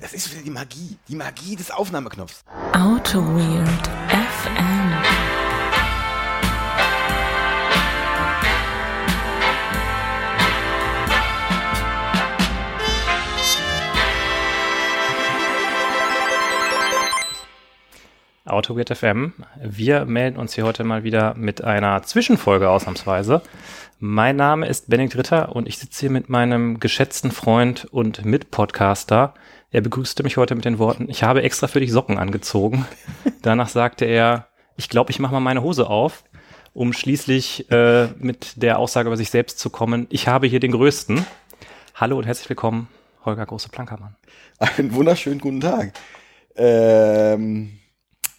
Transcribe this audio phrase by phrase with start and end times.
[0.00, 0.96] Das ist wieder die Magie.
[1.08, 2.44] Die Magie des Aufnahmeknopfs.
[2.72, 5.35] Auto Weird FM.
[18.56, 19.34] AutoWeird FM.
[19.62, 23.42] Wir melden uns hier heute mal wieder mit einer Zwischenfolge ausnahmsweise.
[23.98, 29.34] Mein Name ist Benedikt Ritter und ich sitze hier mit meinem geschätzten Freund und Mitpodcaster.
[29.72, 32.86] Er begrüßte mich heute mit den Worten, ich habe extra für dich Socken angezogen.
[33.42, 36.24] Danach sagte er, ich glaube, ich mache mal meine Hose auf,
[36.72, 40.72] um schließlich äh, mit der Aussage über sich selbst zu kommen, ich habe hier den
[40.72, 41.26] Größten.
[41.94, 42.88] Hallo und herzlich willkommen,
[43.26, 44.16] Holger Große-Plankermann.
[44.58, 45.92] Einen wunderschönen guten Tag.
[46.56, 47.80] Ähm,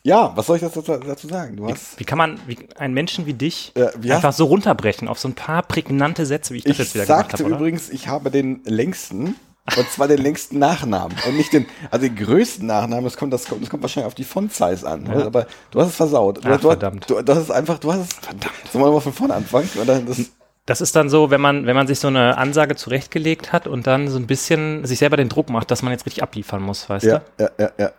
[0.08, 1.60] ja, was soll ich dazu, dazu sagen?
[1.68, 5.20] Hast, Wie kann man wie, einen Menschen wie dich Äh, wie einfach so runterbrechen auf
[5.20, 7.60] so ein paar prägnante Sätze, wie ich das ich jetzt wieder gemacht sagte habe, oder?
[7.60, 9.36] übrigens, ich habe den längsten,
[9.76, 13.04] und zwar den längsten Nachnamen und nicht den, also den größten Nachnamen.
[13.04, 15.08] Das kommt, das kommt, das kommt wahrscheinlich auf die Font-Size an.
[15.08, 15.26] oder?
[15.26, 16.40] Aber du hast es versaut.
[16.46, 17.10] Ach, du, verdammt.
[17.10, 18.14] Du, das ist einfach, du hast es.
[18.14, 18.54] Verdammt.
[18.72, 19.70] Sollen wir mal von vorne anfangen?
[19.76, 20.18] Das,
[20.66, 23.88] Das ist dann so, wenn man, wenn man sich so eine Ansage zurechtgelegt hat und
[23.88, 26.90] dann so ein bisschen sich selber den Druck macht, dass man jetzt richtig abliefern muss,
[26.90, 27.44] weißt ja, du?
[27.44, 27.92] ja, ja, ja.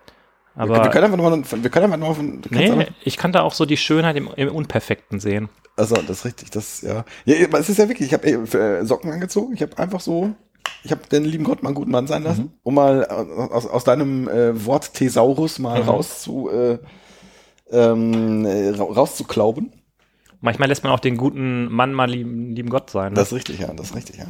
[0.58, 3.42] Aber wir, können einfach nochmal, wir können einfach nochmal von, nee, einfach- ich kann da
[3.42, 5.48] auch so die Schönheit im, im Unperfekten sehen.
[5.76, 7.04] Also, das ist richtig, das, ja.
[7.24, 10.34] Ja, aber es ist ja wirklich, ich habe äh, Socken angezogen, ich habe einfach so,
[10.82, 13.66] ich habe den lieben Gott mal einen guten Mann sein lassen, um mal äh, aus,
[13.66, 16.78] aus deinem äh, Wort Thesaurus mal raus zu, äh,
[17.70, 19.72] ähm, äh, ra- rauszuklauben.
[20.40, 23.12] Manchmal lässt man auch den guten Mann mal lieben, lieben Gott sein.
[23.12, 23.16] Ne?
[23.16, 24.26] Das ist richtig, ja, das ist richtig, ja.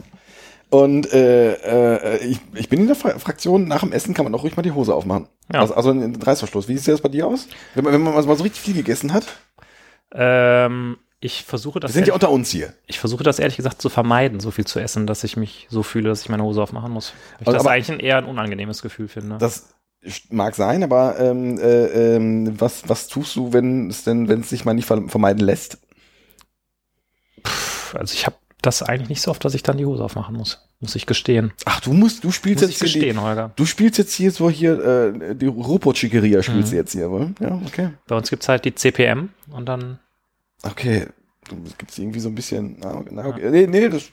[0.70, 4.34] Und äh, äh, ich, ich bin in der Fra Fraktion, nach dem Essen kann man
[4.34, 5.28] auch ruhig mal die Hose aufmachen.
[5.52, 5.60] Ja.
[5.60, 6.68] Also, also einen Reißverschluss.
[6.68, 7.48] Wie sieht das bei dir aus?
[7.74, 9.26] Wenn man, wenn man mal so richtig viel gegessen hat?
[10.12, 12.74] ähm, ich versuche das Wir sind ja ehrlich, unter uns hier.
[12.86, 15.82] ich versuche das ehrlich gesagt zu vermeiden, so viel zu essen, dass ich mich so
[15.82, 17.12] fühle, dass ich meine Hose aufmachen muss.
[17.12, 19.38] Weil Ich Also, das eigentlich ein eher ein unangenehmes Gefühl finde.
[19.38, 19.74] Das
[20.30, 24.50] mag sein, aber ähm, äh, ähm, was, was tust du, wenn es denn, wenn es
[24.50, 25.78] sich mal nicht ver- vermeiden lässt?
[27.94, 30.66] also ich habe das eigentlich nicht so oft, dass ich dann die Hose aufmachen muss.
[30.80, 31.52] Muss ich gestehen.
[31.64, 33.52] Ach, du musst, du spielst Muss ich jetzt hier die, gestehen, Holger.
[33.56, 36.70] du spielst jetzt hier so hier äh, die Rupo-Chigeria spielst Mhm.
[36.72, 37.34] du jetzt hier, wohl?
[37.40, 37.90] Ja, okay.
[38.06, 39.98] Bei uns gibt's halt die CPM und dann
[40.62, 41.06] Okay.
[41.78, 42.76] Gibt es irgendwie so ein bisschen.
[42.80, 43.48] Na, na, okay.
[43.50, 44.04] Nee, nee, das.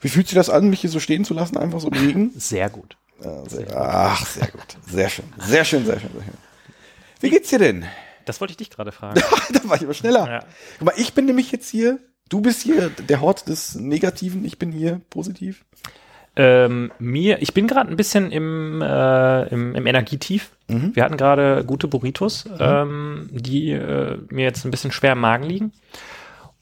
[0.00, 2.32] Wie fühlt sich das an, mich hier so stehen zu lassen, einfach so liegen?
[2.36, 2.96] sehr gut.
[3.22, 4.62] Ja, sehr, ach, sehr gut.
[4.90, 5.24] Sehr schön.
[5.38, 6.34] Sehr schön, sehr schön, sehr schön.
[7.20, 7.84] Wie geht's dir denn?
[8.24, 9.20] Das wollte ich dich gerade fragen.
[9.52, 10.28] da war ich aber schneller.
[10.28, 10.44] ja.
[10.78, 14.58] Guck mal, ich bin nämlich jetzt hier, du bist hier der Hort des Negativen, ich
[14.58, 15.64] bin hier positiv.
[16.36, 20.50] ähm, mir, ich bin gerade ein bisschen im, äh, im, im Energietief.
[20.68, 20.94] Mhm.
[20.94, 25.44] Wir hatten gerade gute Burritos, ähm, die äh, mir jetzt ein bisschen schwer im Magen
[25.44, 25.72] liegen.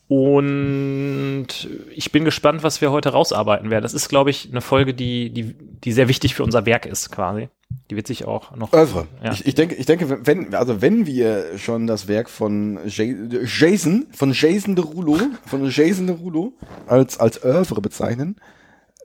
[0.09, 1.47] Und
[1.94, 3.83] ich bin gespannt, was wir heute rausarbeiten werden.
[3.83, 7.11] Das ist, glaube ich, eine Folge, die, die, die sehr wichtig für unser Werk ist,
[7.11, 7.49] quasi.
[7.91, 8.72] Die wird sich auch noch.
[8.72, 9.09] Oeuvre.
[9.22, 9.33] Ja.
[9.33, 13.15] Ich, ich denke, ich denke, wenn, also wenn wir schon das Werk von Ja-
[13.45, 16.53] Jason, von Jason Derulo, von Jason Derulo
[16.87, 18.37] als, als Oeuvre bezeichnen,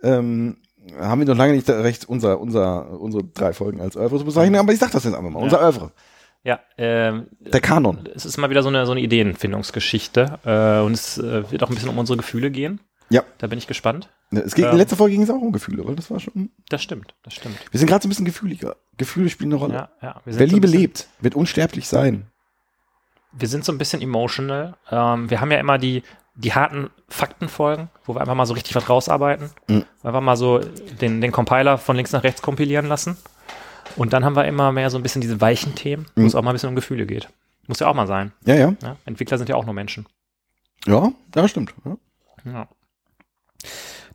[0.04, 0.58] ähm,
[1.00, 4.56] haben wir noch lange nicht recht, unser, unser, unsere drei Folgen als Oeuvre zu bezeichnen,
[4.56, 5.92] aber ich sag das jetzt einfach mal, unser Oeuvre.
[6.44, 8.10] Ja, ähm, Der Kanon.
[8.16, 10.40] es ist mal wieder so eine, so eine Ideenfindungsgeschichte.
[10.46, 12.80] Äh, und es äh, wird auch ein bisschen um unsere Gefühle gehen.
[13.10, 13.24] Ja.
[13.40, 14.10] Da bin ich gespannt.
[14.32, 14.72] Es ging, Ja.
[14.72, 15.96] in letzter Folge ging es auch um Gefühle, oder?
[15.96, 16.50] Das war schon.
[16.70, 17.58] Das stimmt, das stimmt.
[17.72, 18.78] Wir sind gerade so ein bisschen gefühliger.
[18.98, 19.74] Gefühle spielen eine Rolle.
[19.74, 20.22] Ja, ja.
[20.26, 22.28] Wer so Liebe bisschen- lebt, wird unsterblich sein.
[23.34, 24.76] wir sind so ein bisschen emotional.
[24.90, 26.04] Ähm, wir haben ja immer die,
[26.36, 29.50] die harten Faktenfolgen, wo wir einfach mal so richtig was rausarbeiten.
[29.68, 29.86] Mhm.
[30.04, 33.18] Einfach mal so den, den Compiler von links nach rechts kompilieren lassen.
[33.96, 36.28] Und dann haben wir immer mehr so ein bisschen diese weichen Themen, wo Mhm.
[36.28, 37.30] es auch mal ein bisschen um Gefühle geht.
[37.68, 38.32] Muss ja auch mal sein.
[38.46, 38.74] Ja, ja.
[38.82, 38.98] Ja?
[39.06, 40.06] Entwickler sind ja auch nur Menschen.
[40.86, 41.74] Ja, ja, stimmt.
[41.86, 41.98] Ja.
[42.52, 42.68] Ja.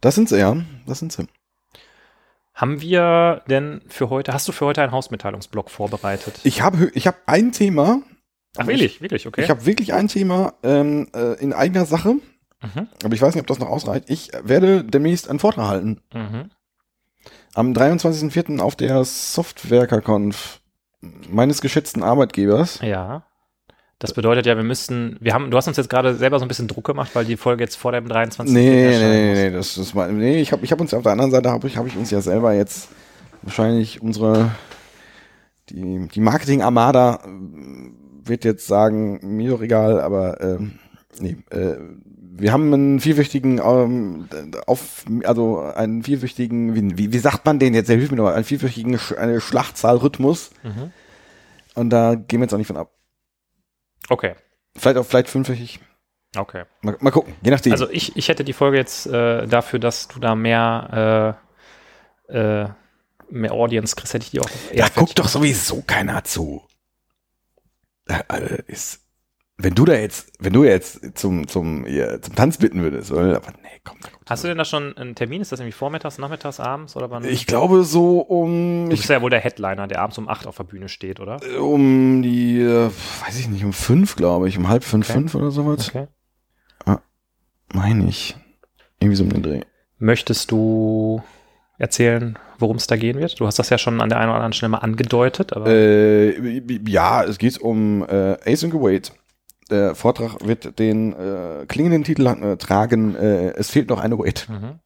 [0.00, 0.56] Das sind sie, ja.
[0.86, 1.26] Das sind sie.
[2.54, 6.40] Haben wir denn für heute, hast du für heute einen Hausmitteilungsblock vorbereitet?
[6.42, 8.00] Ich habe ich hab ein Thema.
[8.56, 9.42] Ach, wirklich, wirklich, okay.
[9.42, 12.88] Ich habe wirklich ein Thema ähm, äh, in eigener Sache, mhm.
[13.04, 14.08] aber ich weiß nicht, ob das noch ausreicht.
[14.08, 16.00] Ich werde demnächst einen Vortrag halten.
[16.14, 16.50] Mhm.
[17.56, 18.60] Am 23.04.
[18.60, 20.60] auf der Softwerker-Conf
[21.30, 22.80] meines geschätzten Arbeitgebers.
[22.82, 23.24] Ja.
[23.98, 26.48] Das bedeutet ja, wir müssten, wir haben, du hast uns jetzt gerade selber so ein
[26.48, 28.54] bisschen Druck gemacht, weil die Folge jetzt vor dem 23.
[28.54, 31.12] Nee, nee, nee, nee, das, das war, nee, ich habe ich hab uns auf der
[31.12, 32.90] anderen Seite habe ich, hab ich uns ja selber jetzt
[33.40, 34.50] wahrscheinlich unsere
[35.70, 40.78] die, die Marketing Armada äh, wird jetzt sagen, mir doch egal, aber ähm,
[41.20, 41.76] nee, äh,
[42.38, 44.28] wir haben einen vierwöchigen ähm,
[44.66, 47.88] auf also einen vierwöchigen wie, wie, wie sagt man den jetzt?
[47.88, 50.92] Der hilft mir noch einen vierwöchigen Sch eine Schlachtzahlrhythmus Mhm.
[51.74, 52.90] und da gehen wir jetzt auch nicht von ab.
[54.08, 54.34] Okay,
[54.76, 55.80] Vielleicht auch vielleicht fünfwöchig.
[56.36, 56.64] okay.
[56.82, 57.72] Mal, mal gucken, je nachdem.
[57.72, 61.38] Also ich, ich hätte die Folge jetzt äh, dafür, dass du da mehr
[62.28, 62.68] äh, äh,
[63.30, 64.48] mehr Audience kriegst, hätte ich die auch.
[64.68, 66.62] Da eher guckt doch sowieso keiner zu.
[68.04, 69.00] Da, also ist,
[69.58, 73.36] wenn du da jetzt, wenn du jetzt zum, zum, hier, zum Tanz bitten würdest, oder?
[73.36, 75.40] aber nee, komm, da guckt Hast du denn da schon einen Termin?
[75.40, 77.24] Ist das irgendwie vormittags, nachmittags, abends oder wann?
[77.24, 80.46] Ich glaube so um, du ich, bist ja wohl der Headliner, der abends um 8
[80.46, 81.40] auf der Bühne steht, oder?
[81.60, 82.90] um die, äh,
[83.24, 85.18] weiß ich nicht, um fünf, glaube ich, um halb fünf, Okay.
[85.20, 85.88] fünf oder sowas.
[85.88, 86.06] Okay.
[87.72, 88.36] Meine ich.
[89.00, 89.60] Irgendwie so um den Dreh.
[89.98, 91.22] Möchtest du
[91.78, 93.38] erzählen, worum es da gehen wird?
[93.40, 96.62] Du hast das ja schon an der einen oder anderen Stelle mal angedeutet, aber Äh,
[96.88, 99.12] ja, es geht um äh, Ace and Wait.
[99.70, 104.46] Der Vortrag wird den äh, klingenden Titel äh, tragen, äh, es fehlt noch eine Wait.
[104.48, 104.80] mhm.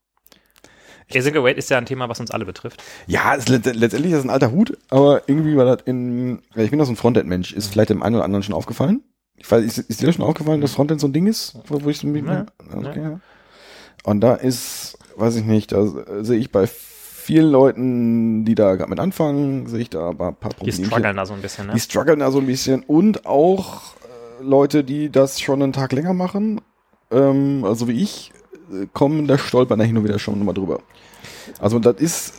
[1.13, 2.83] Async Await ist ja ein Thema, was uns alle betrifft.
[3.09, 6.71] Ja, es, let- letztendlich ist das ein alter Hut, aber irgendwie war das in, ich
[6.71, 9.03] bin das ein Frontend-Mensch, ist vielleicht dem einen oder anderen schon aufgefallen.
[9.37, 11.91] Ich weiß, ist, ist dir schon aufgefallen, dass Frontend so ein Ding ist, wo, wo
[11.91, 13.21] ich so ein Ja, okay, ja.
[14.05, 15.85] Und da ist, weiß ich nicht, da
[16.23, 20.33] sehe ich bei vielen Leuten, die da gerade mit anfangen, sehe ich da ein paar,
[20.33, 21.73] paar Die strugglen da so ein bisschen, ne?
[21.75, 24.00] Die strugglen da so ein bisschen und auch äh,
[24.41, 26.61] Leute, die das schon einen Tag länger machen,
[27.11, 28.33] ähm, also wie ich,
[28.73, 30.81] äh, kommen, da stolpern da hin und wieder schon mal drüber.
[31.59, 32.33] Also das ist äh,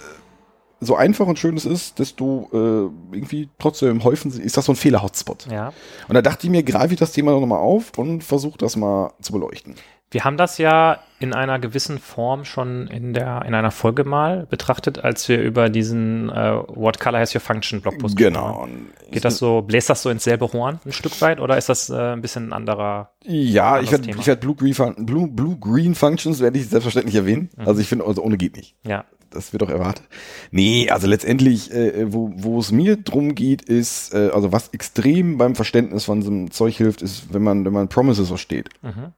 [0.79, 4.77] so einfach und schön es ist, desto äh, irgendwie trotzdem häufen ist das so ein
[4.77, 5.47] Fehler-Hotspot.
[5.51, 5.73] Ja.
[6.07, 9.13] Und da dachte ich mir, greife ich das Thema nochmal auf und versuche das mal
[9.21, 9.75] zu beleuchten.
[10.11, 14.45] Wir haben das ja in einer gewissen Form schon in der in einer Folge mal
[14.49, 18.61] betrachtet, als wir über diesen äh, What Color Has Your Function Blogpost Genau.
[18.63, 18.87] haben.
[19.09, 21.89] Geht das so, bläst das so ins selbe Horn ein Stück weit oder ist das
[21.89, 23.11] äh, ein bisschen ein anderer?
[23.23, 24.73] Ja, anderes ich werde ich werd Blue, Green
[25.05, 27.49] Blue, Blue Green Functions werde ich selbstverständlich erwähnen.
[27.55, 27.67] Mhm.
[27.67, 28.75] Also ich finde, also ohne geht nicht.
[28.83, 29.05] Ja.
[29.29, 30.03] Das wird doch erwartet.
[30.51, 35.37] Nee, also letztendlich, äh, wo, wo es mir drum geht, ist, äh, also was extrem
[35.37, 38.67] beim Verständnis von so einem Zeug hilft, ist, wenn man, wenn man Promises versteht.
[38.81, 39.13] Mhm.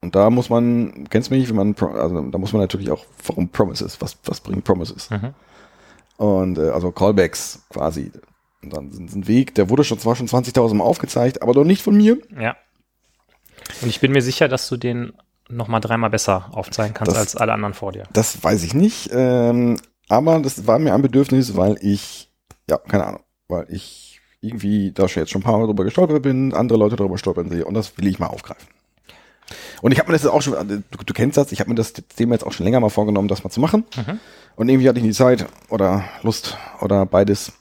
[0.00, 3.04] Und da muss man, kennst du mich, wenn man, also da muss man natürlich auch,
[3.26, 5.10] warum Promises, was, was bringen Promises?
[5.10, 5.34] Mhm.
[6.16, 8.12] Und äh, also Callbacks quasi.
[8.62, 11.64] Und dann sind ein Weg, der wurde schon zwar schon 20.000 Mal aufgezeigt, aber doch
[11.64, 12.18] nicht von mir.
[12.38, 12.56] Ja.
[13.82, 15.12] Und ich bin mir sicher, dass du den
[15.48, 18.04] noch mal dreimal besser aufzeigen kannst Das- als alle anderen vor dir.
[18.12, 19.10] Das weiß ich nicht.
[19.12, 19.78] Ähm,
[20.08, 22.30] aber das war mir ein Bedürfnis, weil ich,
[22.68, 26.22] ja, keine Ahnung, weil ich irgendwie da schon jetzt schon ein paar Mal drüber gestolpert
[26.22, 28.68] bin, andere Leute drüber stolpern sehe und das will ich mal aufgreifen.
[29.82, 31.76] Und ich habe mir das jetzt auch schon, du, du kennst das, ich habe mir
[31.76, 33.84] das Thema jetzt auch schon länger mal vorgenommen, das mal zu machen.
[33.96, 34.20] Mhm.
[34.56, 37.52] Und irgendwie hatte ich die Zeit oder Lust oder beides.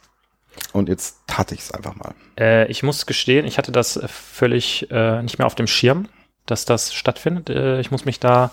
[0.73, 2.15] Und jetzt tat ich es einfach mal.
[2.39, 6.07] Äh, ich muss gestehen, ich hatte das völlig äh, nicht mehr auf dem Schirm,
[6.47, 7.49] dass das stattfindet.
[7.49, 8.51] Äh, ich muss mich da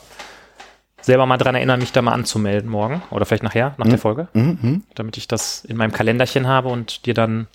[1.01, 4.29] selber mal dran erinnern, mich da mal anzumelden morgen oder vielleicht nachher, nach der Folge,
[4.33, 4.83] Mhm, mhm.
[4.95, 7.47] damit ich das in meinem Kalenderchen habe und dir dann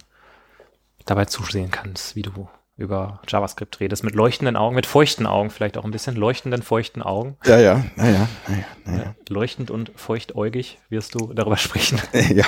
[1.05, 2.47] dabei zusehen kannst, wie du
[2.79, 7.01] über JavaScript redest, mit leuchtenden Augen, mit feuchten Augen, vielleicht auch ein bisschen leuchtenden, feuchten
[7.01, 7.35] Augen.
[7.45, 9.15] Ja, ja, naja, naja, naja.
[9.27, 11.99] Leuchtend und feuchtäugig wirst du darüber sprechen.
[12.13, 12.45] ja.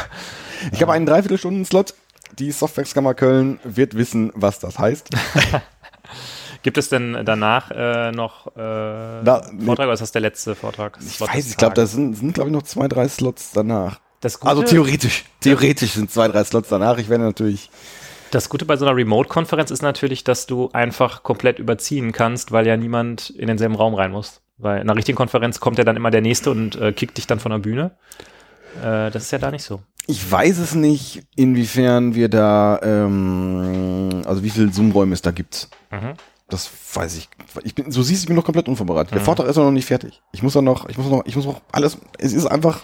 [0.71, 1.93] Ich habe einen Dreiviertelstunden-Slot.
[2.39, 5.09] Die Softwareskammer Köln wird wissen, was das heißt.
[6.63, 8.59] Gibt es denn danach äh, noch äh,
[9.23, 9.49] Da-.
[9.65, 10.97] Vortrag oder ist das der letzte Vortrag?
[11.05, 13.99] Ich weiß, ich glaube, da sind, sind glaube ich, noch zwei, drei Slots danach.
[14.41, 15.25] Also theoretisch.
[15.39, 16.99] Theoretisch sind zwei, drei Slots danach.
[16.99, 17.69] Ich werde natürlich.
[18.31, 22.65] Das Gute bei so einer Remote-Konferenz ist natürlich, dass du einfach komplett überziehen kannst, weil
[22.65, 24.41] ja niemand in denselben Raum rein muss.
[24.57, 27.27] Weil in einer richtigen Konferenz kommt ja dann immer der Nächste und äh, kickt dich
[27.27, 27.91] dann von der Bühne.
[28.81, 29.81] Äh, das ist ja da nicht so.
[30.07, 35.67] Ich weiß es nicht, inwiefern wir da, ähm, also wie viel Zoom-Räume es da gibt.
[35.91, 36.13] Mhm.
[36.47, 37.29] Das weiß ich.
[37.63, 39.13] Ich bin, so siehst du, ich bin noch komplett unvorbereitet.
[39.13, 40.21] Der Vortrag ist noch nicht fertig.
[40.31, 41.97] Ich muss da noch, ich muss noch, ich muss noch alles.
[42.17, 42.81] Es ist einfach.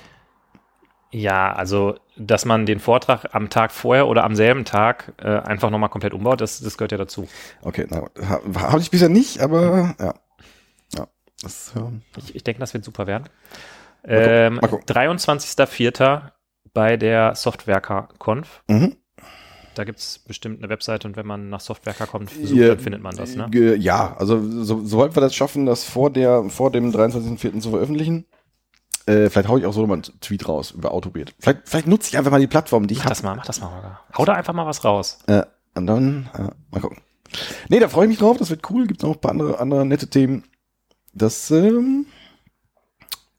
[1.12, 5.70] Ja, also, dass man den Vortrag am Tag vorher oder am selben Tag äh, einfach
[5.70, 7.28] nochmal komplett umbaut, das, das gehört ja dazu.
[7.62, 10.14] Okay, na, ha- habe ich bisher nicht, aber ja.
[10.94, 11.08] Ja.
[11.42, 13.30] Das, ähm, Ich, ich denke, das wird super werden.
[14.04, 14.86] Ähm, mal gucken.
[14.86, 16.32] 23.04.
[16.74, 18.64] bei der Softwerker-Conf.
[18.68, 18.96] mhm.
[19.76, 23.04] Da gibt es bestimmt eine Webseite und wenn man nach Softwerker-Conf sucht, Ja, dann findet
[23.04, 23.48] man das, ne?
[23.78, 27.60] Ja, also so, sobald wir das schaffen, das vor der vor dem 23.04.
[27.60, 28.26] zu veröffentlichen,
[29.08, 31.34] äh, vielleicht hau ich auch so mal einen Tweet raus über Autobet.
[31.40, 33.12] Vielleicht, vielleicht nutze ich einfach mal die Plattform, die ich Mach habe.
[33.12, 34.00] das mal, mach das mal, Holger.
[34.18, 35.20] Hau da einfach mal was raus.
[35.28, 35.44] Äh,
[35.76, 37.00] und dann, äh, mal gucken.
[37.70, 38.88] Nee, da freue ich mich drauf, das wird cool.
[38.88, 40.44] Gibt noch ein paar andere, andere nette Themen.
[41.14, 42.06] Das ähm,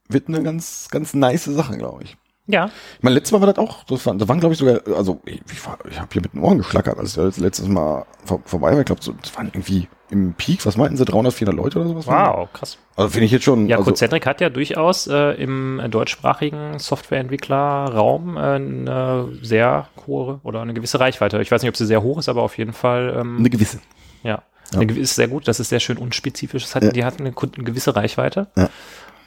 [0.08, 2.16] wird eine ganz, ganz nice Sache, glaube ich.
[2.48, 2.70] Ja.
[2.96, 5.20] Ich meine, letztes Mal war das auch, das waren, das waren glaube ich sogar, also
[5.26, 8.80] ich, ich, habe hier mit den Ohren geschlackert, als das letztes Mal vor, vorbei war.
[8.80, 11.88] Ich glaube, so, das waren irgendwie im Peak, was meinten sie, 300, 400 Leute oder
[11.90, 12.06] sowas?
[12.06, 12.78] Wow, krass.
[12.96, 13.68] Also finde ich jetzt schon.
[13.68, 20.62] Ja, also, Concentric hat ja durchaus äh, im deutschsprachigen Softwareentwicklerraum äh, eine sehr hohe oder
[20.62, 21.42] eine gewisse Reichweite.
[21.42, 23.80] Ich weiß nicht, ob sie sehr hoch ist, aber auf jeden Fall, ähm, eine gewisse.
[24.22, 24.42] ja.
[24.72, 24.80] Ja.
[24.80, 26.64] Eine ist sehr gut, das ist sehr schön unspezifisch.
[26.64, 26.90] Es hat, Ja.
[26.90, 28.48] Die hat eine, eine gewisse Reichweite.
[28.56, 28.68] Ja.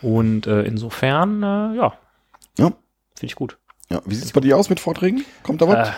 [0.01, 1.93] Und äh, insofern, äh, Ja.
[3.21, 3.57] Finde ich gut.
[3.89, 5.23] Ja, wie sieht's bei dir aus mit Vorträgen?
[5.43, 5.89] Kommt da was?
[5.89, 5.91] Äh,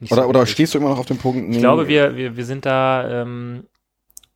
[0.00, 0.08] nee.
[0.10, 1.48] oder so oder stehst du immer noch auf dem Punkt?
[1.48, 3.64] nee, Ich glaube, wir, wir, wir sind da, ähm,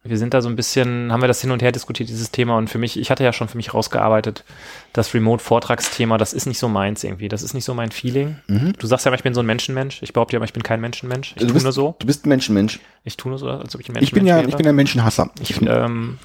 [0.02, 2.56] wir sind da so ein bisschen, haben wir das hin und her diskutiert, dieses Thema.
[2.56, 4.44] Und für mich, ich hatte ja schon für mich rausgearbeitet,
[4.92, 7.28] das Remote-Vortragsthema, das ist nicht so meins irgendwie.
[7.28, 8.36] Das ist nicht so mein Feeling.
[8.78, 10.02] Du sagst ja immer, ich bin so ein Menschenmensch.
[10.02, 11.32] Ich behaupte ja immer, ich bin kein Menschenmensch.
[11.32, 11.96] Ich du tue bist, nur so.
[11.98, 12.78] Du bist ein Menschenmensch.
[13.02, 14.48] Ich tue nur so, als ob ich ein Menschenmensch Ich bin ja, wäre.
[14.48, 15.30] ich bin ein Menschenhasser.
[15.40, 16.18] Ich, ähm,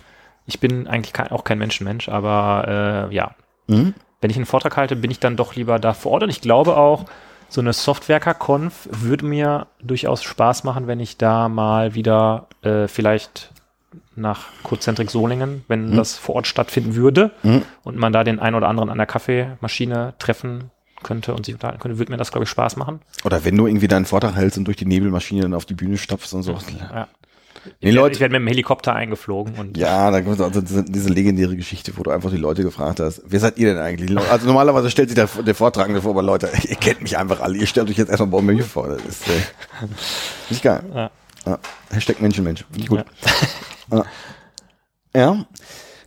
[0.45, 3.35] ich bin eigentlich kein, auch kein Menschenmensch, aber äh, ja.
[3.67, 3.95] Mhm.
[4.21, 6.23] Wenn ich einen Vortrag halte, bin ich dann doch lieber da vor Ort.
[6.23, 7.05] Und ich glaube auch,
[7.49, 13.51] so eine Softwerker-Conf würde mir durchaus Spaß machen, wenn ich da mal wieder äh, vielleicht
[14.15, 17.63] nach Codecentrik Solingen, wenn das vor Ort stattfinden würde Mhm.
[17.83, 20.69] und man da den einen oder anderen an der Kaffeemaschine treffen
[21.03, 23.01] könnte und sich unterhalten könnte, würde mir das, glaube ich, Spaß machen.
[23.25, 25.97] Oder wenn du irgendwie deinen Vortrag hältst und durch die Nebelmaschine dann auf die Bühne
[25.97, 26.53] stapfst und so.
[26.93, 27.07] Ja.
[27.79, 30.83] Ich, Leute- ich werde mit dem Helikopter eingeflogen und Ja, da gibt es also diese,
[30.83, 34.17] diese legendäre Geschichte, wo du einfach die Leute gefragt hast, wer seid ihr denn eigentlich?
[34.29, 37.57] Also normalerweise stellt sich der, der Vortragende vor, aber Leute, ihr kennt mich einfach alle,
[37.57, 38.87] ihr stellt euch jetzt erstmal bei mir vor.
[38.89, 39.31] Das ist äh,
[40.49, 40.83] nicht geil.
[40.93, 41.11] Ja.
[41.45, 41.59] Ja.
[41.91, 42.65] Hashtag Menschenmensch.
[42.71, 43.05] Finde ich gut.
[43.91, 44.05] Ja.
[45.15, 45.45] ja.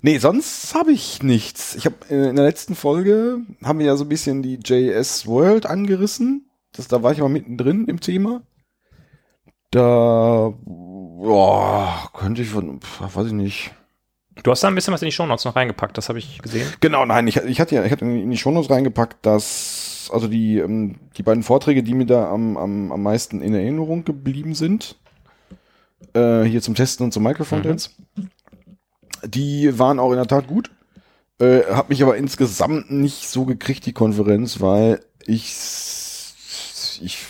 [0.03, 1.75] Nee, sonst habe ich nichts.
[1.77, 5.27] Ich habe äh, in der letzten Folge haben wir ja so ein bisschen die JS
[5.27, 6.51] World angerissen.
[6.73, 8.43] Das, da war ich mal mittendrin im Thema.
[9.71, 10.53] Da
[11.19, 13.71] boah, könnte ich von, weiß ich nicht.
[14.43, 16.67] Du hast da ein bisschen was in die Shownotes noch reingepackt, das habe ich gesehen.
[16.81, 20.59] Genau, nein, ich, ich hatte ja, ich hatte in die Shownotes reingepackt, dass also die,
[20.59, 24.97] ähm, die beiden Vorträge, die mir da am, am, am meisten in Erinnerung geblieben sind,
[26.15, 27.95] äh, hier zum Testen und zum Microfrontends,
[29.25, 30.71] die waren auch in der Tat gut.
[31.41, 35.55] Äh, hab mich aber insgesamt nicht so gekriegt, die Konferenz, weil ich,
[37.01, 37.25] ich,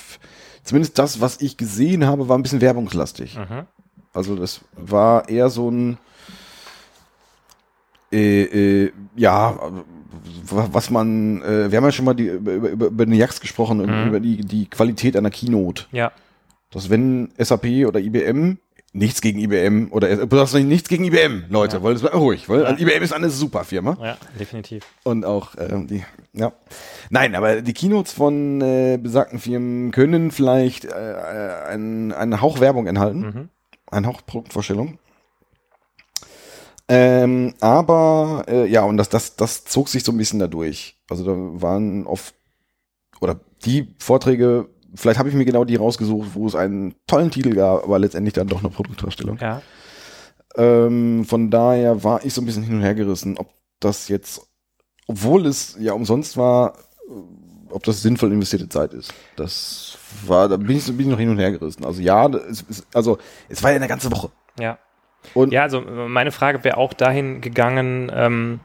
[0.64, 3.37] zumindest das, was ich gesehen habe, war ein bisschen werbungslastig.
[3.38, 3.66] Mhm.
[4.12, 5.99] Also das war eher so ein
[8.12, 9.59] äh, äh, ja,
[10.44, 13.40] wa- was man, äh, wir haben ja schon mal die, über, über, über den Jax
[13.40, 14.09] gesprochen, und Mhm.
[14.09, 15.85] über die, die Qualität einer Keynote.
[15.92, 16.12] Ja,
[16.71, 18.59] Dass wenn SAP oder IBM,
[18.95, 21.93] nichts gegen IBM, oder äh, du hast nichts gegen IBM, Leute, Ja.
[21.93, 22.71] das war ruhig, weil Ja.
[22.79, 23.99] IBM ist eine super Firma.
[24.01, 24.85] ja, definitiv.
[25.03, 26.53] Und auch ähm, die, ja.
[27.11, 32.61] Nein, aber die Keynotes von äh, besagten Firmen können vielleicht äh, äh, einen, einen Hauch
[32.61, 33.21] Werbung enthalten.
[33.21, 33.49] Mhm.
[33.91, 34.99] Eine Hauptproduktvorstellung.
[36.89, 40.99] Ähm, aber äh, ja, und das, das, das zog sich so ein bisschen dadurch.
[41.09, 41.33] Also da
[41.63, 42.35] waren oft,
[43.21, 47.55] oder die Vorträge, vielleicht habe ich mir genau die rausgesucht, wo es einen tollen Titel
[47.55, 49.39] gab, aber letztendlich dann doch eine Produktvorstellung.
[49.41, 49.63] Ja,
[50.57, 53.49] Ähm, von daher war ich so ein bisschen hin und her gerissen, ob
[53.81, 54.41] das jetzt,
[55.07, 56.75] obwohl es ja umsonst war,
[57.71, 59.13] ob das sinnvoll investierte Zeit ist.
[59.37, 61.85] Das war, da bin ich bin ich noch hin und her gerissen.
[61.85, 64.31] Also ja, es, es, also es war ja eine ganze Woche.
[64.59, 64.79] ja.
[65.33, 68.61] Und Ja, also meine Frage wäre auch dahin gegangen, ähm,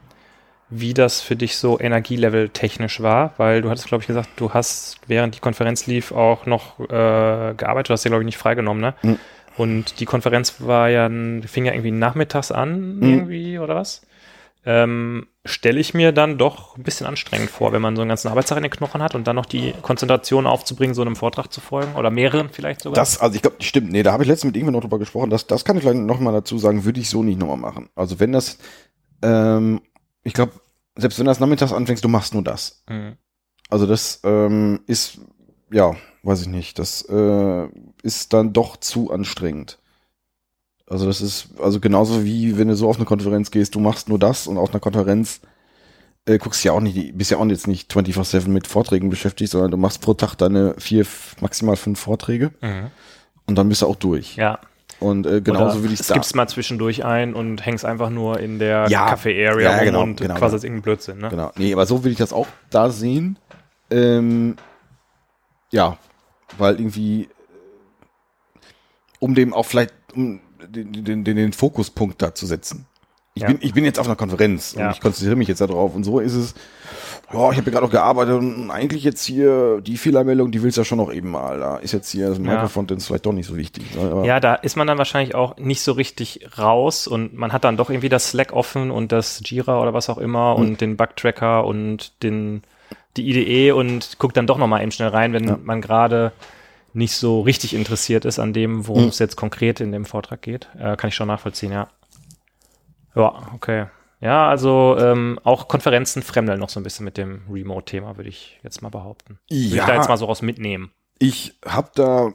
[0.70, 4.54] wie das für dich so Energielevel technisch war, weil du hattest, glaube ich, gesagt, du
[4.54, 6.86] hast, während die Konferenz lief, auch noch äh,
[7.54, 8.94] gearbeitet, du hast ja, glaube ich, nicht freigenommen, ne?
[9.02, 9.18] Mhm.
[9.56, 13.02] Und die Konferenz war ja, fing ja irgendwie nachmittags an, Mhm.
[13.02, 14.02] irgendwie, oder was?
[14.64, 18.28] Ähm, Stelle ich mir dann doch ein bisschen anstrengend vor, wenn man so einen ganzen
[18.28, 21.62] Arbeitstag in den Knochen hat und dann noch die Konzentration aufzubringen, so einem Vortrag zu
[21.62, 22.94] folgen oder mehreren vielleicht sogar.
[22.94, 25.30] das, also ich glaube, stimmt, nee, da habe ich letztens mit irgendwann noch drüber gesprochen.
[25.30, 27.88] Das, das kann ich vielleicht noch mal dazu sagen, würde ich so nicht nochmal machen.
[27.96, 28.58] Also wenn das,
[29.22, 29.80] ähm,
[30.22, 30.52] ich glaube,
[30.96, 32.82] selbst wenn das nachmittags anfängst, du machst nur das.
[32.88, 33.16] Mhm.
[33.68, 35.18] Also das ähm, ist,
[35.70, 37.68] ja, weiß ich nicht, das äh,
[38.02, 39.78] ist dann doch zu anstrengend.
[40.86, 44.08] Also das ist, also genauso wie wenn du so auf eine Konferenz gehst, du machst
[44.08, 45.40] nur das und auf einer Konferenz
[46.26, 49.70] äh, guckst ja auch nicht, bist ja auch jetzt nicht 24-7 mit Vorträgen beschäftigt, sondern
[49.70, 51.06] du machst pro Tag deine vier,
[51.40, 52.90] maximal fünf Vorträge Mhm.
[53.46, 54.34] und dann bist du auch durch.
[54.34, 54.58] Ja,
[55.00, 58.38] Und äh, genauso Oder würde ich es gibt's mal zwischendurch ein und hängst einfach nur
[58.38, 59.12] in der Ja.
[59.12, 60.54] Café-Area Ja, genau, und genau, quasi genau.
[60.54, 61.28] als irgendein Blödsinn, ne?
[61.30, 61.52] Genau.
[61.56, 63.38] Nee, aber so will ich das auch da sehen.
[63.90, 64.56] Ähm,
[65.72, 65.96] ja,
[66.58, 67.28] weil irgendwie, äh,
[69.20, 72.86] um dem auch vielleicht, um den, den, den, den Fokuspunkt da zu setzen.
[73.34, 73.48] Ich, Ja.
[73.48, 74.86] bin, ich bin jetzt auf einer Konferenz Ja.
[74.88, 75.94] und ich konzentriere mich jetzt darauf.
[75.94, 76.54] Und so ist es,
[77.32, 80.76] ja, ich habe ja gerade auch gearbeitet und eigentlich jetzt hier die Fehlermeldung, die willst
[80.76, 81.60] du ja schon noch eben mal.
[81.60, 82.42] Da ist jetzt hier das Ja.
[82.44, 83.84] Microfrontends vielleicht doch nicht so wichtig.
[83.94, 84.26] ne?
[84.26, 87.76] Ja, da ist man dann wahrscheinlich auch nicht so richtig raus und man hat dann
[87.76, 90.60] doch irgendwie das Slack offen und das Jira oder was auch immer Mhm.
[90.60, 92.62] und den Bugtracker und den,
[93.16, 95.58] die IDE und guckt dann doch nochmal eben schnell rein, wenn Ja.
[95.62, 96.32] man gerade
[96.94, 99.08] nicht so richtig interessiert ist an dem, worum Mhm.
[99.10, 100.68] es jetzt konkret in dem Vortrag geht.
[100.76, 101.86] Äh, kann ich schon nachvollziehen, ja.
[103.14, 103.86] Ja, okay.
[104.20, 108.60] Ja, also ähm, auch Konferenzen fremdeln noch so ein bisschen mit dem Remote-Thema, würde ich
[108.62, 109.38] jetzt mal behaupten.
[109.48, 109.86] Würde ich Ja.
[109.86, 110.92] da jetzt mal so raus mitnehmen.
[111.18, 112.32] ich habe da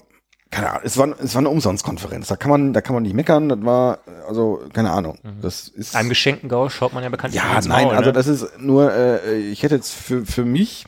[0.52, 2.28] keine Ahnung, es war, es war eine Umsonstkonferenz.
[2.28, 3.50] Da kann man, da kann man nicht meckern.
[3.50, 5.18] Das war, also, keine Ahnung.
[5.42, 5.96] Das ist.
[5.96, 8.14] Einem geschenkten Gau schaut man ja bekanntlich ja, nein, Maul, also ne?
[8.14, 10.86] das ist nur, äh, ich hätte jetzt für, für mich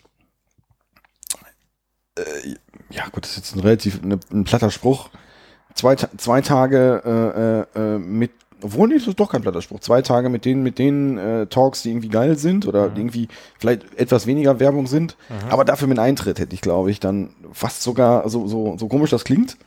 [2.18, 2.56] äh,
[2.90, 5.10] ja gut, das ist jetzt ein relativ ne, ein platter Spruch.
[5.74, 9.80] Zwei, zwei Tage äh, äh, äh, mit, obwohl nee, das ist doch kein platter Spruch.
[9.80, 13.28] Zwei Tage mit denen, mit denen äh, Talks, die irgendwie geil sind oder die irgendwie
[13.60, 15.18] vielleicht etwas weniger Werbung sind,
[15.50, 19.10] aber dafür mit Eintritt hätte ich, glaube ich, dann fast sogar so so so komisch
[19.10, 19.58] das klingt,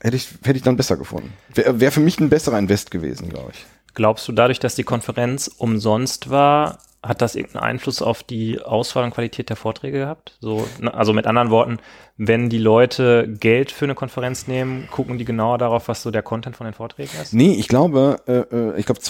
[0.00, 1.32] hätte ich hätte ich dann besser gefunden.
[1.54, 3.66] Wäre wär für mich ein besserer Invest gewesen, glaube ich.
[3.94, 9.04] Glaubst du, dadurch, dass die Konferenz umsonst war, hat das irgendeinen Einfluss auf die Auswahl
[9.04, 10.36] und Qualität der Vorträge gehabt?
[10.40, 11.78] So, also mit anderen Worten,
[12.16, 16.22] wenn die Leute Geld für eine Konferenz nehmen, gucken die genauer darauf, was so der
[16.22, 17.32] Content von den Vorträgen ist?
[17.32, 19.00] Nee, ich glaube, äh, äh, ich glaube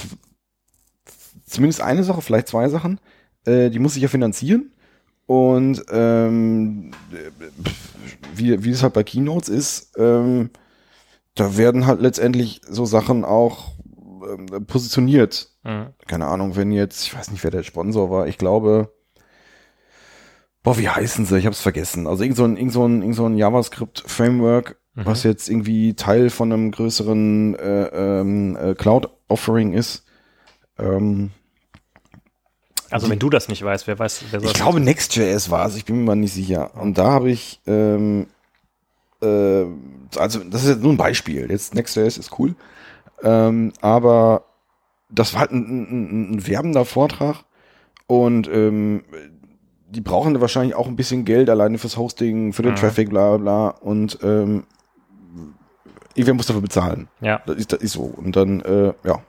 [1.45, 3.01] zumindest eine Sache, vielleicht zwei Sachen,
[3.45, 4.73] äh, die muss ich ja finanzieren.
[5.27, 7.45] Und ähm, äh,
[8.35, 10.51] wie, wie es halt bei Keynotes ist, ähm,
[11.35, 13.73] da werden halt letztendlich so Sachen auch
[14.27, 15.51] ähm, positioniert.
[15.69, 15.89] Mhm.
[16.07, 18.93] Keine Ahnung, wenn jetzt, ich weiß nicht, wer der Sponsor war, ich glaube,
[20.63, 21.39] boah, wie heißen sie?
[21.39, 22.07] Ich hab's vergessen.
[22.07, 25.07] Also irgend so ein, irgend so ein, irgend so ein JavaScript-Framework, Mhm.
[25.07, 27.85] was jetzt irgendwie Teil von einem größeren äh,
[28.21, 30.05] ähm, äh, Cloud-Offering ist.
[30.79, 31.31] Ähm,
[32.91, 35.77] Also wenn du das nicht weißt, wer weiß, wer soll ich glaube, Next.js war es,
[35.77, 36.75] ich bin mir mal nicht sicher.
[36.75, 38.27] Und da habe ich, ähm,
[39.23, 39.67] äh,
[40.17, 41.49] also das ist jetzt nur ein Beispiel.
[41.49, 42.57] Jetzt Next.js ist cool.
[43.23, 44.47] Ähm, aber
[45.11, 47.45] das war halt ein, ein, ein werbender Vortrag
[48.07, 49.05] und ähm,
[49.91, 52.77] die brauchen wahrscheinlich auch ein bisschen Geld alleine fürs Hosting, für den Mhm.
[52.77, 53.69] Traffic, bla bla.
[53.69, 54.65] Und ähm,
[56.15, 57.09] irgendwer muss dafür bezahlen.
[57.21, 58.03] Ja, Das ist, das ist so.
[58.03, 59.23] Und dann, äh, ja.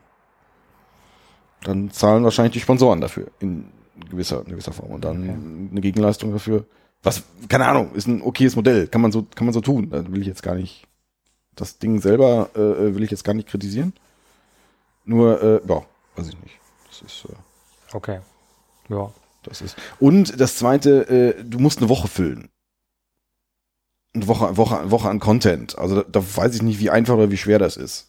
[1.63, 3.65] Dann zahlen wahrscheinlich die Sponsoren dafür in
[4.09, 4.91] gewisser, in gewisser Form.
[4.91, 6.65] Und dann eine Gegenleistung dafür.
[7.03, 8.87] Was, keine Ahnung, ist ein okayes Modell.
[8.87, 9.89] Kann man so, kann man so tun.
[9.89, 10.87] Da will ich jetzt gar nicht,
[11.55, 13.93] das Ding selber äh, äh, will ich jetzt gar nicht kritisieren.
[15.09, 15.81] Nur, äh, ja,
[16.15, 16.59] weiß ich nicht.
[16.87, 18.19] Das ist, äh, okay.
[18.89, 19.11] Ja.
[19.41, 19.75] das ist.
[19.99, 22.51] Und das zweite, äh, du musst eine Woche füllen.
[24.13, 25.79] Eine Woche, Woche, Woche an Content.
[25.79, 28.08] Also da, da weiß ich nicht, wie einfach oder wie schwer das ist.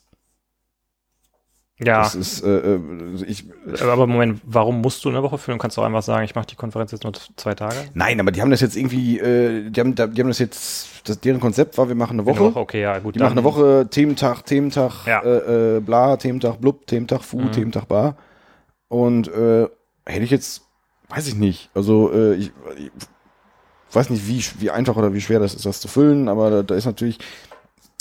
[1.82, 2.80] Ja, Das ist, äh, äh,
[3.26, 3.46] ich,
[3.82, 5.58] aber Moment, warum musst du eine Woche füllen?
[5.58, 7.76] Kannst du auch einfach sagen, ich mache die Konferenz jetzt nur zwei Tage?
[7.94, 11.20] nein, aber die haben das jetzt irgendwie, äh, die haben, die haben das jetzt, das,
[11.20, 12.40] deren Konzept war, wir machen eine Woche.
[12.40, 13.14] Eine Woche, okay, ja, gut.
[13.14, 15.22] Die machen eine Woche Thementag, Thementag, Ja.
[15.22, 17.52] äh, äh, bla, Thementag, blub, Thementag, fu, Mhm.
[17.52, 18.16] Thementag, bar.
[18.88, 19.66] Und äh,
[20.04, 20.62] hätte ich jetzt,
[21.08, 21.70] weiß ich nicht.
[21.74, 22.90] Also äh, ich, ich
[23.96, 26.62] weiß nicht, wie, wie einfach oder wie schwer das ist, das zu füllen, aber da,
[26.62, 27.18] da ist natürlich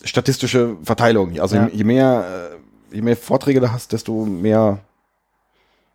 [0.03, 1.39] statistische Verteilung.
[1.39, 1.67] Also Ja.
[1.67, 2.59] je, je mehr, äh,
[2.91, 4.79] je mehr Vorträge du hast, desto mehr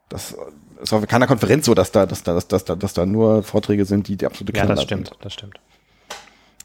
[0.09, 0.37] das
[0.83, 3.07] es war bei keiner Konferenz so, dass da, dass da, dass, dass, da, dass da
[3.07, 5.25] nur Vorträge sind, die die absolute Ja, das Knaller stimmt, sind.
[5.25, 5.61] das stimmt.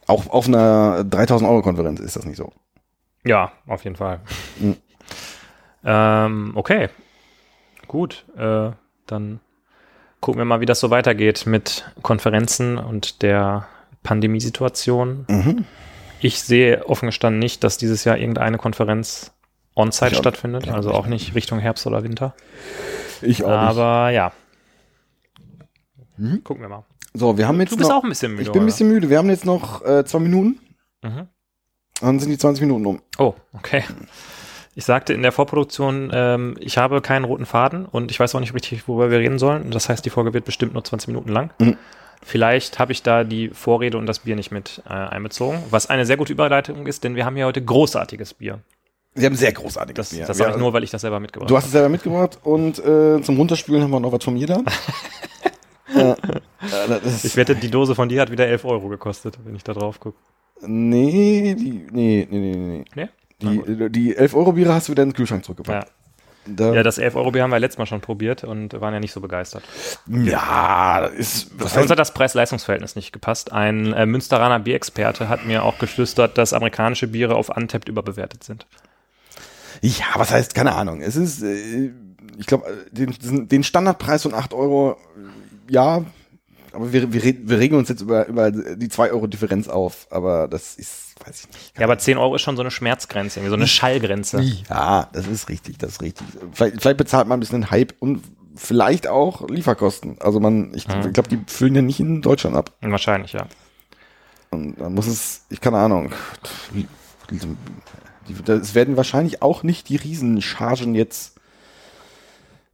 [0.07, 2.51] Auch auf einer 3000 Euro Konferenz ist das nicht so.
[3.23, 4.19] Ja, auf jeden Fall.
[4.59, 4.75] Mhm.
[5.85, 6.89] Ähm, okay.
[7.87, 8.71] Gut, äh,
[9.07, 9.39] dann
[10.19, 13.67] gucken wir mal, wie das so weitergeht mit Konferenzen und der
[14.03, 15.25] Pandemiesituation.
[15.27, 15.65] Mhm.
[16.19, 19.31] Ich sehe offen gestanden nicht, dass dieses Jahr irgendeine Konferenz
[19.79, 20.97] on-site stattfindet, auch also nicht.
[20.97, 22.35] auch nicht Richtung Herbst oder Winter.
[23.21, 23.57] Ich auch nicht.
[23.79, 24.31] Aber ja.
[26.17, 26.43] Mhm.
[26.43, 26.85] Gucken wir mal.
[27.13, 28.43] So, wir haben jetzt Du bist noch, auch ein bisschen müde.
[28.43, 29.09] ich bin ein bisschen müde.
[29.09, 30.59] Wir haben jetzt noch äh, zwei Minuten.
[31.01, 31.27] Mhm.
[32.01, 33.01] Dann sind die 20 Minuten um.
[33.17, 33.83] Oh, okay.
[34.75, 38.39] Ich sagte in der Vorproduktion, ähm, ich habe keinen roten Faden und ich weiß auch
[38.39, 39.71] nicht richtig, worüber wir reden sollen.
[39.71, 41.51] Das heißt, die Folge wird bestimmt nur 20 Minuten lang.
[41.59, 41.77] Mhm.
[42.21, 46.05] Vielleicht habe ich da die Vorrede und das Bier nicht mit äh, einbezogen, was eine
[46.05, 48.59] sehr gute Überleitung ist, denn wir haben hier heute großartiges Bier.
[49.15, 50.25] Sie haben sehr großartiges Das, Bier.
[50.25, 52.79] das sage ich nur, weil ich das selber mitgebracht Du hast es selber mitgebracht und
[52.79, 54.61] äh, zum Runterspülen haben wir noch was von mir da.
[55.95, 59.55] äh, äh, ist, Ich wette, die Dose von dir hat wieder 11 Euro gekostet, wenn
[59.55, 60.17] ich da drauf gucke.
[60.61, 62.85] nee, die, nee, nee, nee, nee.
[62.95, 63.09] Nee?
[63.41, 65.45] Die, die 11 Euro Biere hast du wieder in den Kühlschrank Ja.
[65.45, 65.91] zurückgepackt.
[66.45, 68.99] Da, ja, das 11 Euro Bier haben wir letztes Mal schon probiert und waren ja
[68.99, 69.63] nicht so begeistert.
[70.07, 73.51] ja, das ist, was Für uns hat das Preis-Leistungs-Verhältnis nicht gepasst.
[73.51, 78.65] Ein äh, Münsteraner Bierexperte hat mir auch geflüstert, dass amerikanische Biere auf Untapped überbewertet sind.
[79.81, 81.01] Ja, was heißt, keine Ahnung.
[81.01, 81.91] Es ist, äh,
[82.37, 86.05] ich glaube, den, den Standardpreis von 8 Euro, äh, ja,
[86.71, 90.47] aber wir, wir, wir regen uns jetzt über, über die 2 Euro Differenz auf, aber
[90.47, 91.77] das ist, weiß ich nicht.
[91.77, 94.41] Ja, aber 10 Euro ist schon so eine Schmerzgrenze, irgendwie so eine Schallgrenze.
[94.69, 96.27] Ja, das ist richtig, das ist richtig.
[96.53, 98.23] Vielleicht, vielleicht bezahlt man ein bisschen Hype und
[98.55, 100.17] vielleicht auch Lieferkosten.
[100.19, 102.73] Also man, ich, ich glaube, die füllen ja nicht in Deutschland ab.
[102.81, 103.47] Wahrscheinlich, ja.
[104.51, 106.11] Und dann muss es, ich keine Ahnung.
[108.47, 111.35] Es werden wahrscheinlich auch nicht die Riesenchargen jetzt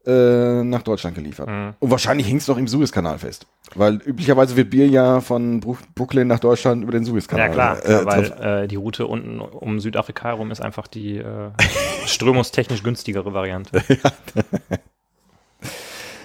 [0.05, 1.47] äh, nach Deutschland geliefert.
[1.49, 1.73] Mhm.
[1.79, 3.47] Und wahrscheinlich hängt es noch im Suezkanal fest.
[3.73, 7.47] Weil üblicherweise wird Bier ja von Brooklyn nach Deutschland über den Suezkanal.
[7.47, 11.17] Ja, klar, äh, weil trans- äh, die Route unten um Südafrika herum ist einfach die
[11.17, 11.49] äh,
[12.05, 13.83] strömungstechnisch günstigere Variante.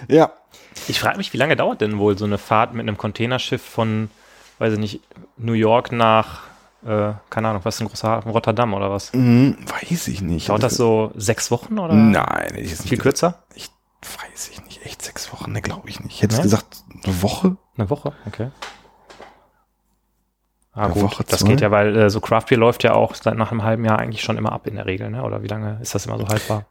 [0.07, 0.31] ja,
[0.87, 4.09] Ich frage mich, wie lange dauert denn wohl so eine Fahrt mit einem Containerschiff von
[4.59, 4.99] weiß ich nicht,
[5.37, 6.41] New York nach,
[6.85, 8.31] äh, keine Ahnung, was ist ein großer Hafen?
[8.31, 9.11] Rotterdam oder was?
[9.13, 10.49] Hm, weiß ich nicht.
[10.49, 13.43] Dauert das so sechs Wochen oder Nein, ich viel nicht kürzer?
[13.55, 13.69] Ich
[14.01, 14.85] weiß ich nicht.
[14.85, 15.51] Echt sechs Wochen?
[15.51, 16.15] Ne, glaube ich nicht.
[16.15, 16.41] Ich hätte Ne?
[16.43, 17.57] gesagt, eine Woche?
[17.77, 18.49] Eine Woche, okay.
[20.73, 21.49] Ah, Eine gut, Woche, das zwei?
[21.49, 23.99] geht ja, weil äh, so Craft Beer läuft ja auch seit nach einem halben Jahr
[23.99, 25.21] eigentlich schon immer ab in der Regel, ne?
[25.23, 26.65] Oder wie lange ist das immer so haltbar?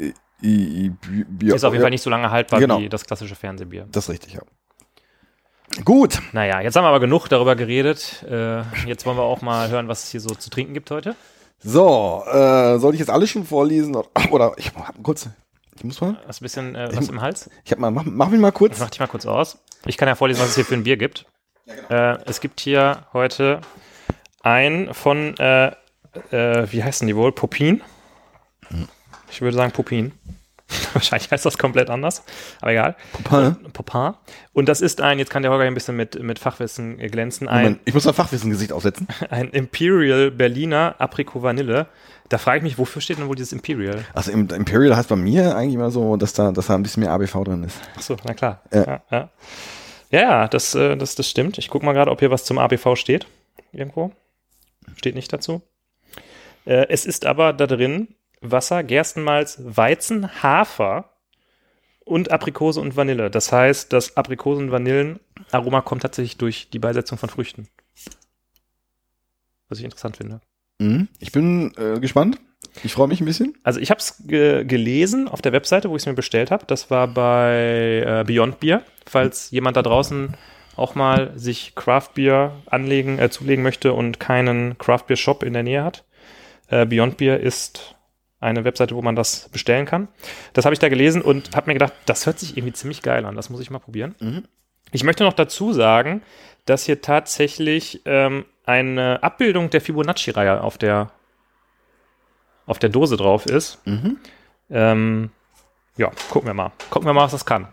[0.00, 0.90] I, I,
[1.28, 2.78] Bier, ist auf jeden Fall nicht so lange haltbar Genau.
[2.78, 3.86] wie das klassische Fernsehbier.
[3.92, 4.40] Das ist richtig, ja.
[5.84, 6.20] Gut.
[6.32, 8.24] Naja, jetzt haben wir aber genug darüber geredet.
[8.28, 11.16] Äh, jetzt wollen wir auch mal hören, was es hier so zu trinken gibt heute.
[11.62, 13.94] So, äh, soll ich jetzt alles schon vorlesen?
[13.94, 15.28] Oder, oder ich hab kurz.
[15.76, 16.16] Ich muss mal.
[16.26, 17.50] Hast du ein bisschen äh, was im Hals?
[17.64, 18.74] Ich hab mal, mach, mach mich mal kurz.
[18.74, 19.58] Ich mach dich mal kurz aus.
[19.84, 21.26] Ich kann ja vorlesen, was es hier für ein Bier gibt.
[21.90, 23.60] äh, es gibt hier heute
[24.42, 25.72] ein von, äh,
[26.30, 27.32] äh, wie heißen die wohl?
[27.32, 27.82] Popin?
[29.30, 30.12] Ich würde sagen Popin.
[30.94, 32.24] Wahrscheinlich heißt das komplett anders,
[32.60, 32.96] aber egal.
[33.12, 33.56] Popin.
[33.72, 34.14] Popin.
[34.52, 37.48] Und das ist ein, jetzt kann der Holger ein bisschen mit, mit Fachwissen äh, glänzen,
[37.48, 39.06] ein, Moment, ich muss mein Fachwissen-Gesicht aufsetzen.
[39.30, 41.86] ein Imperial Berliner Apricot Vanille.
[42.28, 44.04] Da frage ich mich, wofür steht denn wohl dieses Imperial?
[44.12, 47.04] Also im Imperial heißt bei mir eigentlich immer so, dass da, dass da ein bisschen
[47.04, 47.78] mehr ABV drin ist.
[47.94, 48.62] Achso, na klar.
[48.72, 48.84] Ja.
[48.84, 49.30] Ja, ja.
[50.10, 51.58] ja, ja das, äh, das, das stimmt.
[51.58, 53.26] Ich gucke mal gerade, ob hier was zum ABV steht.
[53.70, 54.10] Irgendwo.
[54.96, 55.62] Steht nicht dazu.
[56.64, 58.08] Äh, es ist aber da drin
[58.50, 61.12] Wasser, Gerstenmalz, Weizen, Hafer
[62.04, 63.30] und Aprikose und Vanille.
[63.30, 67.68] Das heißt, das Aprikosen- und Vanillenaroma kommt tatsächlich durch die Beisetzung von Früchten.
[69.68, 70.40] Was ich interessant finde.
[70.78, 71.08] Mhm.
[71.18, 72.38] Ich bin äh, gespannt.
[72.84, 73.56] Ich freue mich ein bisschen.
[73.62, 76.64] Also ich habe es ge gelesen auf der Webseite, wo ich es mir bestellt habe.
[76.66, 78.82] Das war bei äh, Beyond Beer.
[79.04, 80.34] Falls jemand da draußen
[80.76, 85.54] auch mal sich Craft Beer anlegen, äh, zulegen möchte und keinen Craft Beer Shop in
[85.54, 86.04] der Nähe hat.
[86.68, 87.95] Äh, Beyond Beer ist
[88.40, 90.08] eine Webseite, wo man das bestellen kann.
[90.52, 93.24] Das habe ich da gelesen und habe mir gedacht, das hört sich irgendwie ziemlich geil
[93.24, 93.34] an.
[93.34, 94.14] Das muss ich mal probieren.
[94.20, 94.44] Mhm.
[94.92, 96.22] Ich möchte noch dazu sagen,
[96.64, 101.10] dass hier tatsächlich ähm, eine Abbildung der Fibonacci-Reihe auf der,
[102.66, 103.78] auf der Dose drauf ist.
[103.86, 104.18] Mhm.
[104.70, 105.30] Ähm,
[105.96, 106.72] ja, gucken wir mal.
[106.90, 107.68] Gucken wir mal, was das kann.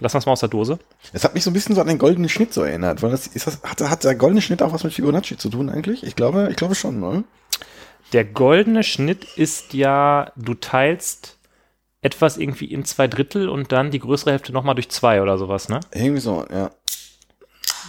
[0.00, 0.78] Lassen wir es mal aus der Dose.
[1.12, 3.02] Es hat mich so ein bisschen so an den goldenen Schnitt so erinnert.
[3.02, 5.68] Weil das, ist das, hat, hat der goldene Schnitt auch was mit Fibonacci zu tun
[5.68, 6.04] eigentlich?
[6.04, 7.24] Ich glaube, ich glaube schon, ne?
[8.12, 11.38] Der goldene Schnitt ist ja, du teilst
[12.00, 15.68] etwas irgendwie in zwei Drittel und dann die größere Hälfte nochmal durch zwei oder sowas,
[15.68, 15.80] ne?
[15.92, 16.70] Irgendwie so, ja.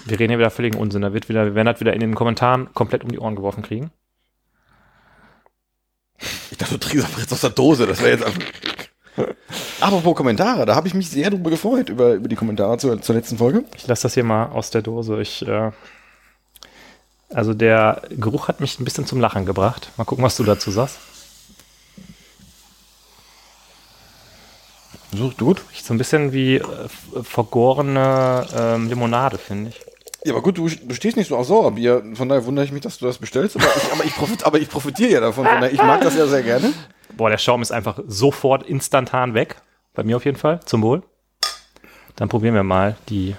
[0.06, 1.02] Wir reden hier wieder völligen Unsinn.
[1.02, 3.64] Da wird wieder, wir werden das wieder in den Kommentaren komplett um die Ohren geworfen
[3.64, 3.92] kriegen.
[6.52, 7.86] Ich dachte, du trinkst einfach jetzt aus der Dose.
[7.86, 8.26] Das wäre jetzt.
[9.80, 13.16] Apropos Kommentare, da habe ich mich sehr drüber gefreut, über, über die Kommentare zur, zur
[13.16, 13.64] letzten Folge.
[13.76, 15.22] Ich lasse das hier mal aus der Dose.
[15.22, 15.72] Ich, äh,
[17.34, 19.92] also der Geruch hat mich ein bisschen zum Lachen gebracht.
[19.98, 20.98] Mal gucken, was du dazu sagst.
[25.12, 25.62] So, gut.
[25.72, 26.64] Riecht so ein bisschen wie äh,
[27.24, 29.82] vergorene ähm, Limonade, finde ich.
[30.24, 32.04] Ja, aber gut, du, du stehst nicht so auf Sauerbier.
[32.14, 33.56] Von daher wundere ich mich, dass du das bestellst.
[33.56, 35.46] Aber ich, aber ich, profit, aber ich profitiere ja davon.
[35.46, 36.74] Von daher, ich mag das ja sehr gerne.
[37.16, 39.56] Boah, der Schaum ist einfach sofort instantan weg.
[39.96, 40.60] Bei mir auf jeden Fall.
[40.66, 41.04] Zum Wohl.
[42.16, 43.36] Dann probieren wir mal die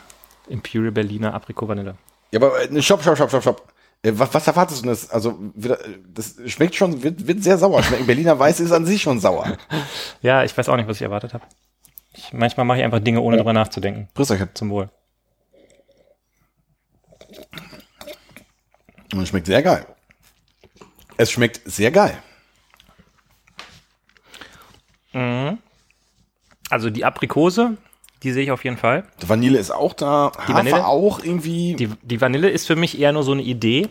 [0.48, 1.96] Imperial Berliner Aprikot Vanille.
[2.32, 3.69] Ja, aber äh, stopp, stopp, stopp, stopp, stopp.
[4.02, 4.90] Äh, Was, was erwartest du denn?
[4.90, 5.76] Das, also, äh,
[6.08, 8.06] das schmeckt schon, wird, wird sehr sauer schmecken.
[8.06, 9.56] Berliner Weiß ist an sich schon sauer.
[10.22, 11.44] Ja, ich weiß auch nicht, was ich erwartet habe.
[12.12, 14.08] Ich, manchmal mache ich einfach Dinge, ohne drüber nachzudenken.
[14.14, 14.40] Grüß euch.
[14.54, 14.90] Zum Wohl.
[19.12, 19.86] Und es schmeckt sehr geil.
[21.16, 22.22] Es schmeckt sehr geil.
[26.70, 27.76] Also die Aprikose,
[28.22, 29.04] die sehe ich auf jeden Fall.
[29.22, 30.32] Die Vanille ist auch da.
[30.36, 30.86] Die Hafer Vanille?
[30.86, 31.74] auch irgendwie.
[31.74, 33.88] Die, die Vanille ist für mich eher nur so eine Idee.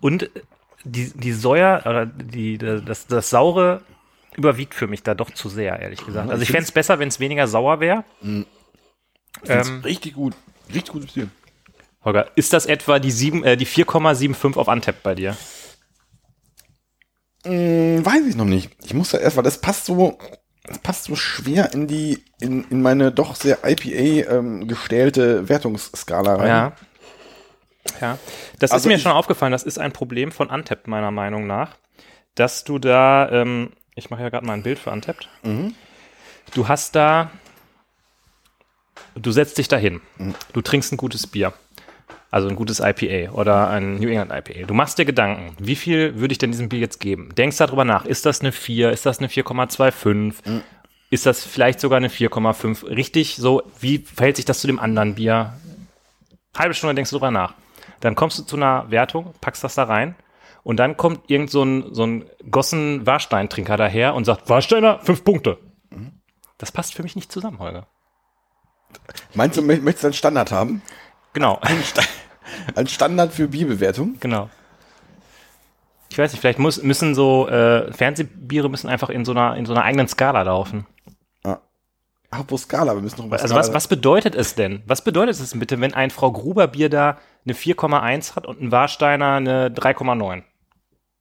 [0.00, 0.30] Und
[0.84, 3.82] die, die Säure oder die, das, das Saure
[4.36, 6.30] überwiegt für mich da doch zu sehr, ehrlich gesagt.
[6.30, 8.04] Also ich fände es besser, wenn es weniger sauer wäre.
[8.20, 10.34] Find's Ähm, richtig gut.
[10.68, 11.28] Richtig gutes Bier.
[12.04, 13.10] Holger, ist das etwa die,
[13.44, 15.36] äh, die 4,75 auf Antep bei dir?
[17.44, 18.70] Hm, weiß ich noch nicht.
[18.84, 20.18] Ich muss da erst, weil das passt so,
[20.64, 26.36] das passt so schwer in die, in, in meine doch sehr IPA ähm, gestählte Wertungsskala
[26.36, 26.46] rein.
[26.48, 26.72] Ja.
[28.00, 28.18] Ja.
[28.58, 31.76] Das Also ist mir schon aufgefallen, das ist ein Problem von Antep, meiner Meinung nach.
[32.36, 35.16] Dass du da, ähm, ich mache ja gerade mal ein Bild für Antep.
[35.42, 35.74] Mhm.
[36.54, 37.30] Du hast da,
[39.14, 40.34] du setzt dich dahin, Mhm.
[40.52, 41.52] du trinkst ein gutes Bier.
[42.32, 44.66] Also ein gutes IPA oder ein New England IPA.
[44.66, 47.28] Du machst dir Gedanken, wie viel würde ich denn diesem Bier jetzt geben?
[47.36, 50.48] Denkst darüber nach, ist das eine 4, ist das eine 4,25?
[50.48, 50.62] Mhm.
[51.10, 52.86] Ist das vielleicht sogar eine 4,5?
[52.86, 55.52] Richtig so, wie verhält sich das zu dem anderen Bier?
[56.56, 57.52] Halbe Stunde denkst du drüber nach.
[58.00, 60.14] Dann kommst du zu einer Wertung, packst das da rein
[60.62, 65.22] und dann kommt irgend so ein, so ein Gossen Warstein-Trinker daher und sagt, Warsteiner, fünf
[65.22, 65.58] Punkte.
[66.56, 67.86] Das passt für mich nicht zusammen, Holger.
[69.34, 70.80] Meinst du, mö- möchtest du einen Standard haben?
[71.32, 71.60] Genau.
[72.74, 74.16] als Standard für Bierbewertung.
[74.20, 74.50] Genau.
[76.10, 79.64] Ich weiß nicht, vielleicht muss, müssen so äh, Fernsehbiere müssen einfach in so einer in
[79.64, 80.86] so einer eigenen Skala laufen.
[82.30, 84.82] Apropos Skala, wir müssen noch über Also was, Skala- was bedeutet es denn?
[84.86, 88.72] Was bedeutet es bitte, wenn ein Frau Gruber Bier da eine 4,1 hat und ein
[88.72, 90.42] Warsteiner eine 3,9?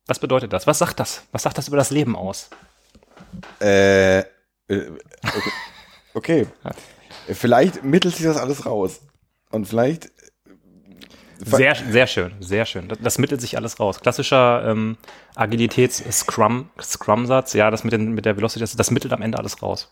[0.07, 0.67] Was bedeutet das?
[0.67, 1.23] Was sagt das?
[1.33, 2.49] Was sagt das über das Leben aus?
[3.59, 4.23] Äh, äh,
[4.69, 5.51] okay.
[6.13, 6.47] okay.
[7.33, 9.01] Vielleicht mittelt sich das alles raus.
[9.51, 10.09] Und vielleicht.
[11.43, 12.87] Ver- Sehr, sehr schön, sehr schön.
[12.87, 13.99] Das, das mittelt sich alles raus.
[13.99, 14.97] Klassischer ähm,
[15.35, 19.61] Agilitäts-Scrum, Scrum-Satz, ja, das mit, den, mit der Velocity, das, das mittelt am Ende alles
[19.63, 19.91] raus.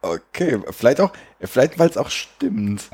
[0.00, 2.88] Okay, vielleicht auch, vielleicht weil es auch stimmt.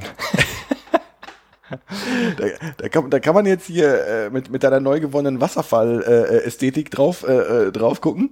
[2.36, 2.44] da,
[2.76, 7.24] da, kann, da kann man jetzt hier äh, mit, mit deiner neu gewonnenen Wasserfall-Ästhetik drauf,
[7.26, 8.30] äh, äh, drauf gucken.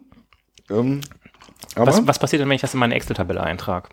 [0.70, 1.00] Ähm,
[1.76, 3.88] Was, was passiert denn, wenn ich das in meine Excel-Tabelle eintrage?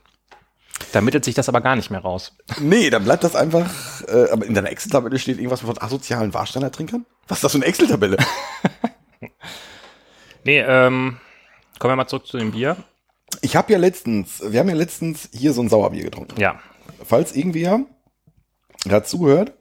[0.91, 2.35] Da mittelt sich das aber gar nicht mehr raus.
[2.59, 3.69] nee, dann bleibt das einfach.
[4.07, 7.05] Äh, aber in deiner Excel-Tabelle steht irgendwas von asozialen Warsteiner-Trinkern?
[7.27, 8.17] Was ist das für eine Excel-Tabelle?
[10.45, 11.17] Nee, ähm,
[11.79, 12.77] kommen wir mal zurück zu dem Bier.
[13.41, 16.39] Ich habe ja letztens, wir haben ja letztens hier so ein Sauerbier getrunken.
[16.39, 16.59] Ja,
[17.03, 17.81] falls irgendwer
[18.83, 19.53] gerade zuhört,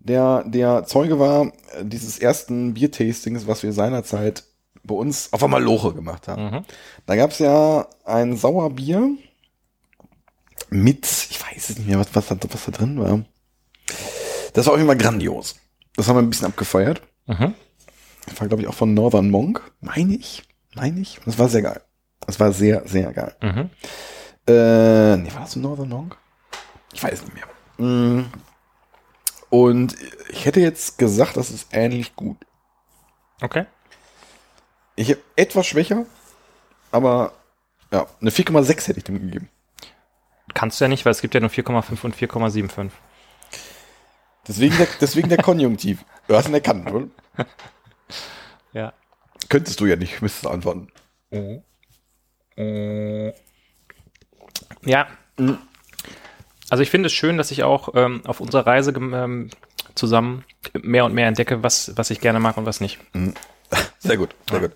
[0.00, 4.42] der der Zeuge war äh, dieses ersten Biertastings, was wir seinerzeit
[4.82, 6.50] bei uns auf einmal Loche gemacht haben.
[6.50, 6.64] Mhm.
[7.06, 9.16] Da gab's ja ein Sauerbier
[10.70, 13.24] mit, ich weiß es nicht mehr, was, was, da, was da drin war.
[14.52, 15.56] Das war auf jeden Fall grandios.
[15.96, 17.02] Das haben wir ein bisschen abgefeiert.
[17.26, 17.54] Mhm.
[18.26, 19.62] Das war, glaube ich, auch von Northern Monk.
[19.80, 20.42] Meine ich.
[20.74, 21.20] Meine ich.
[21.24, 21.80] Das war sehr geil.
[22.26, 23.34] Das war sehr, sehr geil.
[23.40, 23.70] Mhm.
[24.46, 26.16] Äh, nee, war das ein Northern Monk?
[26.92, 27.46] Ich weiß nicht mehr.
[27.78, 28.26] Mm.
[29.50, 29.96] Und
[30.30, 32.36] ich hätte jetzt gesagt, das ist ähnlich gut.
[33.40, 33.66] Okay.
[34.96, 36.06] Ich habe etwas schwächer,
[36.90, 37.32] aber
[37.92, 39.48] ja, eine 4,6 hätte ich dem gegeben.
[40.52, 42.90] Kannst du ja nicht, weil es gibt ja nur 4,5 und 4,75.
[44.46, 46.04] Deswegen der, deswegen der Konjunktiv.
[46.26, 47.06] Du hast ihn erkannt, oder?
[48.72, 48.94] Ja.
[49.50, 50.88] Könntest du ja nicht, müsstest du antworten.
[54.86, 55.06] Ja.
[56.70, 59.50] Also ich finde es schön, dass ich auch ähm, auf unserer Reise ähm,
[59.94, 60.44] zusammen
[60.80, 62.98] mehr und mehr entdecke, was, was ich gerne mag und was nicht.
[64.04, 64.72] Sehr gut, sehr gut.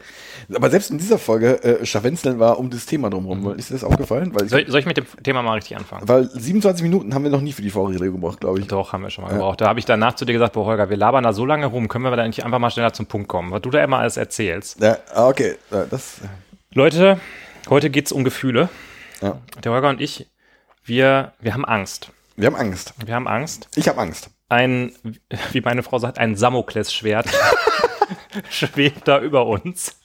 [0.55, 3.55] Aber selbst in dieser Folge äh, Scharwenzeln war um das Thema drumherum.
[3.59, 4.35] Ist dir das aufgefallen?
[4.35, 6.09] Weil, Soll, soll ich mit dem Thema mal richtig anfangen?
[6.09, 8.67] weil 27 Minuten haben wir noch nie für die Vorrede gebraucht, glaube ich.
[8.69, 9.61] Doch, haben wir schon mal gebraucht.
[9.61, 11.89] Da habe ich danach zu dir gesagt, boah, Holger, wir labern da so lange rum,
[11.89, 14.17] können wir da nicht einfach mal schneller zum Punkt kommen, was du da immer alles
[14.17, 14.81] erzählst.
[14.81, 15.57] Ja, ah, okay.
[15.71, 16.23] Ja, das,
[16.73, 17.21] Leute,
[17.69, 18.69] heute geht's um Gefühle.
[19.21, 19.39] ja.
[19.63, 20.27] Der Holger und ich,
[20.85, 22.11] wir, wir haben Angst.
[22.37, 22.95] Wir haben Angst.
[23.05, 23.69] Wir haben Angst.
[23.75, 24.31] Ich habe Angst.
[24.49, 24.93] Ein,
[25.53, 27.27] wie meine Frau sagt, ein Samoklesschwert
[28.51, 29.97] schwebt da über uns.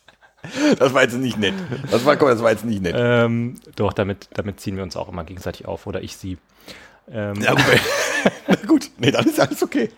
[0.77, 1.53] Das war jetzt nicht nett.
[1.89, 2.95] Das war, komm, das war jetzt nicht nett.
[2.97, 6.37] Ähm, doch, damit, damit ziehen wir uns auch immer gegenseitig auf oder ich sie.
[7.09, 7.63] Ähm, Ja, gut.
[8.47, 9.89] Na gut, nee, dann ist alles okay.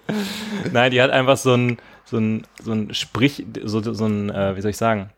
[0.71, 4.55] Nein, die hat einfach so ein, so ein, so ein Sprich, so, so ein, äh,
[4.55, 5.09] wie soll ich sagen,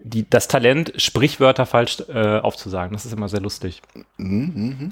[0.00, 2.92] die, das Talent, Sprichwörter falsch äh, aufzusagen.
[2.92, 3.82] Das ist immer sehr lustig.
[4.16, 4.90] Mhm,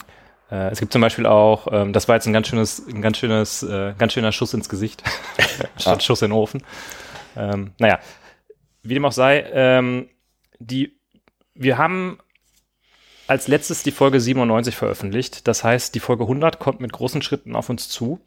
[0.51, 3.19] Äh, es gibt zum Beispiel auch, ähm, das war jetzt ein ganz schönes, ein ganz
[3.19, 5.03] schönes, äh, ganz schöner Schuss ins Gesicht,
[5.79, 6.01] statt Ah.
[6.01, 6.63] Schuss in den Ofen.
[7.37, 7.99] Ähm, naja,
[8.83, 10.09] wie dem auch sei, ähm,
[10.59, 10.99] die,
[11.55, 12.19] wir haben
[13.27, 15.49] als letztes die Folge 97 veröffentlicht.
[15.49, 18.21] Das heißt, die Folge 100 kommt mit großen Schritten auf uns zu.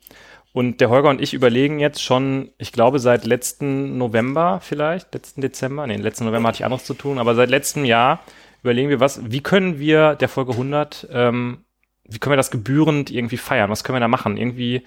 [0.52, 5.42] Und der Holger und ich überlegen jetzt schon, ich glaube, seit letzten November vielleicht, letzten
[5.42, 8.20] Dezember, nee, letzten November hatte ich anderes zu tun, aber seit letztem Jahr
[8.64, 11.66] überlegen wir, was, wie können wir der Folge 100, ähm,
[12.10, 13.70] wie können wir das gebührend irgendwie feiern?
[13.70, 14.38] Was können wir da machen?
[14.38, 14.84] Irgendwie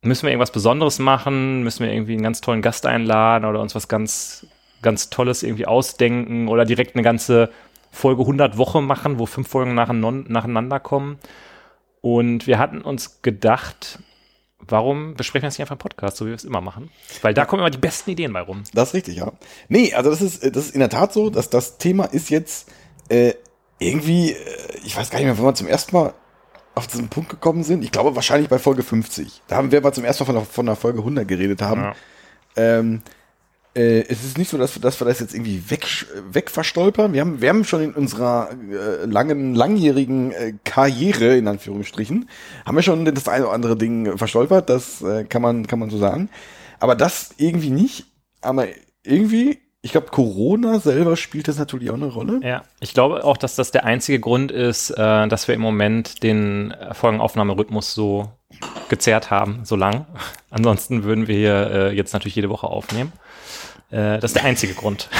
[0.00, 1.62] müssen wir irgendwas Besonderes machen?
[1.62, 4.46] Müssen wir irgendwie einen ganz tollen Gast einladen oder uns was ganz,
[4.82, 7.50] ganz Tolles irgendwie ausdenken oder direkt eine ganze
[7.90, 11.18] Folge 100 Woche machen, wo fünf Folgen nacheinander, kommen?
[12.00, 13.98] Und wir hatten uns gedacht,
[14.58, 16.90] warum besprechen wir das nicht einfach im Podcast, so wie wir es immer machen?
[17.22, 18.64] Weil da kommen immer die besten Ideen bei rum.
[18.74, 19.32] Das ist richtig, ja.
[19.68, 22.70] Nee, also das ist, das ist in der Tat so, dass das Thema ist jetzt
[23.08, 23.34] äh,
[23.78, 24.36] irgendwie, äh,
[24.84, 26.14] ich weiß gar nicht mehr, wann wir zum ersten Mal
[26.74, 27.84] auf diesen Punkt gekommen sind.
[27.84, 29.42] Ich glaube wahrscheinlich bei Folge 50.
[29.46, 31.82] Da haben wir mal zum ersten Mal von der, von der Folge 100 geredet haben.
[31.82, 31.94] Ja.
[32.56, 33.02] Ähm,
[33.76, 35.86] äh, es ist nicht so, dass wir, dass wir das jetzt irgendwie weg,
[36.30, 37.12] weg verstolpern.
[37.12, 42.28] Wir haben, wir haben schon in unserer äh, langen, langjährigen äh, Karriere, in Anführungsstrichen,
[42.64, 44.68] haben wir schon das eine oder andere Ding verstolpert.
[44.68, 46.28] Das äh, kann man, kann man so sagen.
[46.78, 48.06] Aber das irgendwie nicht.
[48.40, 48.66] Aber
[49.02, 52.40] irgendwie, ich glaube, Corona selber spielt das natürlich auch eine Rolle.
[52.42, 56.22] Ja, ich glaube auch, dass das der einzige Grund ist, äh, dass wir im Moment
[56.22, 58.32] den Folgenaufnahmerhythmus so
[58.88, 60.06] gezerrt haben, so lang.
[60.50, 63.12] Ansonsten würden wir hier äh, jetzt natürlich jede Woche aufnehmen.
[63.90, 65.10] Äh, das ist der einzige Grund.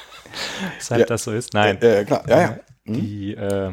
[0.78, 1.06] Weshalb Ja.
[1.06, 1.54] das so ist.
[1.54, 1.78] Nein.
[1.80, 2.58] Klar, ja, ja.
[2.84, 3.72] Die, äh,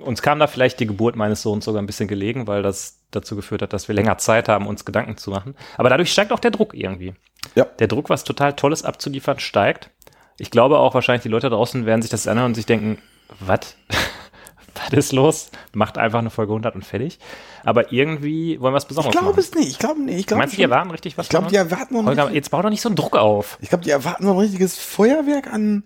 [0.00, 3.36] uns kam da vielleicht die Geburt meines Sohns sogar ein bisschen gelegen, weil das dazu
[3.36, 5.54] geführt hat, dass wir länger Zeit haben, uns Gedanken zu machen.
[5.76, 7.14] Aber dadurch steigt auch der Druck irgendwie.
[7.54, 7.64] Ja.
[7.78, 9.90] Der Druck, was total Tolles abzuliefern, steigt.
[10.38, 12.98] Ich glaube auch wahrscheinlich, die Leute draußen werden sich das anhören und sich denken,
[13.40, 13.76] was?
[14.74, 15.50] was ist los?
[15.74, 17.18] Macht einfach eine Folge 100 und fertig.
[17.64, 19.40] Aber irgendwie wollen wir was Ich Besonderes glaube machen.
[19.40, 19.68] es nicht.
[19.70, 20.18] Ich glaube nicht.
[20.20, 22.34] Ich glaube Meinst du, die erwarten richtig was Ich glaube, die erwarten noch Holger, nicht.
[22.34, 23.58] jetzt bau doch nicht so einen Druck auf.
[23.60, 25.84] Ich glaube, die erwarten so ein richtiges Feuerwerk an.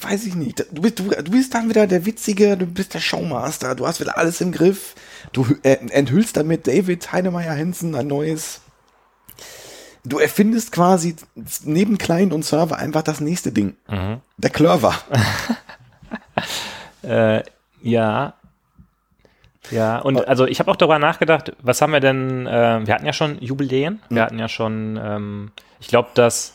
[0.00, 0.66] Weiß ich nicht.
[0.72, 4.00] Du bist, du, du bist dann wieder der Witzige, du bist der Showmaster, du hast
[4.00, 4.94] wieder alles im Griff.
[5.32, 8.60] Du äh, enthüllst dann mit David Heinemeier Hensen ein neues.
[10.04, 11.16] Du erfindest quasi
[11.62, 13.76] neben Client und Server einfach das nächste Ding.
[13.88, 14.20] Mhm.
[14.36, 14.94] Der Clover.
[17.02, 17.42] Äh,
[17.82, 18.34] ja.
[19.70, 23.06] Ja, und also ich habe auch darüber nachgedacht, was haben wir denn, äh, wir hatten
[23.06, 26.54] ja schon Jubiläen, wir hatten ja schon, ähm, ich glaube, das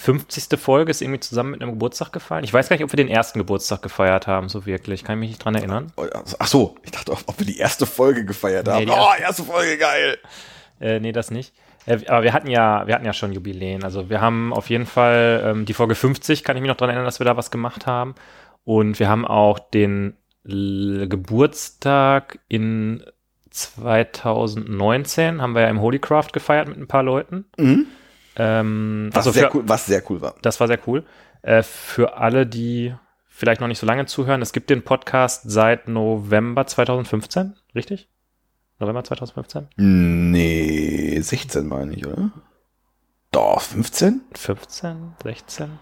[0.00, 0.58] 50.
[0.58, 2.44] Folge ist irgendwie zusammen mit einem Geburtstag gefallen.
[2.44, 5.04] Ich weiß gar nicht, ob wir den ersten Geburtstag gefeiert haben, so wirklich.
[5.04, 5.92] Kann ich mich nicht dran erinnern.
[6.38, 8.84] Ach so, ich dachte, ob wir die erste Folge gefeiert haben.
[8.84, 10.18] Nee, oh, erste Folge, geil.
[10.80, 11.52] Äh, nee, das nicht.
[11.86, 13.84] Äh, aber wir hatten ja, wir hatten ja schon Jubiläen.
[13.84, 16.88] Also wir haben auf jeden Fall ähm, die Folge 50, kann ich mich noch dran
[16.88, 18.14] erinnern, dass wir da was gemacht haben.
[18.64, 23.04] Und wir haben auch den L Geburtstag in
[23.50, 27.44] 2019 haben wir ja im Holycraft gefeiert mit ein paar Leuten.
[27.58, 27.86] Mhm.
[28.36, 30.34] Ähm, Was, also sehr für, cool, was sehr cool war.
[30.42, 31.04] das war sehr cool.
[31.42, 32.94] Äh, für alle, die
[33.26, 38.08] vielleicht noch nicht so lange zuhören, es gibt den Podcast seit November 2015, richtig?
[38.78, 39.68] November 2015?
[39.76, 42.30] Nee, 16 meine ich, oder?
[43.30, 44.22] Doch, 15?
[44.34, 45.78] 15, 16?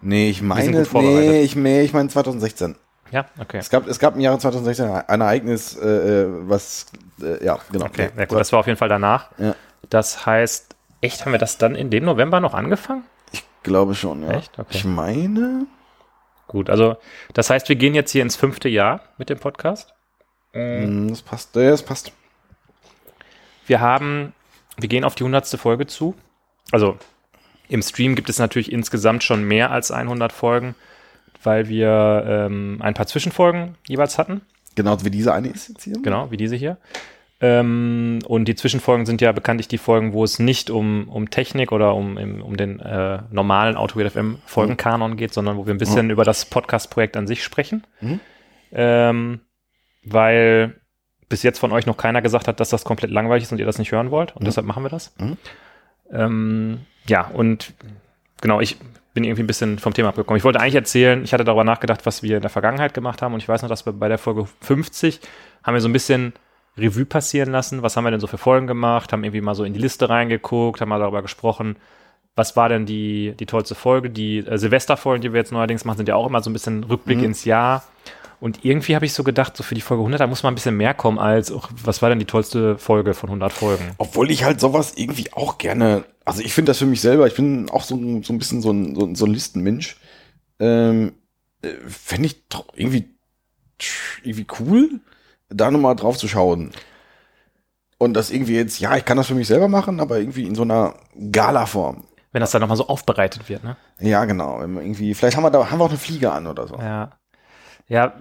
[0.00, 2.76] Nee, ich meine, nee, ich, nee, ich meine 2016.
[3.10, 3.58] Ja, okay.
[3.58, 6.86] Es gab, es gab im Jahre 2016 ein Ereignis, äh, äh, was,
[7.22, 7.86] äh, ja, genau.
[7.86, 9.30] Okay, ja, gut, das war auf jeden Fall danach.
[9.38, 9.54] Ja.
[9.88, 13.04] Das heißt, echt, haben wir das dann in dem November noch angefangen?
[13.32, 14.30] Ich glaube schon, ja.
[14.30, 14.58] Echt?
[14.58, 14.68] Okay.
[14.70, 15.66] Ich meine,
[16.48, 16.96] Gut, also
[17.34, 19.94] das heißt, wir gehen jetzt hier ins fünfte Jahr mit dem Podcast.
[20.54, 22.10] mh, das passt, ja, das passt.
[23.66, 24.32] Wir haben,
[24.78, 26.14] wir gehen auf die hundertste Folge zu.
[26.72, 26.96] Also
[27.68, 30.74] im Stream gibt es natürlich insgesamt schon mehr als 100 Folgen,
[31.42, 34.40] weil wir ähm, ein paar Zwischenfolgen jeweils hatten.
[34.74, 36.00] Genau wie diese eine ist jetzt hier.
[36.02, 36.78] Genau, wie diese hier.
[37.40, 41.70] Ähm, und die Zwischenfolgen sind ja bekanntlich die Folgen, wo es nicht um, um Technik
[41.70, 45.78] oder um, im, um den äh, normalen AutoWeird FM Folgenkanon geht, sondern wo wir ein
[45.78, 47.86] bisschen über das Podcast-Projekt an sich sprechen.
[48.00, 48.20] Mhm.
[48.72, 49.40] Ähm,
[50.04, 50.80] weil
[51.28, 53.66] bis jetzt von euch noch keiner gesagt hat, dass das komplett langweilig ist und ihr
[53.66, 54.32] das nicht hören wollt.
[54.34, 54.46] Und Mhm.
[54.46, 55.14] deshalb machen wir das.
[55.18, 55.36] Mhm.
[56.10, 57.72] Ähm, ja, und
[58.40, 58.78] genau, ich
[59.14, 60.38] bin irgendwie ein bisschen vom Thema abgekommen.
[60.38, 63.34] Ich wollte eigentlich erzählen, ich hatte darüber nachgedacht, was wir in der Vergangenheit gemacht haben.
[63.34, 65.20] Und ich weiß noch, dass wir bei der Folge 50
[65.62, 66.32] haben wir so ein bisschen
[66.78, 67.82] Revue passieren lassen.
[67.82, 69.12] Was haben wir denn so für Folgen gemacht?
[69.12, 71.76] Haben irgendwie mal so in die Liste reingeguckt, haben mal darüber gesprochen.
[72.36, 74.10] Was war denn die, die tollste Folge?
[74.10, 76.84] Die äh, Silvesterfolgen, die wir jetzt neuerdings machen, sind ja auch immer so ein bisschen
[76.84, 77.24] Rückblick Mhm.
[77.24, 77.84] ins Jahr.
[78.40, 80.54] Und irgendwie habe ich so gedacht, so für die Folge 100, da muss mal ein
[80.54, 83.82] bisschen mehr kommen als, ach, was war denn die tollste Folge von 100 Folgen?
[83.98, 87.34] Obwohl ich halt sowas irgendwie auch gerne, also ich finde das für mich selber, ich
[87.34, 89.96] bin auch so, ein- so ein bisschen so ein, so so ein Listenmensch.
[90.60, 91.14] Ähm,
[91.62, 93.08] äh, Fände ich doch irgendwie,
[94.22, 95.00] irgendwie cool,
[95.48, 96.72] da nochmal drauf zu schauen.
[97.98, 100.54] Und das irgendwie jetzt, ja, ich kann das für mich selber machen, aber irgendwie in
[100.54, 100.94] so einer
[101.32, 102.04] Gala-Form.
[102.30, 103.76] Wenn das dann nochmal so aufbereitet wird, ne?
[103.98, 104.60] Ja, genau.
[104.60, 106.76] Wenn wir irgendwie, vielleicht haben wir da, haben wir auch eine Fliege an oder so.
[106.76, 107.10] Ja.
[107.88, 108.12] Ja,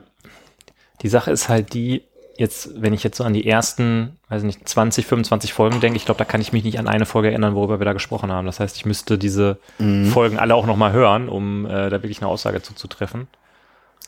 [1.02, 2.04] die Sache ist halt die,
[2.38, 6.06] jetzt, wenn ich jetzt so an die ersten, weiß nicht, 20, 25 Folgen denke, ich
[6.06, 8.48] glaube, da kann ich mich nicht an eine Folge erinnern, worüber wir da gesprochen haben.
[8.48, 10.06] Das heißt, ich müsste diese Mhm.
[10.08, 13.28] Folgen alle auch nochmal hören, um äh, da wirklich eine Aussage zuzutreffen.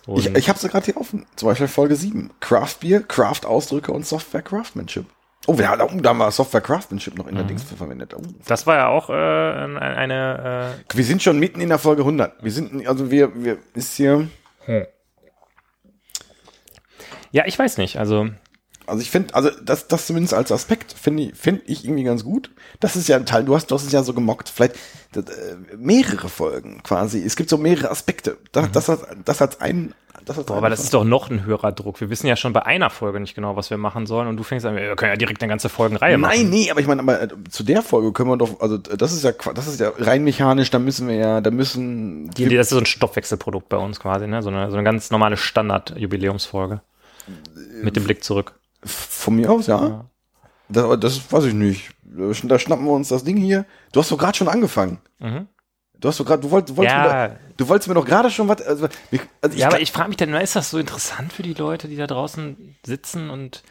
[0.09, 1.25] Und Ich, ich habe sie gerade hier offen.
[1.35, 2.31] Zum Beispiel Folge 7.
[2.39, 5.05] Craft Beer, Craft Ausdrücke und Software Craftsmanship.
[5.47, 8.13] Oh, wir haben, da haben wir Software Craftsmanship noch in der Dings für verwendet.
[8.13, 8.21] Oh.
[8.45, 12.43] das war ja auch äh, eine, eine Wir sind schon mitten in der Folge 100.
[12.43, 14.27] Wir sind, also wir, wir ist hier,
[14.67, 14.85] äh,
[17.31, 18.29] ja, ich weiß nicht, also
[18.89, 22.23] also ich finde, also das, das zumindest als Aspekt finde ich, finde ich irgendwie ganz
[22.23, 22.51] gut.
[22.79, 24.75] Das ist ja ein Teil, du hast, du hast es ja so gemockt, vielleicht
[25.13, 27.23] das, äh, mehrere Folgen quasi.
[27.23, 28.37] Es gibt so mehrere Aspekte.
[28.51, 29.93] Das, das, als- das als ein,
[30.25, 32.01] das als Boah, aber das ist doch noch ein höherer Druck.
[32.01, 34.43] Wir wissen ja schon bei einer Folge nicht genau, was wir machen sollen und du
[34.43, 36.35] fängst an, wir können ja direkt eine ganze Folgenreihe machen.
[36.37, 39.13] Nein, nee, aber ich meine, aber äh, zu der Folge können wir doch, also das
[39.13, 42.55] ist ja, das ist ja rein mechanisch, da müssen wir ja, da müssen, Die, die,
[42.55, 44.43] das ist so ein Stoffwechselprodukt bei uns quasi, ne?
[44.43, 46.81] So eine, so eine ganz normale Standard-Jubiläumsfolge.
[47.81, 48.53] Mit dem Blick zurück.
[48.83, 50.05] Von mir aus, ja.
[50.69, 51.91] Das, aber das weiß ich nicht.
[52.03, 53.65] Da schnappen wir uns das Ding hier.
[53.91, 54.99] Du hast doch gerade schon angefangen.
[55.19, 55.47] Mhm.
[55.99, 57.03] Du hast doch gerade, du wolltest, du wolltest, Ja.
[57.03, 58.87] mir, doch- du wolltest mir doch gerade schon was, also,
[59.41, 61.97] also Ja, aber ich frage mich dann, ist das so interessant für die Leute, die
[61.97, 63.63] da draußen sitzen und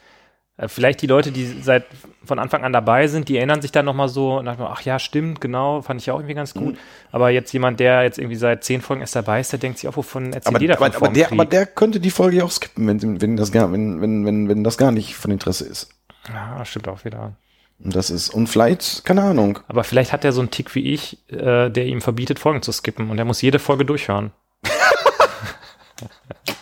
[0.67, 1.85] vielleicht die Leute, die seit
[2.25, 4.99] von Anfang an dabei sind, die erinnern sich dann nochmal so und sagen, ach ja,
[4.99, 6.77] stimmt, genau, fand ich ja auch irgendwie ganz gut.
[7.13, 9.89] Aber jetzt jemand, der jetzt irgendwie seit zehn Folgen erst dabei ist, der denkt sich
[9.89, 12.45] auch, wovon erzählt aber, jeder aber, von aber, der, aber der könnte die Folge ja
[12.45, 15.65] auch skippen, wenn, wenn das gar, wenn, wenn, wenn, wenn das gar nicht von Interesse
[15.65, 15.91] ist.
[16.29, 17.35] Ja, stimmt auch wieder.
[17.83, 19.61] Und das ist, und vielleicht, keine Ahnung.
[19.69, 22.73] Aber vielleicht hat er so einen Tick wie ich, äh, der ihm verbietet, Folgen zu
[22.73, 24.33] skippen und er muss jede Folge durchhören.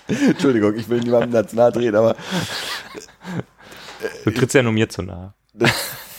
[0.09, 2.15] Entschuldigung, ich will niemandem nahe drehen, aber
[4.25, 5.35] Du trittst ja nur mir zu nahe.
[5.55, 5.71] das,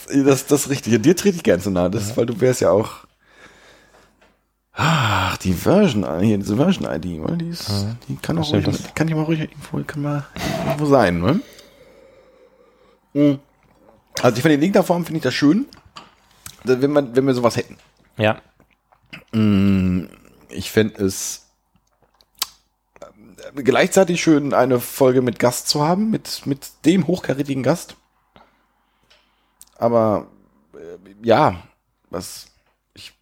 [0.08, 1.02] das, das ist richtig.
[1.02, 3.06] Dir trete ich gern zu nahe, das, weil du wärst ja auch.
[4.74, 7.68] Ach, die Version, hier, diese Version-ID, weil die ist,
[8.08, 10.28] die kann auch ruhig, die kann ja mal ruhig irgendwo, kann mal
[10.66, 11.40] irgendwo sein, ne?
[13.14, 13.40] Mhm.
[14.22, 15.66] Also ich finde in irgendeiner Form finde ich das schön,
[16.64, 17.78] wenn man, wenn wir sowas hätten.
[18.18, 18.42] Ja.
[20.50, 21.47] Ich fände es
[23.56, 27.95] gleichzeitig schön, eine Folge mit Gast zu haben, mit, mit dem hochkarätigen Gast.
[29.78, 30.28] Aber
[30.74, 30.78] äh,
[31.24, 31.62] ja,
[32.10, 32.48] was
[32.93, 33.14] ich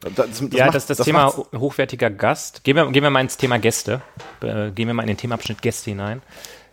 [0.00, 2.64] das, das ja, macht- das, das, Thema macht's- hochwertiger Gast.
[2.64, 4.00] Gehen wir, gehen wir mal ins Thema Gäste.
[4.42, 6.22] Äh, gehen wir mal in den Themenabschnitt Gäste hinein.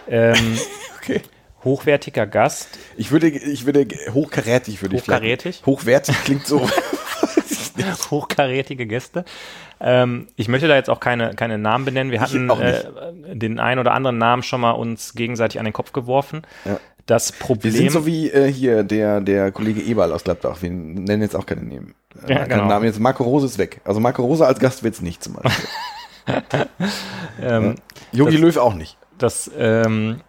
[0.08, 0.58] Ähm,
[0.97, 1.22] okay.
[1.64, 2.70] hochwertiger Gast.
[2.95, 5.64] Ich würde, ich würde hochkarätig würde ich Hochkarätig?
[5.66, 6.70] Hochwertig klingt so.
[8.11, 9.26] hochkarätige Gäste.
[9.80, 12.11] Ähm, ich möchte da jetzt auch keine, keine Namen benennen.
[12.11, 12.84] Wir hatten äh,
[13.36, 16.43] den einen oder anderen Namen schon mal uns gegenseitig an den Kopf geworfen.
[16.65, 16.80] Ja.
[17.05, 17.73] Das Wir Problem.
[17.73, 20.57] sind so wie äh, hier der, der Kollege Eberl aus Gladbach.
[20.61, 21.93] Wir nennen jetzt auch keine Namen.
[22.28, 22.65] Äh, Ja, genau.
[22.65, 22.86] Namen.
[22.86, 23.82] Jetzt Marco Rose ist weg.
[23.84, 25.65] Also Marco Rose als Gast wird's nicht zum Beispiel.
[27.41, 27.76] ähm,
[28.11, 28.97] Jogi Löw auch nicht.
[29.19, 30.21] das, ähm,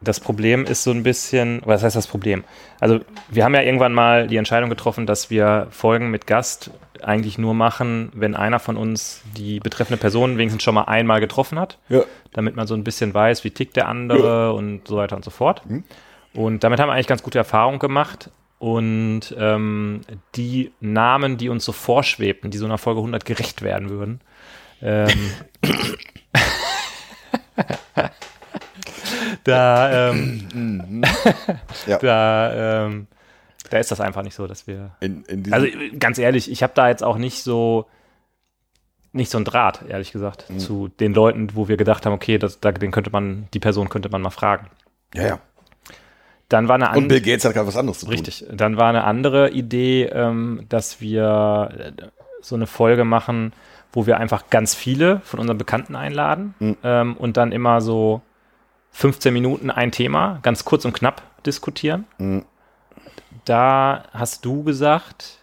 [0.00, 2.44] das Problem ist so ein bisschen, was heißt das Problem?
[2.80, 6.70] Also wir haben ja irgendwann mal die Entscheidung getroffen, dass wir Folgen mit Gast
[7.02, 11.58] eigentlich nur machen, wenn einer von uns die betreffende Person wenigstens schon mal einmal getroffen
[11.58, 12.02] hat, Ja.
[12.32, 15.30] damit man so ein bisschen weiß, wie tickt der andere und so weiter und so
[15.30, 15.62] fort.
[16.34, 18.30] Und damit haben wir eigentlich ganz gute Erfahrungen gemacht.
[18.58, 20.00] Und ähm,
[20.34, 24.20] die Namen, die uns so vorschwebten, die so einer Folge 100 gerecht werden würden,
[24.82, 25.08] ähm,
[29.48, 31.02] da, ähm,
[31.86, 31.98] Ja.
[31.98, 33.06] da, ähm,
[33.70, 34.90] da ist das einfach nicht so, dass wir.
[35.00, 35.66] In, in Also
[35.98, 37.86] ganz ehrlich, ich habe da jetzt auch nicht so
[39.12, 40.58] nicht so ein Draht, ehrlich gesagt, Mhm.
[40.58, 43.88] zu den Leuten, wo wir gedacht haben, okay, das, da, den könnte man, die Person
[43.88, 44.68] könnte man mal fragen.
[45.14, 45.38] ja, ja.
[46.50, 48.14] Dann war eine Und andere Bill Gates hat gerade was anderes zu tun.
[48.14, 48.46] Richtig.
[48.50, 51.92] Dann war eine andere Idee, ähm, dass wir äh,
[52.40, 53.52] so eine Folge machen,
[53.92, 56.76] wo wir einfach ganz viele von unseren Bekannten einladen Mhm.
[56.84, 58.22] ähm, und dann immer so
[58.98, 62.04] 15 Minuten ein Thema, ganz kurz und knapp diskutieren.
[62.18, 62.44] Mhm.
[63.44, 65.38] Da hast du gesagt,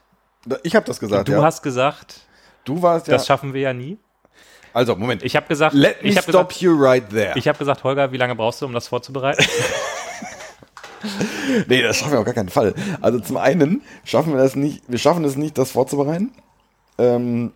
[0.64, 1.42] Ich habe das gesagt, du ja.
[1.42, 2.20] hast gesagt,
[2.66, 3.14] du warst ja.
[3.14, 3.98] das schaffen wir ja nie.
[4.74, 5.24] Also, Moment.
[5.24, 7.32] Ich habe gesagt, Let me ich habe stop gesagt, you right there.
[7.36, 9.46] ich habe gesagt, Holger, wie lange brauchst du, um das vorzubereiten?
[11.68, 12.76] nee, das schaffen wir auf gar keinen Fall.
[13.00, 16.34] Also zum einen schaffen wir das nicht, wir schaffen es nicht, das vorzubereiten.
[16.98, 17.54] Ähm,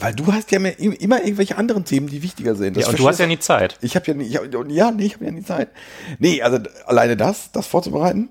[0.00, 2.76] weil du hast ja immer irgendwelche anderen Themen, die wichtiger sind.
[2.76, 3.78] Das ja, und du hast ja nie Zeit.
[3.80, 5.70] Ich habe ja nie, ich hab, ja, nee, ich habe ja nie Zeit.
[6.18, 8.30] Nee, also alleine das, das vorzubereiten.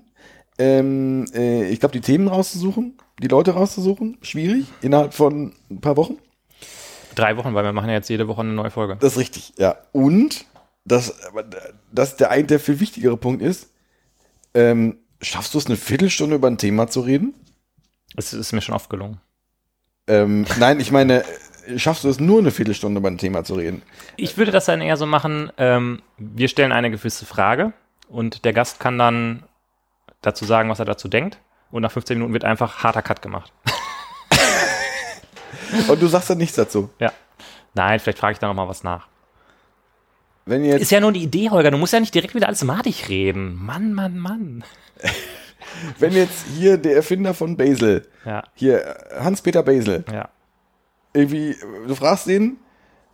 [0.58, 5.96] Ähm, äh, ich glaube, die Themen rauszusuchen, die Leute rauszusuchen, schwierig, innerhalb von ein paar
[5.96, 6.18] Wochen.
[7.14, 8.96] Drei Wochen, weil wir machen ja jetzt jede Woche eine neue Folge.
[9.00, 9.76] Das ist richtig, ja.
[9.92, 10.44] Und
[10.84, 11.44] das, aber
[11.92, 13.70] das der ein, der viel wichtigere Punkt ist,
[14.54, 17.34] ähm, schaffst du es eine Viertelstunde über ein Thema zu reden?
[18.16, 19.20] Es ist mir schon oft gelungen.
[20.06, 21.24] Ähm, nein, ich meine,
[21.76, 23.82] schaffst du es nur eine Viertelstunde über ein Thema zu reden?
[24.16, 27.72] Ich würde das dann eher so machen, ähm, wir stellen eine gewisse Frage
[28.08, 29.44] und der Gast kann dann
[30.20, 31.38] dazu sagen, was er dazu denkt.
[31.70, 33.50] Und nach 15 Minuten wird einfach harter Cut gemacht.
[35.88, 36.90] Und du sagst dann nichts dazu.
[36.98, 37.12] Ja.
[37.74, 39.08] Nein, vielleicht frage ich da noch mal was nach.
[40.44, 41.70] Wenn jetzt, Ist ja nur die Idee, Holger.
[41.70, 43.54] Du musst ja nicht direkt wieder alles madig reden.
[43.54, 44.64] Mann, Mann, Mann.
[45.98, 50.28] wenn jetzt hier der Erfinder von Basil, Ja, hier äh, Hans-Peter Basil, ja.
[51.12, 51.56] Irgendwie,
[51.86, 52.58] du fragst den,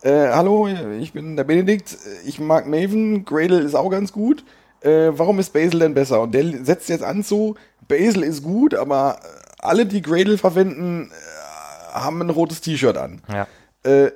[0.01, 0.67] äh, hallo,
[0.99, 4.43] ich bin der Benedikt, ich mag Maven, Gradle ist auch ganz gut,
[4.81, 6.21] äh, warum ist Basil denn besser?
[6.21, 7.55] Und der setzt jetzt an so,
[7.87, 9.19] Basil ist gut, aber
[9.59, 13.21] alle, die Gradle verwenden, äh, haben ein rotes T-Shirt an.
[13.31, 13.47] ja.
[13.83, 14.11] Äh,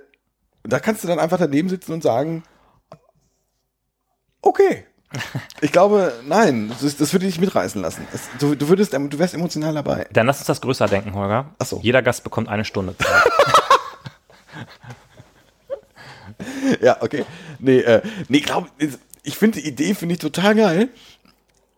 [0.64, 2.44] da kannst du dann einfach daneben sitzen und sagen,
[4.42, 4.86] okay.
[5.62, 8.06] Ich glaube, nein, das, das würde dich mitreißen lassen.
[8.14, 10.08] Es, du, du würdest, du wärst emotional dabei.
[10.12, 11.52] Dann lass uns das größer denken, Holger.
[11.60, 11.80] Ach so.
[11.82, 13.08] Jeder Gast bekommt eine Stunde Zeit.
[16.82, 17.26] Ja, okay.
[17.60, 18.68] Nee, äh, nee, glaub,
[19.24, 20.90] ich finde die Idee finde ich total geil,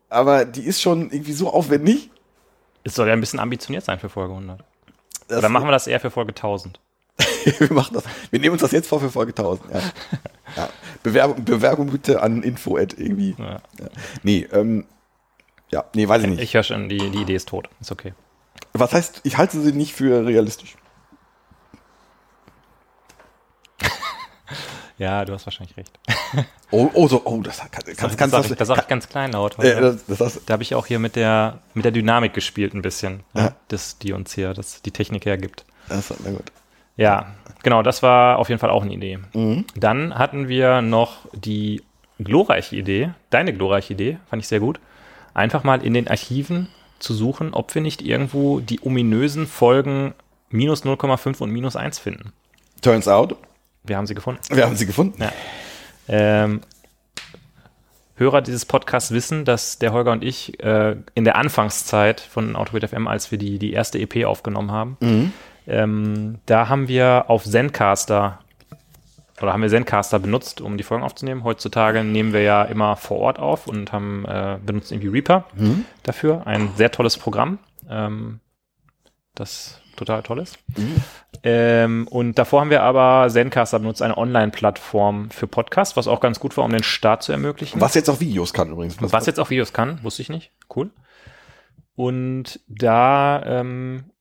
[0.10, 2.10] aber die ist schon irgendwie so aufwendig.
[2.84, 4.64] es soll ja ein bisschen ambitioniert sein für Folge 100.
[5.28, 6.80] dass- Oder machen wir das eher für Folge 1000?
[7.60, 8.04] wir machen das.
[8.32, 9.74] Wir nehmen uns das jetzt vor für Folge 1000.
[9.74, 9.80] Ja.
[10.58, 10.70] ja.
[11.04, 13.36] Bewerbung, Bewerbung bitte an info at irgendwie.
[13.38, 13.52] Ja.
[13.80, 13.88] Ja.
[14.24, 14.86] Nee, ähm,
[15.72, 16.42] ja, nee, weiß ich nicht.
[16.42, 17.70] Ich höre schon, die, die Idee ist tot.
[17.80, 18.14] Ist okay.
[18.74, 20.76] Was heißt, ich halte sie nicht für realistisch.
[24.98, 25.92] Ja, du hast wahrscheinlich recht.
[26.72, 29.08] Oh, oh, so, oh, das kann, kannst, Das, kannst, sag ich, das sag ich ganz
[29.10, 29.60] kleinlaut.
[29.60, 32.74] äh, das, das, das, Da habe ich auch hier mit der, mit der Dynamik gespielt
[32.74, 33.42] ein bisschen, Ja.
[33.46, 33.56] ja.
[33.68, 35.66] das, die uns hier, das die Technik hergibt.
[35.90, 36.52] das, na gut.
[36.98, 39.20] Ja, genau, das war auf jeden Fall auch eine Idee.
[39.34, 39.66] Mhm.
[39.76, 41.84] Dann hatten wir noch die
[42.20, 44.80] glorreiche Idee, deine glorreiche Idee, fand ich sehr gut,
[45.34, 46.70] einfach mal in den Archiven
[47.00, 50.14] zu suchen, ob wir nicht irgendwo die ominösen Folgen
[50.50, 52.32] minus 0,5 und minus 1 finden.
[52.82, 53.36] Turns out,
[53.86, 54.42] Wir haben sie gefunden.
[54.50, 55.22] wir haben sie gefunden.
[55.22, 55.32] Ja.
[56.08, 56.62] Ähm,
[58.18, 62.90] Hörer dieses Podcasts wissen, dass der Holger und ich äh, in der Anfangszeit von Autorit
[62.90, 65.34] FM, als wir die, die erste EP aufgenommen haben,
[65.68, 68.40] ähm, da haben wir auf Zencaster
[69.42, 71.44] oder haben wir Zencaster benutzt, um die Folgen aufzunehmen.
[71.44, 75.44] Heutzutage nehmen wir ja immer vor Ort auf und haben äh, benutzt irgendwie Reaper
[76.04, 76.48] dafür.
[76.48, 77.60] Ein sehr tolles Programm,
[77.90, 78.40] ähm,
[79.34, 80.58] das total toll ist.
[81.44, 86.40] Ähm, und davor haben wir aber Zencaster benutzt, eine Online-Plattform für Podcasts, was auch ganz
[86.40, 87.80] gut war, um den Start zu ermöglichen.
[87.82, 88.98] Was jetzt auch Videos kann übrigens.
[89.00, 90.52] Was jetzt auch Videos kann, wusste ich nicht.
[90.76, 90.90] Cool.
[91.96, 94.12] Und da, ähm,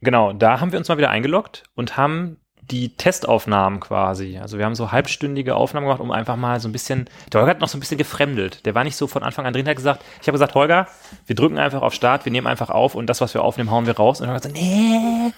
[0.00, 2.38] genau, da haben wir uns mal wieder eingeloggt und haben
[2.70, 4.38] die Testaufnahmen quasi.
[4.38, 7.50] Also wir haben so halbstündige Aufnahmen gemacht, um einfach mal so ein bisschen, der Holger
[7.50, 8.64] hat noch so ein bisschen gefremdelt.
[8.66, 10.88] Der war nicht so von Anfang an drin, hat gesagt, ich habe gesagt, Holger,
[11.26, 13.86] wir drücken einfach auf Start, wir nehmen einfach auf und das, was wir aufnehmen, hauen
[13.86, 14.20] wir raus.
[14.20, 15.32] Und er hat gesagt, nee,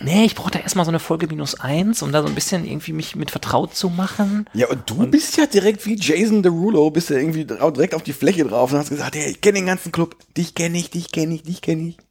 [0.00, 2.66] nee, ich brauche da erstmal so eine Folge minus eins, um da so ein bisschen
[2.66, 4.46] irgendwie mich mit vertraut zu machen.
[4.52, 8.12] Ja, und du bist ja direkt wie Jason Derulo, bist ja irgendwie direkt auf die
[8.12, 11.12] Fläche drauf und hast gesagt, hey, ich kenne den ganzen Club, dich kenne ich, dich
[11.12, 12.05] kenne ich, dich kenne ich.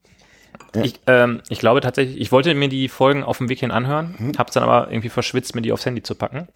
[0.84, 4.16] Ich, ähm, ich glaube tatsächlich, ich wollte mir die Folgen auf dem Weg hin anhören,
[4.18, 4.32] Mhm.
[4.38, 6.48] hab's dann aber irgendwie verschwitzt, mir die aufs Handy zu packen.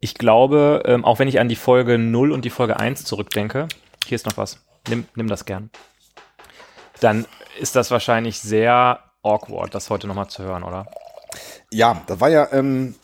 [0.00, 3.68] Ich glaube, ähm, auch wenn ich an die Folge 0 und die Folge 1 zurückdenke,
[4.06, 5.70] hier ist noch was, nimm, nimm das gern,
[7.00, 7.26] dann
[7.60, 10.86] ist das wahrscheinlich sehr awkward, das heute nochmal zu hören, oder?
[11.70, 12.94] Ja, das war ja, ähm,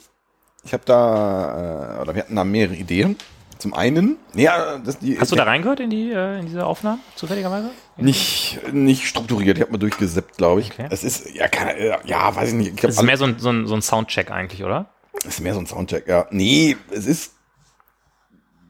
[0.65, 3.17] ich habe da, äh, oder wir hatten da mehrere Ideen.
[3.59, 7.01] Zum einen, ja, das die Hast du da reingehört in die äh, in diese Aufnahmen,
[7.17, 7.71] zufälligerweise?
[7.97, 10.71] nicht nicht strukturiert, ich habe mal durchgesetzt, glaube ich.
[10.71, 10.87] Okay.
[10.91, 13.39] Es ist ja keine, ja, weiß ich nicht, ich glaub, Das ist mehr so ein,
[13.39, 14.87] so ein, so ein Soundcheck eigentlich, oder?
[15.21, 16.27] Es ist mehr so ein Soundcheck, ja.
[16.31, 17.33] Nee, es ist.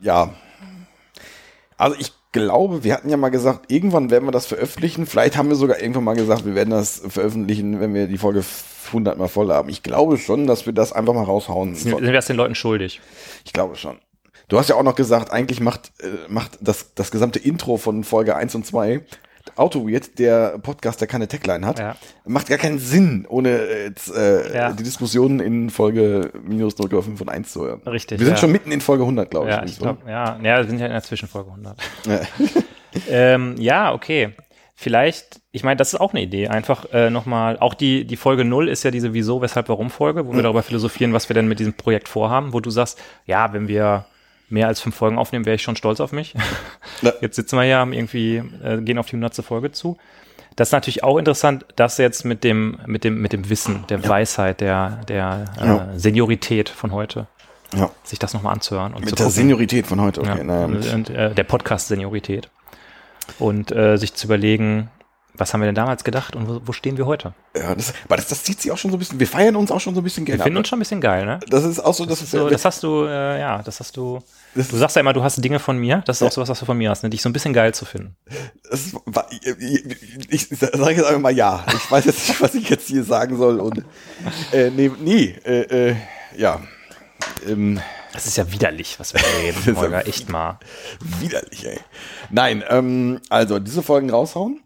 [0.01, 0.35] Ja.
[1.77, 5.07] Also ich glaube, wir hatten ja mal gesagt, irgendwann werden wir das veröffentlichen.
[5.07, 8.45] Vielleicht haben wir sogar irgendwann mal gesagt, wir werden das veröffentlichen, wenn wir die Folge
[8.89, 9.69] 100 mal voll haben.
[9.69, 11.75] Ich glaube schon, dass wir das einfach mal raushauen.
[11.75, 13.01] Sind, sind wir das den Leuten schuldig?
[13.45, 13.99] Ich glaube schon.
[14.49, 18.03] Du hast ja auch noch gesagt, eigentlich macht, äh, macht das, das gesamte Intro von
[18.05, 19.03] Folge 1 und 2
[19.57, 21.97] AutoWeird, der Podcast, der keine Tagline hat, Ja.
[22.27, 24.73] macht gar keinen Sinn, ohne äh, jetzt, äh, Ja.
[24.73, 27.81] die Diskussion in Folge minus 0,5 und 1 zu hören.
[27.87, 28.41] Richtig, Wir sind ja.
[28.41, 29.57] schon mitten in Folge 100, glaube ich.
[29.57, 31.79] Ja, ich glaube, ja, ja, wir sind ja in der Zwischenfolge 100.
[32.07, 32.21] Ja.
[33.09, 34.35] ähm, ja, okay.
[34.75, 36.49] Vielleicht, ich meine, das ist auch eine Idee.
[36.49, 40.27] Einfach äh, nochmal, auch die, die Folge 0 ist ja diese Wieso, Weshalb, Warum Folge,
[40.27, 43.53] wo wir darüber philosophieren, was wir denn mit diesem Projekt vorhaben, wo du sagst, ja,
[43.53, 44.05] wenn wir
[44.51, 46.35] mehr als fünf Folgen aufnehmen, wäre ich schon stolz auf mich.
[47.03, 47.13] Ja.
[47.21, 49.37] Jetzt sitzen wir hier, haben irgendwie, äh, gehen auf die 100.
[49.45, 49.97] Folge zu.
[50.57, 54.07] Das ist natürlich auch interessant, das jetzt mit dem, mit dem, mit dem Wissen, der
[54.09, 55.77] Weisheit, der, der Ja.
[55.95, 57.29] äh, Seniorität von heute,
[57.77, 57.91] ja.
[58.03, 59.37] sich das nochmal anzuhören und zu Mit der gucken.
[59.37, 60.23] Seniorität von heute.
[60.23, 62.49] Okay, Ja, und, äh, der Podcast-Seniorität.
[63.39, 64.91] Und äh, sich zu überlegen,
[65.39, 67.33] was haben wir denn damals gedacht und wo, wo stehen wir heute?
[67.57, 69.19] ja, das, aber das, das zieht sich auch schon so ein bisschen.
[69.21, 70.43] Wir feiern uns auch schon so ein bisschen Wir gerne.
[70.45, 70.61] finden ab.
[70.61, 71.41] uns schon ein bisschen geil, ne?
[71.49, 73.97] Das ist auch so, das, Das, ist so, das hast du, äh, ja, das hast
[73.97, 74.21] du.
[74.55, 76.03] Das- Du sagst ja immer, du hast Dinge von mir.
[76.07, 76.27] Das ist Ja.
[76.29, 77.11] auch sowas, was du von mir hast, ne?
[77.11, 78.17] dich so ein bisschen geil zu finden.
[78.71, 79.85] Das war, ich,
[80.29, 81.65] ich, sage jetzt einfach mal ja.
[81.75, 83.61] Ich weiß jetzt nicht, was ich jetzt hier sagen soll.
[83.61, 83.85] Und
[84.53, 85.97] äh, nee, nee äh, äh,
[86.37, 86.61] ja.
[87.47, 87.81] Ähm,
[88.13, 90.59] Das ist ja widerlich, was wir reden, ist ja Holger, echt mal.
[91.21, 91.79] widerlich, ey.
[92.31, 94.61] Nein, ähm, also diese Folgen raushauen.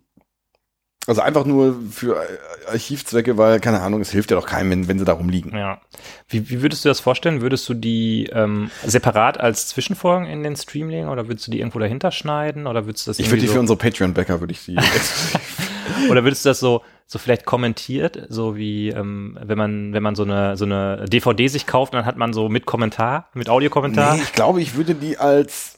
[1.08, 4.88] Also einfach nur für äh, Archivzwecke, weil, keine Ahnung, es hilft ja doch keinem, wenn,
[4.88, 5.56] wenn sie da rumliegen.
[5.56, 5.80] Ja.
[6.28, 7.40] Wie, wie würdest du das vorstellen?
[7.40, 11.58] Würdest du die ähm, separat als Zwischenfolgen in den Stream legen oder würdest du die
[11.58, 14.52] irgendwo dahinter schneiden oder würdest du das Ich würde die irgendwie für unsere Patreon-Bäcker, würde
[14.52, 14.76] ich die.
[16.06, 20.02] so, oder würdest du das so so vielleicht kommentiert, so wie ähm, wenn man wenn
[20.02, 23.48] man so eine so eine DVD sich kauft, dann hat man so mit Kommentar, mit
[23.50, 24.16] Audiokommentar.
[24.16, 25.76] Nee, ich glaube, ich würde die als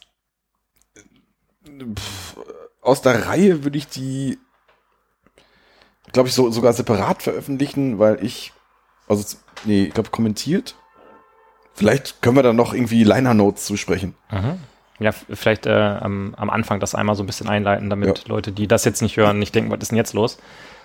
[1.66, 2.37] pff,
[2.85, 4.39] aus der Reihe würde ich die,
[6.14, 8.52] glaube ich, so, sogar separat veröffentlichen, weil ich,
[9.06, 10.74] also, nee, ich glaube, kommentiert.
[11.74, 14.14] Vielleicht können wir da noch irgendwie Liner Notes zusprechen.
[14.30, 14.58] Mhm.
[15.00, 18.68] Ja, vielleicht äh, am, am Anfang das einmal so ein bisschen einleiten, damit Leute, die
[18.68, 20.38] das jetzt nicht hören, nicht denken, was ist denn jetzt los?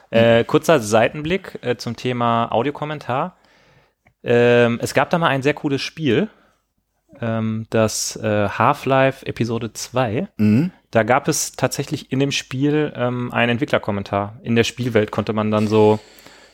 [0.10, 3.38] Äh, kurzer Seitenblick äh, zum Thema Audiokommentar.
[4.24, 6.30] Ähm, es gab da mal ein sehr cooles Spiel,
[7.22, 10.28] ähm, das äh, Half-Life Episode 2.
[10.38, 10.72] Mhm.
[10.92, 14.40] Da gab es tatsächlich in dem Spiel ähm, einen Entwicklerkommentar.
[14.44, 16.00] In der Spielwelt konnte man dann so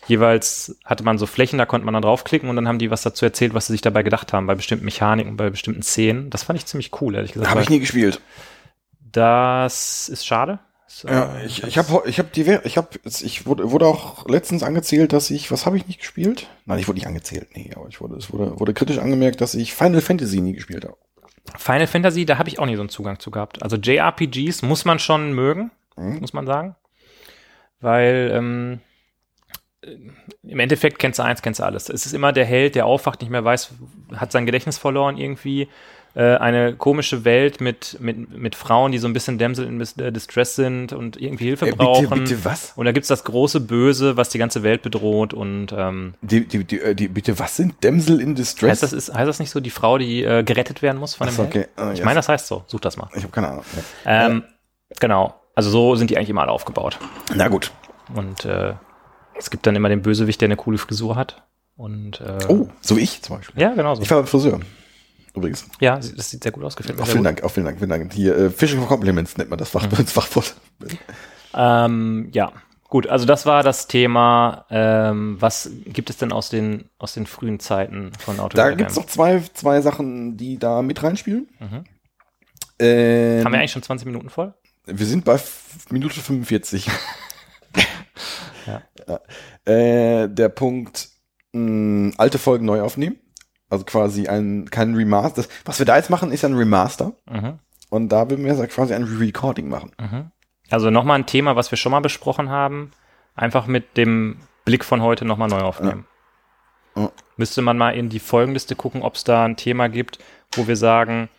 [0.07, 3.01] jeweils hatte man so Flächen, da konnte man dann draufklicken und dann haben die was
[3.01, 6.29] dazu erzählt, was sie sich dabei gedacht haben, bei bestimmten Mechaniken, bei bestimmten Szenen.
[6.29, 7.51] Das fand ich ziemlich cool, ehrlich gesagt.
[7.51, 8.21] Habe ich nie gespielt.
[9.11, 10.59] Das ist schade.
[11.03, 14.63] Ja, äh, ich, ich habe ich hab die ich habe ich wurde, wurde auch letztens
[14.63, 16.47] angezählt, dass ich was habe ich nicht gespielt?
[16.65, 17.49] Nein, ich wurde nicht angezählt.
[17.55, 20.85] Nee, aber ich wurde es wurde wurde kritisch angemerkt, dass ich Final Fantasy nie gespielt
[20.85, 20.97] habe.
[21.57, 23.61] Final Fantasy, da habe ich auch nie so einen Zugang zu gehabt.
[23.61, 26.19] Also JRPGs muss man schon mögen, Mhm.
[26.19, 26.75] muss man sagen.
[27.79, 28.79] Weil ähm,
[29.81, 29.95] äh,
[30.43, 31.89] im Endeffekt kennst du eins, kennst du alles.
[31.89, 33.73] Es ist immer der Held, der aufwacht, nicht mehr weiß,
[34.15, 35.67] hat sein Gedächtnis verloren irgendwie.
[36.17, 40.11] Äh, eine komische Welt mit, mit, mit Frauen, die so ein bisschen Damsel in äh,
[40.13, 42.23] Distress sind und irgendwie Hilfe Äh, bitte, brauchen.
[42.23, 42.71] bitte was?
[42.77, 45.33] Und da gibt's das große Böse, was die ganze Welt bedroht.
[45.33, 48.69] Und ähm, Die, die, die, die bitte was sind Damsel in Distress?
[48.71, 51.27] heißt, das ist, heißt das nicht so, die Frau, die äh, gerettet werden muss von
[51.27, 51.49] dem Ach Held?
[51.49, 51.67] okay.
[51.75, 52.05] Ah, Ich yes.
[52.05, 52.63] meine, das heißt so.
[52.67, 53.09] Such das mal.
[53.13, 53.65] ich habe keine Ahnung.
[54.05, 54.43] Ähm,
[55.01, 55.35] Genau.
[55.53, 56.97] Also so sind die eigentlich immer alle aufgebaut.
[57.35, 57.71] Na gut.
[58.15, 58.73] Und äh,
[59.37, 61.43] es gibt dann immer den Bösewicht, der eine coole Frisur hat.
[61.75, 63.61] Und äh, Oh, so wie ich zum Beispiel.
[63.61, 64.01] ja, genau so.
[64.01, 64.59] Ich war beim Friseur.
[65.35, 65.65] Übrigens.
[65.79, 67.25] Ja, das sieht sehr gut aus, gefällt mir Auch vielen gut.
[67.25, 68.13] Dank, auch vielen Dank, vielen Dank.
[68.13, 70.55] Hier, äh, Fishing for Compliments nennt man das Fach, das Fachwort.
[71.53, 72.51] Ähm, ja,
[72.89, 73.07] gut.
[73.07, 74.65] Also das war das Thema.
[74.69, 78.55] Ähm, was gibt es denn aus den aus den frühen Zeiten von Auto?
[78.57, 81.49] Da gibt's noch zwei, zwei Sachen, die da mit reinspielen.
[81.59, 81.83] Mhm.
[82.79, 84.53] Ähm, Haben wir eigentlich schon 20 Minuten voll?
[84.85, 85.39] Wir sind bei
[85.89, 86.87] Minute 45.
[86.87, 86.93] Ja.
[89.07, 89.19] Ja.
[89.71, 91.09] Äh, der Punkt,
[91.53, 93.17] mh, alte Folgen neu aufnehmen.
[93.69, 95.45] Also quasi ein, kein Remaster.
[95.65, 97.13] Was wir da jetzt machen, ist ein Remaster.
[97.29, 97.59] Mhm.
[97.89, 99.91] Und da würden wir quasi ein Recording machen.
[99.99, 100.31] Mhm.
[100.69, 102.91] Also nochmal ein Thema, was wir schon mal besprochen haben.
[103.35, 106.05] Einfach mit dem Blick von heute nochmal neu aufnehmen.
[106.95, 107.03] Ja.
[107.03, 107.11] Ja.
[107.37, 110.19] Müsste man mal in die Folgenliste gucken, ob es da ein Thema gibt,
[110.53, 111.29] wo wir sagen,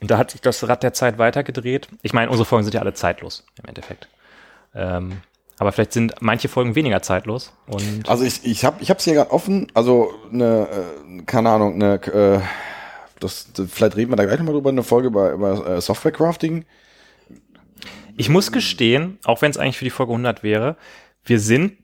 [0.00, 1.88] da hat sich das Rad der Zeit weitergedreht.
[2.02, 4.08] Ich meine, unsere Folgen sind ja alle zeitlos im Endeffekt.
[4.74, 5.20] Ähm,
[5.62, 7.52] aber vielleicht sind manche Folgen weniger zeitlos.
[7.68, 9.68] Und Also ich, ich habe ich hab's hier gerade offen.
[9.74, 12.40] Also eine, äh, keine Ahnung, eine, äh,
[13.20, 16.64] das, vielleicht reden wir da gleich nochmal drüber, eine Folge über, über äh, Software Crafting.
[18.16, 20.76] ich muss gestehen, auch wenn es eigentlich für die Folge 100 wäre,
[21.24, 21.78] wir sind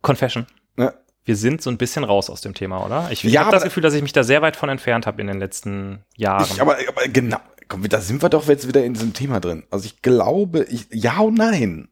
[0.00, 0.46] Confession.
[0.78, 0.94] Ja.
[1.26, 3.08] Wir sind so ein bisschen raus aus dem Thema, oder?
[3.10, 5.20] Ich, Ja, ich habe das Gefühl, dass ich mich da sehr weit von entfernt habe
[5.20, 6.46] in den letzten Jahren.
[6.50, 7.38] Ich, aber, aber genau,
[7.68, 9.64] komm, da sind wir doch jetzt wieder in diesem Thema drin.
[9.70, 11.88] Also ich glaube, ich, ja und nein.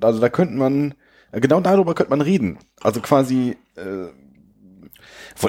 [0.00, 0.94] Also da könnte man,
[1.32, 2.58] genau darüber könnte man reden.
[2.82, 4.08] Also quasi, äh,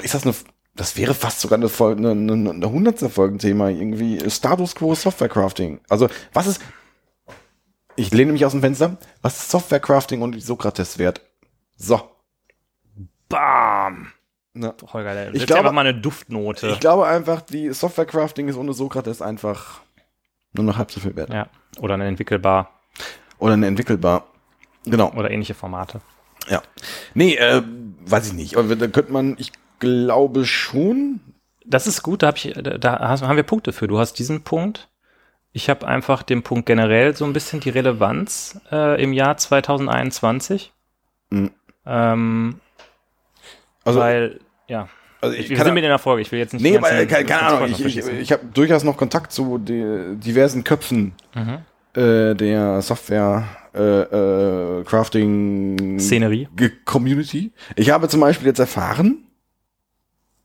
[0.03, 0.33] ist das eine,
[0.75, 5.29] das wäre fast sogar eine, Folge, eine, eine, eine hundertste Folgenthema, irgendwie Status Quo Software
[5.29, 5.79] Crafting.
[5.89, 6.61] Also was ist,
[7.95, 11.21] ich lehne mich aus dem Fenster, was ist Software Crafting und die Sokrates wert?
[11.75, 12.01] So.
[13.29, 14.07] Bam!
[14.53, 16.69] Na, Holger, der Ich glaube- einfach mal eine Duftnote.
[16.69, 19.81] ich glaube einfach, die Software Crafting ist ohne Sokrates einfach
[20.53, 21.29] nur noch halb so viel wert.
[21.29, 21.47] ja.
[21.79, 22.71] Oder eine entwickelbar
[23.37, 24.27] Oder eine entwickelbar.
[24.89, 25.11] Genau.
[25.13, 26.01] oder ähnliche Formate.
[26.49, 26.61] Ja.
[27.13, 27.61] Nee, äh,
[28.05, 28.57] weiß ich nicht.
[28.57, 31.19] Aber da könnte man, ich glaube schon.
[31.65, 33.87] Das ist gut, da, hab ich, da, haben wir Punkte für.
[33.87, 34.87] Du hast diesen Punkt.
[35.51, 40.71] Ich habe einfach den Punkt generell so ein bisschen die Relevanz äh, im Jahr 2021.
[41.31, 41.51] Mhm.
[41.85, 42.59] Ähm,
[43.83, 44.87] Also, weil, ja,
[45.21, 46.21] also ich, wir kann, sind mit in der Folge.
[46.21, 46.61] Ich will jetzt nicht.
[46.63, 47.69] nee, ganzen- keine, keine Ahnung.
[47.71, 51.59] Ich, ich, ich habe durchaus noch Kontakt zu diversen Köpfen Mhm.
[51.97, 53.43] Äh, der Software
[53.73, 53.79] äh,
[54.79, 56.47] äh, Crafting Szenerie.
[56.85, 57.51] Community.
[57.75, 59.25] Ich habe zum Beispiel jetzt erfahren,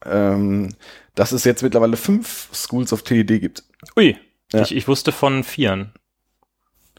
[0.05, 0.69] ähm,
[1.15, 3.65] dass es jetzt mittlerweile fünf Schools of TED gibt.
[3.97, 4.17] Ui,
[4.53, 4.63] Ja.
[4.63, 5.93] ich, ich wusste von vieren.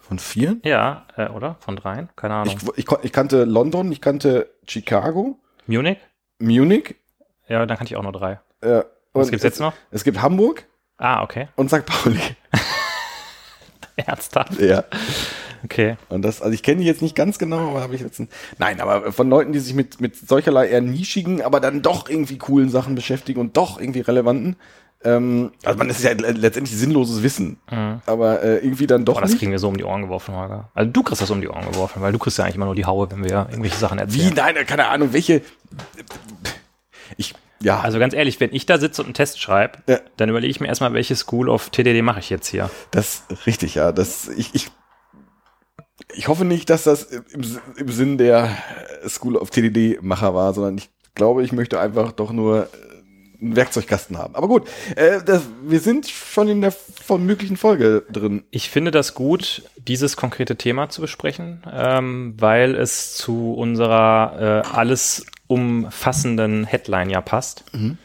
[0.01, 0.57] Von vier?
[0.63, 1.55] Ja, äh, oder?
[1.59, 2.09] Von dreien?
[2.15, 2.55] Keine Ahnung.
[2.75, 5.97] Ich, ich, ich kannte London, ich kannte Chicago, Munich?
[6.39, 6.95] Munich.
[7.47, 8.39] Ja, dann kannte ich auch nur drei.
[8.61, 8.83] Äh,
[9.13, 9.73] Was und gibt's es, jetzt noch?
[9.91, 10.65] Es gibt Hamburg
[10.97, 11.47] Ah, okay.
[11.55, 11.85] und St.
[11.85, 12.19] Pauli.
[14.05, 14.59] Ernsthaft?
[14.59, 14.83] Ja.
[15.63, 15.95] Okay.
[16.09, 18.27] Und das, also ich kenne die jetzt nicht ganz genau, aber habe ich jetzt ein,
[18.57, 22.37] nein, aber von Leuten, die sich mit, mit solcherlei eher nischigen, aber dann doch irgendwie
[22.37, 24.55] coolen Sachen beschäftigen und doch irgendwie relevanten.
[25.05, 28.01] Ähm, also man, das ist ja le- letztendlich sinnloses Wissen, Mhm.
[28.05, 29.39] aber äh, irgendwie dann doch Boah, das nicht.
[29.39, 30.69] kriegen wir so um die Ohren geworfen, Holger.
[30.73, 32.75] Also du kriegst das um die Ohren geworfen, weil du kriegst ja eigentlich immer nur
[32.75, 34.01] die Haue, wenn wir irgendwelche Sachen Wie?
[34.01, 34.33] erzählen.
[34.35, 35.41] Nein, keine Ahnung, welche.
[37.17, 37.33] Ich,
[37.63, 39.99] ja, Also ganz ehrlich, wenn ich da sitze und einen Test schreibe, Ja.
[40.17, 42.69] dann überlege ich mir erstmal, welche School of TDD mache ich jetzt hier.
[42.91, 43.91] das richtig, ja.
[43.91, 44.69] Das, ich, ich,
[46.13, 47.43] ich hoffe nicht, dass das im,
[47.77, 48.49] im Sinn der
[49.07, 52.67] School of TDD-Macher war, sondern ich glaube, ich möchte einfach doch nur äh,
[53.43, 54.35] einen Werkzeugkasten haben.
[54.35, 58.43] Aber gut, äh, das, wir sind schon in der von möglichen Folge drin.
[58.51, 64.75] Ich finde das gut, dieses konkrete Thema zu besprechen, ähm, weil es zu unserer äh,
[64.75, 67.65] alles umfassenden Headline ja passt.
[67.73, 67.97] Mhm.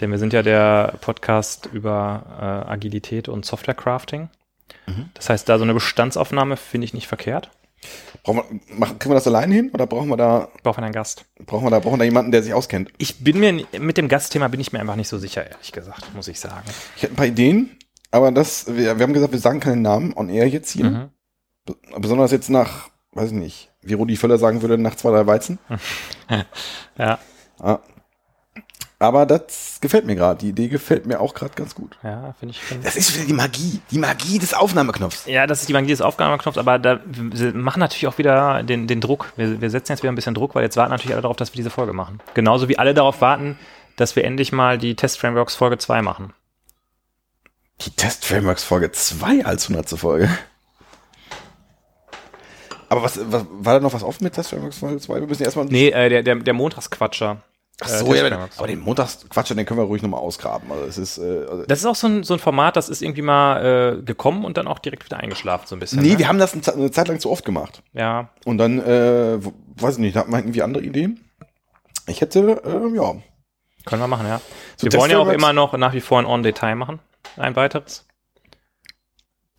[0.00, 4.28] Denn wir sind ja der Podcast über äh, Agilität und Software Crafting.
[4.86, 5.10] Mhm.
[5.14, 7.50] Das heißt, da so eine Bestandsaufnahme finde ich nicht verkehrt.
[8.22, 10.92] Brauchen wir, machen, kriegen wir das allein hin oder brauchen wir da, Brauchen wir einen
[10.94, 11.24] Gast.
[11.44, 12.90] brauchen wir da, brauchen wir da jemanden, der sich auskennt?
[12.98, 16.14] Ich bin mir, mit dem Gastthema bin ich mir einfach nicht so sicher, ehrlich gesagt,
[16.14, 16.66] muss ich sagen.
[16.96, 17.76] Ich hätte ein paar Ideen,
[18.10, 20.84] aber das, wir, wir haben gesagt, wir sagen keinen Namen on air jetzt hier.
[20.84, 21.10] Mhm.
[21.98, 25.58] Besonders jetzt nach, weiß ich nicht, wie Rudi Völler sagen würde, nach zwei, drei Weizen.
[26.98, 27.18] Ja,
[27.58, 27.78] Ah.
[29.04, 30.40] Aber das gefällt mir gerade.
[30.40, 31.98] Die Idee gefällt mir auch gerade ganz gut.
[32.02, 32.60] ja, finde ich.
[32.62, 33.80] Find Das ist wieder die Magie.
[33.90, 35.26] Die Magie des Aufnahmeknopfs.
[35.26, 38.86] ja, das ist die Magie des Aufgabenknopfs, aber da, wir machen natürlich auch wieder den,
[38.86, 39.30] den Druck.
[39.36, 41.52] Wir, wir setzen jetzt wieder ein bisschen Druck, weil jetzt warten natürlich alle darauf, dass
[41.52, 42.20] wir diese Folge machen.
[42.32, 43.58] Genauso wie alle darauf warten,
[43.96, 46.32] dass wir endlich mal die Test-Frameworks Folge 2 machen.
[47.82, 49.98] Die Test-Frameworks Folge 2 als 100.
[49.98, 50.30] Folge.
[52.88, 55.20] Aber was, was war da noch was offen mit Test-Frameworks Folge 2?
[55.20, 55.66] Wir müssen erstmal.
[55.66, 57.42] Nee, äh, der, der, der Montagsquatscher.
[57.84, 58.58] Ach äh, so, ja, Test-Frameworks.
[58.58, 60.70] aber den Montagsquatsch, den können wir ruhig nochmal ausgraben.
[60.72, 61.18] Also es ist.
[61.18, 64.02] Äh, also Das ist auch so ein, so ein Format, das ist irgendwie mal äh,
[64.02, 66.02] gekommen und dann auch direkt wieder eingeschlafen, so ein bisschen.
[66.02, 66.18] nee, ne?
[66.18, 67.82] wir haben das eine Ze- eine Zeit lang zu oft gemacht.
[67.92, 69.38] Ja, Und dann, äh,
[69.76, 71.20] weiß ich nicht, da hatten wir irgendwie andere Ideen.
[72.06, 73.14] Ich hätte, äh, ja.
[73.86, 74.40] können wir machen, ja.
[74.76, 77.00] So wir wollen ja auch immer noch nach wie vor ein On-Detail machen.
[77.36, 78.06] Ein weiteres.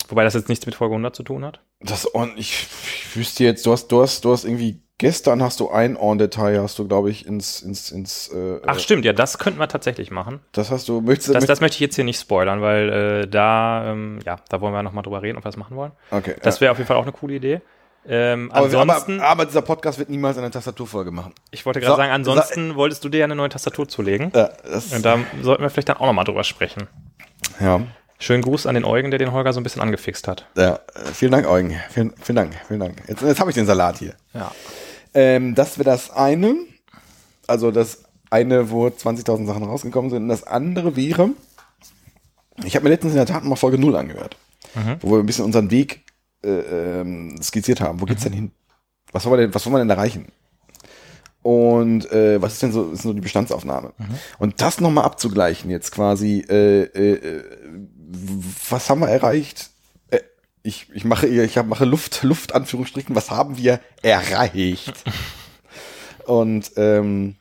[0.08, 1.62] Wobei das jetzt nichts mit Folge 100 zu tun hat.
[1.80, 2.68] Das on, ich,
[3.08, 6.62] ich wüsste jetzt, du hast, du hast, du hast irgendwie gestern hast du ein On-Detail,
[6.62, 10.12] hast du, glaube ich, ins, ins, ins, äh, Ach stimmt, ja, das könnten wir tatsächlich
[10.12, 10.40] machen.
[10.54, 12.90] das hast du, möchtest du, Das, das möchte ich jetzt hier nicht spoilern, weil
[13.24, 15.92] äh, da, ähm, ja, da wollen wir nochmal drüber reden, ob wir das machen wollen.
[16.12, 16.62] okay, Das ja.
[16.62, 17.62] wäre auf jeden Fall auch eine coole Idee.
[18.08, 21.34] Ähm, aber, ansonsten, aber, aber dieser Podcast wird niemals eine Tastaturfolge machen.
[21.50, 24.32] ich wollte gerade so- sagen, ansonsten wolltest du dir ja eine neue Tastatur zulegen.
[24.36, 26.88] Ja, das, Und da sollten wir vielleicht dann auch nochmal drüber sprechen.
[27.60, 27.82] ja,
[28.20, 30.48] Schönen Gruß an den Eugen, der den Holger so ein bisschen angefixt hat.
[30.56, 30.80] ja, äh,
[31.14, 31.76] vielen Dank, Eugen.
[31.90, 33.02] Vielen, vielen Dank, vielen Dank.
[33.08, 34.14] Jetzt, jetzt habe ich den Salat hier.
[34.34, 34.52] Ja.
[35.16, 36.56] Ähm, das wäre das eine.
[37.48, 40.24] Also das eine, wo 20.000 Sachen rausgekommen sind.
[40.24, 41.30] Und das andere wäre,
[42.64, 44.38] ich habe mir letztens in der Tat mal Folge 0 angehört,
[44.76, 44.98] Mhm.
[45.02, 46.04] wo wir ein bisschen unseren Weg
[46.44, 46.50] äh,
[47.00, 48.02] ähm, skizziert haben.
[48.02, 48.52] Wo geht's denn hin?
[49.12, 50.28] Was wollen wir denn, was wollen wir denn erreichen?
[51.42, 53.94] Und äh, was ist denn so, ist so die Bestandsaufnahme?
[54.40, 57.44] Und das nochmal abzugleichen jetzt quasi, äh, äh, äh,
[58.70, 59.70] was haben wir erreicht?
[60.66, 65.04] Ich, ich mache ich mache Luft, Luft, Anführungsstrichen, was haben wir erreicht?
[66.26, 67.36] Und ähm,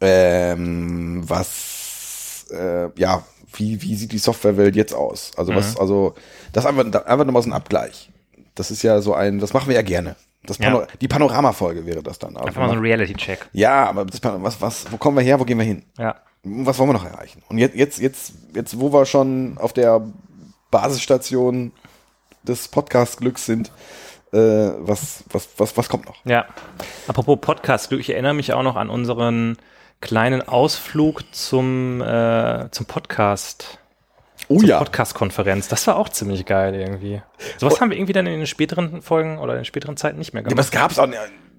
[0.00, 5.32] ähm, was, äh, ja, wie, wie sieht die Softwarewelt jetzt aus?
[5.36, 6.14] Also was, also
[6.52, 8.10] das einfach, einfach nochmal so ein Abgleich.
[8.54, 10.14] Das ist ja so ein, das machen wir ja gerne.
[10.44, 10.70] Das Ja.
[10.70, 12.36] Pano Die Panorama-Folge wäre das dann.
[12.36, 13.48] Also Einfach mal so ein Reality-Check.
[13.52, 15.82] ja, aber das, was, was, wo kommen wir her, wo gehen wir hin?
[15.98, 16.14] Ja.
[16.44, 17.42] Was wollen wir noch erreichen?
[17.48, 20.06] Und jetzt, jetzt, jetzt, jetzt, wo wir schon auf der
[20.70, 21.72] Basisstation
[22.42, 23.70] des Podcast-Glücks sind,
[24.32, 26.24] äh, was, was, was, was kommt noch?
[26.24, 26.46] Ja.
[27.08, 29.56] Apropos Podcast, ich erinnere mich auch noch an unseren
[30.00, 33.78] kleinen Ausflug zum, äh, zum Podcast.
[34.48, 34.78] Oh ja.
[34.78, 35.68] Podcast-Konferenz.
[35.68, 37.22] Das war auch ziemlich geil irgendwie.
[37.58, 40.34] Sowas haben wir irgendwie dann in den späteren Folgen oder in den späteren Zeiten nicht
[40.34, 40.66] mehr ja aber gemacht.
[40.66, 41.08] es gab's auch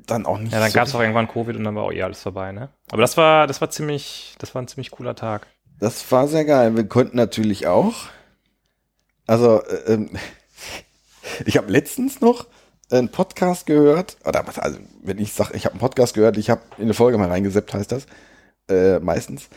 [0.05, 0.53] dann auch nicht.
[0.53, 2.53] Ja, dann so gab es auch irgendwann Covid und dann war auch eh alles vorbei,
[2.53, 2.69] ne?
[2.91, 5.47] Aber das war, das war ziemlich, das war ein ziemlich cooler Tag.
[5.79, 6.75] Das war sehr geil.
[6.75, 7.93] Wir konnten natürlich auch.
[9.27, 10.09] Also, äh, ähm,
[11.45, 12.47] ich habe letztens noch
[12.89, 16.49] einen Podcast gehört, oder was, also wenn ich sage, ich habe einen Podcast gehört, ich
[16.49, 18.05] habe in eine Folge mal reingeseppt, heißt das,
[18.69, 19.49] äh, meistens,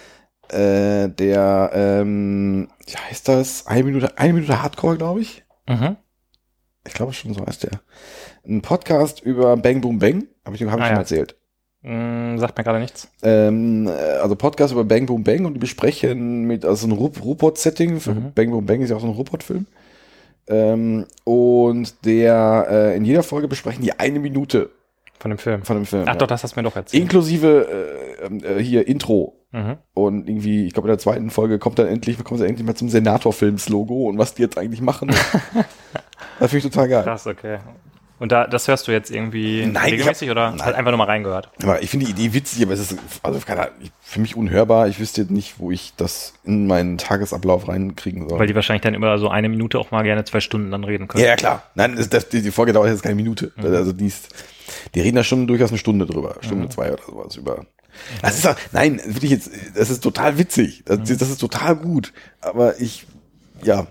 [0.49, 5.45] äh, der, ähm, wie heißt das, eine Minute, eine Minute Hardcore, glaube ich.
[5.69, 5.97] Mhm.
[6.87, 7.81] Ich glaube schon, so heißt der.
[8.45, 11.01] Ein Podcast über Bang Boom Bang, habe ich, hab ich Ah, schon ja.
[11.01, 11.37] erzählt.
[11.83, 13.09] Mm, sagt mir gerade nichts.
[13.23, 18.01] Ähm, äh, also Podcast über Bang Boom Bang und die besprechen mit, also ein Rupert-Setting,
[18.01, 18.33] für Mhm.
[18.35, 19.67] Bang Boom Bang ist ja auch so ein Rupert-Film.
[20.49, 24.71] Ähm, und der, äh, in jeder Folge besprechen die eine Minute
[25.19, 25.63] Von dem Film.
[25.63, 26.03] von dem Film.
[26.07, 26.19] Ach ja.
[26.19, 27.03] doch, das hast du mir doch erzählt.
[27.03, 27.67] Inklusive
[28.21, 29.37] äh, äh, hier Intro.
[29.53, 29.79] Mhm.
[29.95, 32.75] Und irgendwie, ich glaube, in der zweiten Folge kommt dann endlich, kommen sie endlich mal
[32.75, 35.09] zum Senator-Films-Logo und was die jetzt eigentlich machen.
[36.39, 37.03] das finde ich total geil.
[37.05, 37.59] Krass, okay.
[38.21, 40.61] Und da, das hörst du jetzt irgendwie Nein, regelmäßig hab- oder nein.
[40.63, 41.49] hast einfach nur mal reingehört?
[41.63, 43.71] Aber ich finde die Idee witzig, aber es ist also keine
[44.03, 44.89] für mich unhörbar.
[44.89, 48.39] Ich wüsste jetzt nicht, wo ich das in meinen Tagesablauf reinkriegen soll.
[48.39, 51.09] Weil die wahrscheinlich dann über so eine Minute auch mal gerne zwei Stunden dann reden
[51.09, 51.25] können.
[51.25, 51.63] Ja, ja, klar.
[51.75, 53.53] Nein, das, das, die Folge dauert jetzt keine Minute.
[53.57, 53.65] Mhm.
[53.75, 54.29] Also die, ist,
[54.95, 56.37] die reden da schon durchaus eine Stunde drüber.
[56.43, 57.65] Stunde, zwei oder sowas über.
[58.23, 60.83] Das ist auch, nein, wirklich jetzt, das ist total witzig.
[60.85, 61.19] Das, Mhm.
[61.19, 62.13] das ist total gut.
[62.43, 63.07] Aber ich,
[63.63, 63.87] ja,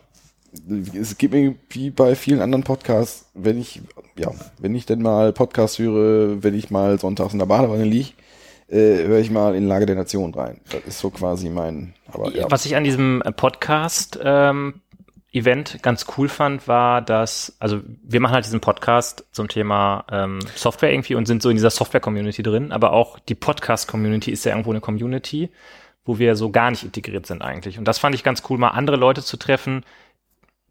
[0.94, 3.82] es geht mir wie bei vielen anderen Podcasts, wenn ich,
[4.18, 8.10] ja, wenn ich denn mal Podcast höre, wenn ich mal sonntags in der Badewanne liege,
[8.68, 10.62] äh, höre ich mal in Lage der Nation rein.
[10.72, 12.50] Das ist so quasi mein, aber ja.
[12.50, 14.82] Was ich an diesem äh, Podcast ähm,
[15.32, 20.40] Event ganz cool fand, war, dass, also wir machen halt diesen Podcast zum Thema ähm,
[20.56, 24.52] Software irgendwie und sind so in dieser Software-Community drin, aber auch die Podcast-Community ist ja
[24.54, 25.50] irgendwo eine Community,
[26.06, 27.78] wo wir so gar nicht integriert sind eigentlich.
[27.78, 29.84] Und das fand ich ganz cool, mal andere Leute zu treffen,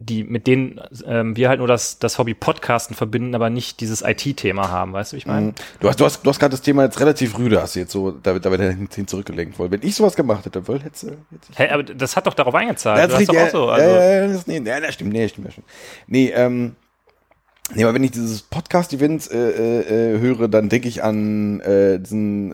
[0.01, 4.01] die, mit denen ähm, wir halt nur das, das Hobby Podcasten verbinden, aber nicht dieses
[4.01, 5.47] IT-Thema haben, weißt du, wie ich meine?
[5.47, 5.53] Mhm.
[5.81, 7.91] Du hast, du hast, du hast gerade das Thema jetzt relativ rüde, hast du jetzt
[7.91, 9.71] so, da, da wird er hin zurückgelenkt wollen.
[9.71, 11.49] Wenn ich sowas gemacht hätte, hättest du jetzt.
[11.55, 12.97] Hey, aber das hat doch darauf eingezahlt.
[12.97, 13.67] Ja, du das hast doch ja, auch so.
[13.67, 15.67] ja, Also, ja, ja, das, nee, ja, das stimmt, nee, das stimmt, das stimmt.
[16.07, 16.75] Nee, ähm,
[17.75, 22.53] nee, aber wenn ich dieses Podcast-Event äh, äh, höre, dann denke ich an äh, diesen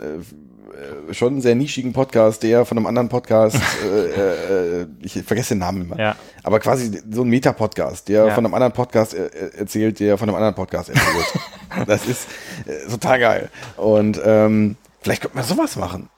[1.10, 5.60] äh, schon sehr nischigen Podcast, der von einem anderen Podcast, äh, äh, ich vergesse den
[5.60, 6.16] Namen immer, Ja.
[6.44, 8.34] aber quasi so ein Meta-Podcast, der Ja.
[8.36, 11.34] von einem anderen Podcast äh, äh, erzählt, der von einem anderen Podcast erzählt.
[11.88, 12.28] das ist
[12.66, 13.50] äh, total geil.
[13.78, 16.10] Und ähm, vielleicht könnte man sowas machen.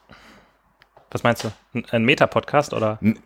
[1.12, 1.82] Was meinst du?
[1.92, 3.00] Ein, Meta-Podcast oder?
[3.02, 3.18] N-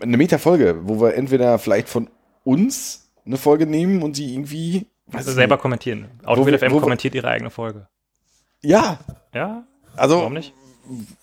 [0.00, 2.08] Eine Meta-Folge, wo wir entweder vielleicht von
[2.42, 5.62] uns eine Folge nehmen und sie irgendwie ich selber nicht.
[5.62, 6.06] kommentieren.
[6.24, 7.86] Autobild FM kommentiert ihre eigene Folge.
[8.62, 8.98] Ja,
[9.34, 9.64] Ja?
[9.96, 10.52] also Warum nicht?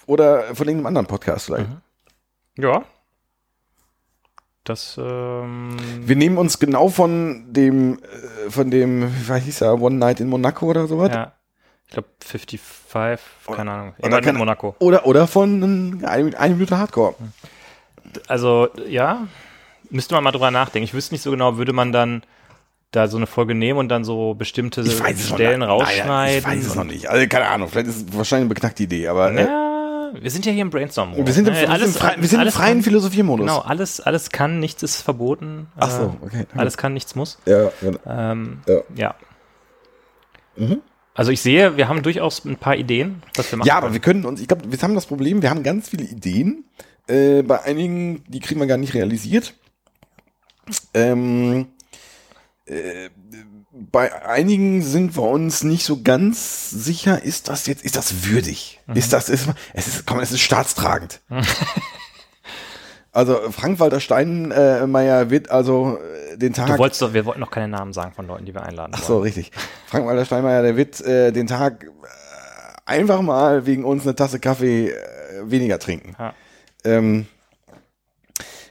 [0.06, 1.70] Oder von irgendeinem anderen Podcast vielleicht.
[1.70, 2.64] Mhm.
[2.64, 2.84] Ja.
[4.64, 9.80] Das, ähm, Wir nehmen uns genau von dem, äh, von dem, wie war hieß er,
[9.82, 11.12] One Night in Monaco oder sowas.
[11.14, 11.34] ja.
[11.90, 13.20] Ich glaube 55,
[13.56, 13.94] keine Ahnung.
[14.00, 14.76] Oder kann- in Monaco.
[14.80, 15.64] Oder, oder von
[16.04, 17.16] eine, eine Minute Hardcore.
[18.28, 19.26] Also, ja,
[19.90, 20.84] müsste man mal drüber nachdenken.
[20.84, 22.24] Ich wüsste nicht so genau, würde man dann
[22.92, 26.08] da so eine Folge nehmen und dann so bestimmte Stellen noch rausschneiden?
[26.08, 27.08] Naja, ich weiß es noch nicht.
[27.10, 30.46] Also keine Ahnung, vielleicht ist es wahrscheinlich eine beknackte Idee, aber äh, Ja, wir sind
[30.46, 31.14] ja hier im Brainstorm.
[31.16, 33.46] wir sind im, wir sind im, frei, wir sind im freien kann, Philosophiermodus.
[33.46, 35.68] Genau, alles, alles kann, nichts ist verboten.
[35.76, 36.46] Ach so, Äh, okay.
[36.56, 37.40] Alles kann, nichts muss.
[37.46, 38.00] Ja, genau.
[38.08, 38.82] Ähm, Ja.
[38.96, 39.16] ja.
[40.56, 40.82] Mhm.
[41.14, 43.94] Also ich sehe, wir haben durchaus ein paar Ideen, was wir machen Ja, aber können.
[43.96, 46.64] wir können uns, ich glaube, wir haben das Problem, wir haben ganz viele Ideen.
[47.08, 49.56] Äh, bei einigen, die kriegen wir gar nicht realisiert.
[50.94, 51.68] Ähm,
[52.68, 53.10] äh,
[53.72, 58.80] bei einigen sind wir uns nicht so ganz sicher, ist das jetzt, ist das würdig?
[58.88, 58.96] Mhm.
[58.96, 61.22] Ist das, ist, es ist, komm, es ist staatstragend.
[63.12, 66.00] also Frank-Walter Steinmeier wird also
[66.34, 66.68] äh, den Tag.
[66.68, 69.04] Du wolltest doch, wir wollten noch keine Namen sagen von Leuten, die wir einladen Ach
[69.04, 69.24] so, wollen.
[69.24, 69.52] richtig.
[69.88, 71.88] Frank-Walter Steinmeier, der wird äh, den Tag äh,
[72.86, 74.96] einfach mal wegen uns eine Tasse Kaffee äh,
[75.44, 76.16] weniger trinken.
[76.18, 76.34] Ja.
[76.84, 77.28] Ähm,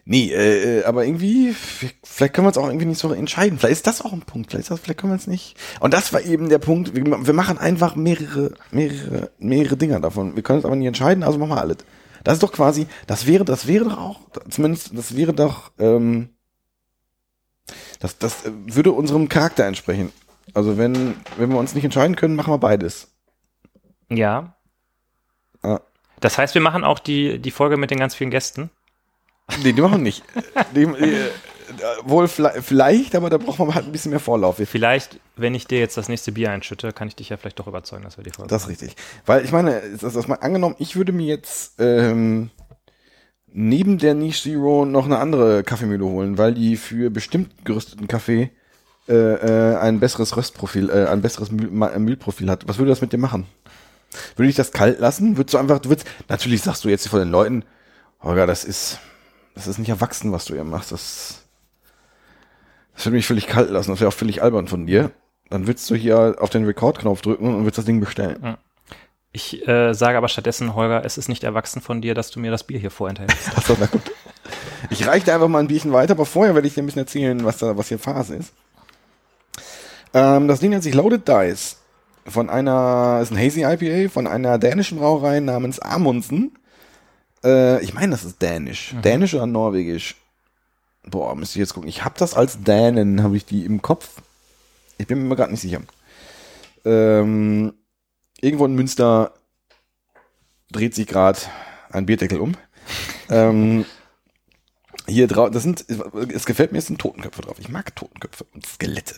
[0.07, 1.54] nee, äh, äh, aber irgendwie,
[2.02, 3.59] vielleicht können wir uns auch irgendwie nicht so entscheiden.
[3.59, 4.50] Vielleicht ist das auch ein Punkt.
[4.50, 5.57] Vielleicht, ist das, vielleicht können wir es nicht.
[5.80, 6.96] Und das war eben der Punkt.
[6.96, 10.34] Wir, wir machen einfach mehrere, mehrere, mehrere Dinger davon.
[10.34, 11.78] Wir können uns aber nicht entscheiden, also machen wir alles.
[12.24, 16.30] Das ist doch quasi, das wäre, das wäre doch auch, zumindest, das wäre doch, ähm,
[18.00, 20.12] das, das äh, würde unserem Charakter entsprechen.
[20.54, 23.12] Also wenn, wenn wir uns nicht entscheiden können, machen wir beides.
[24.09, 24.57] Ja.
[25.62, 25.80] Ah.
[26.20, 28.70] Das heißt, wir machen auch die, die Folge mit den ganz vielen Gästen.
[29.62, 30.22] Nee, die machen wir nicht.
[30.74, 31.30] Die, äh,
[32.05, 34.61] wohl vielleicht, aber da braucht man halt ein bisschen mehr Vorlauf.
[34.64, 37.66] Vielleicht, wenn ich dir jetzt das nächste Bier einschütte, kann ich dich ja vielleicht doch
[37.66, 38.97] überzeugen, dass wir die Folge Das ist richtig.
[39.24, 42.51] Weil ich meine, das, das mal angenommen, ich würde mir jetzt ähm,
[43.53, 48.51] neben der Niche Zero noch eine andere Kaffeemühle holen, weil die für bestimmt gerüsteten Kaffee
[49.09, 52.66] äh, äh, ein besseres Röstprofil, äh, ein besseres Mühl, Ma- Mühlprofil hat.
[52.68, 53.47] Was würde das mit dir machen?
[54.36, 55.36] Würde ich das kalt lassen?
[55.36, 57.64] Würdest du einfach, du würdest, natürlich sagst du jetzt vor den Leuten,
[58.22, 58.99] Holger, das ist,
[59.57, 60.92] das ist nicht erwachsen, was du hier machst.
[60.92, 61.42] Das,
[62.94, 63.90] das würde mich völlig kalt lassen.
[63.90, 65.11] Das wäre auch völlig albern von dir.
[65.48, 68.59] Dann würdest du hier auf den Rekordknopf drücken und würdest das Ding bestellen.
[69.32, 72.50] Ich äh, sage aber stattdessen, Holger, es ist nicht erwachsen von dir, dass du mir
[72.50, 73.48] das Bier hier vorenthältst.
[73.57, 74.02] Achso, na gut.
[74.90, 77.02] Ich reiche dir einfach mal ein Bierchen weiter, aber vorher werde ich dir ein bisschen
[77.02, 78.52] erzählen, was da, was hier Phase ist.
[80.12, 81.78] Ähm, das Ding nennt sich Loaded Dice.
[82.26, 86.59] Von einer, ist ein Hazy IPA, von einer dänischen Brauerei namens Amundsen.
[87.47, 88.94] Äh, ich meine, das ist dänisch.
[89.05, 90.16] Dänisch oder norwegisch?
[91.05, 91.88] Boah, müsste ich jetzt gucken.
[91.88, 94.20] Ich habe das als Dänen, habe ich die im Kopf.
[94.99, 95.80] Ich bin mir gerade nicht sicher.
[96.84, 97.74] Ähm,
[98.40, 99.32] irgendwo in Münster
[100.72, 101.38] dreht sich gerade
[101.90, 102.55] ein Bierdeckel um.
[103.30, 103.84] ähm,
[105.07, 105.84] hier drauf, das sind,
[106.34, 107.57] es gefällt mir, es sind Totenköpfe drauf.
[107.61, 109.16] Ich mag Totenköpfe und Skelette.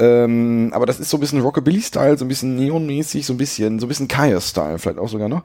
[0.00, 3.80] Ähm, aber das ist so ein bisschen Rockabilly-Style, so ein bisschen Neon-mäßig, so ein bisschen,
[3.80, 5.42] so ein bisschen Chaos-Style vielleicht auch sogar noch.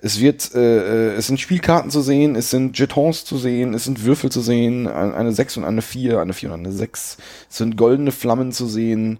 [0.00, 3.82] Es wird, äh, äh, es sind Spielkarten zu sehen, es sind Jetons zu sehen, es
[3.84, 7.16] sind Würfel zu sehen, ein- eine 6 und eine 4, eine 4 und eine 6.
[7.50, 9.18] Es sind goldene Flammen zu sehen.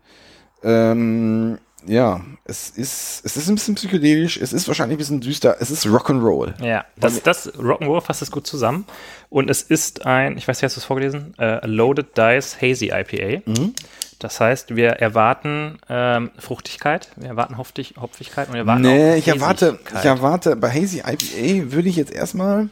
[0.62, 5.56] Ähm, ja, es ist, es ist ein bisschen psychedelisch, es ist wahrscheinlich ein bisschen düster,
[5.60, 6.60] es ist Rock'n'Roll.
[6.64, 8.86] Ja, das, das Rock'n'Roll fasst es gut zusammen.
[9.28, 11.34] Und es ist ein, ich weiß nicht, hast du es vorgelesen?
[11.38, 13.42] Äh, Loaded Dice Hazy IPA.
[13.50, 13.74] Mhm.
[14.18, 19.16] Das heißt, wir erwarten ähm, Fruchtigkeit, wir erwarten Hopfig, Hopfigkeit und wir erwarten Nee, auch
[19.16, 22.70] ich erwarte, ich erwarte, bei Hazy IPA würde ich jetzt erstmal,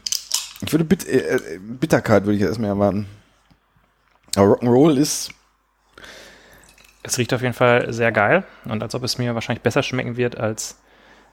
[0.64, 3.06] ich würde Bit, äh, äh, Bitterkeit würde ich erstmal erwarten.
[4.36, 5.30] Aber Rock'n'Roll ist,
[7.06, 10.16] Es riecht auf jeden Fall sehr geil und als ob es mir wahrscheinlich besser schmecken
[10.16, 10.80] wird als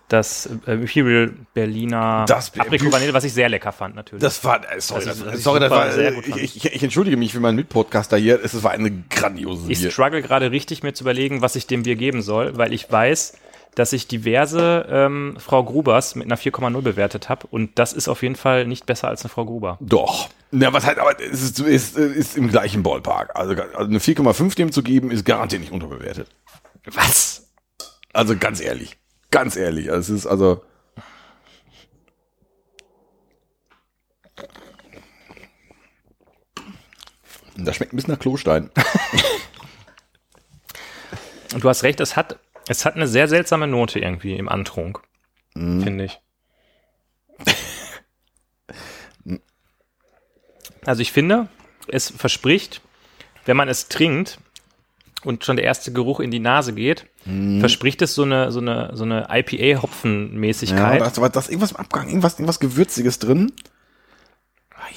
[0.09, 4.21] das äh, Imperial Berliner Das- Aprikot Vanille, was ich sehr lecker fand natürlich.
[4.21, 6.83] Das war, äh, sorry, Das das, sorry, das war, sehr äh, gut ich, ich, ich
[6.83, 8.43] entschuldige mich für meinen Mitpodcaster hier.
[8.43, 11.95] Es war eine grandiose Ich struggle gerade richtig mir zu überlegen, was ich dem Bier
[11.95, 13.37] geben soll, weil ich weiß,
[13.75, 18.21] dass ich diverse ähm, Frau Grubers mit einer 4,0 bewertet habe und das ist auf
[18.21, 19.77] jeden Fall nicht besser als eine Frau Gruber.
[19.79, 20.29] Doch.
[20.51, 23.31] Na, was halt, aber es ist, ist, ist im gleichen Ballpark.
[23.35, 26.27] Also, also eine 4,5 dem zu geben, ist garantiert nicht unterbewertet.
[26.85, 27.47] Was?
[28.11, 28.97] Also ganz ehrlich.
[29.29, 29.89] Ganz ehrlich.
[29.89, 30.61] Also, es ist also.
[37.55, 38.69] Das schmeckt ein bisschen nach Klostein.
[41.53, 42.39] Und du hast recht, es hat,
[42.71, 45.01] es hat eine sehr seltsame Note irgendwie im Antrunk,
[45.53, 46.19] finde ich.
[50.85, 51.47] Also ich finde,
[51.87, 52.81] es verspricht,
[53.45, 54.39] wenn man es trinkt
[55.23, 57.05] und schon der erste Geruch in die Nase geht,
[57.59, 61.01] verspricht es so eine, so eine, so eine Ja, IPA-Hopfenmäßigkeit.
[61.01, 63.51] da ist irgendwas im Abgang, irgendwas, irgendwas Gewürziges drin.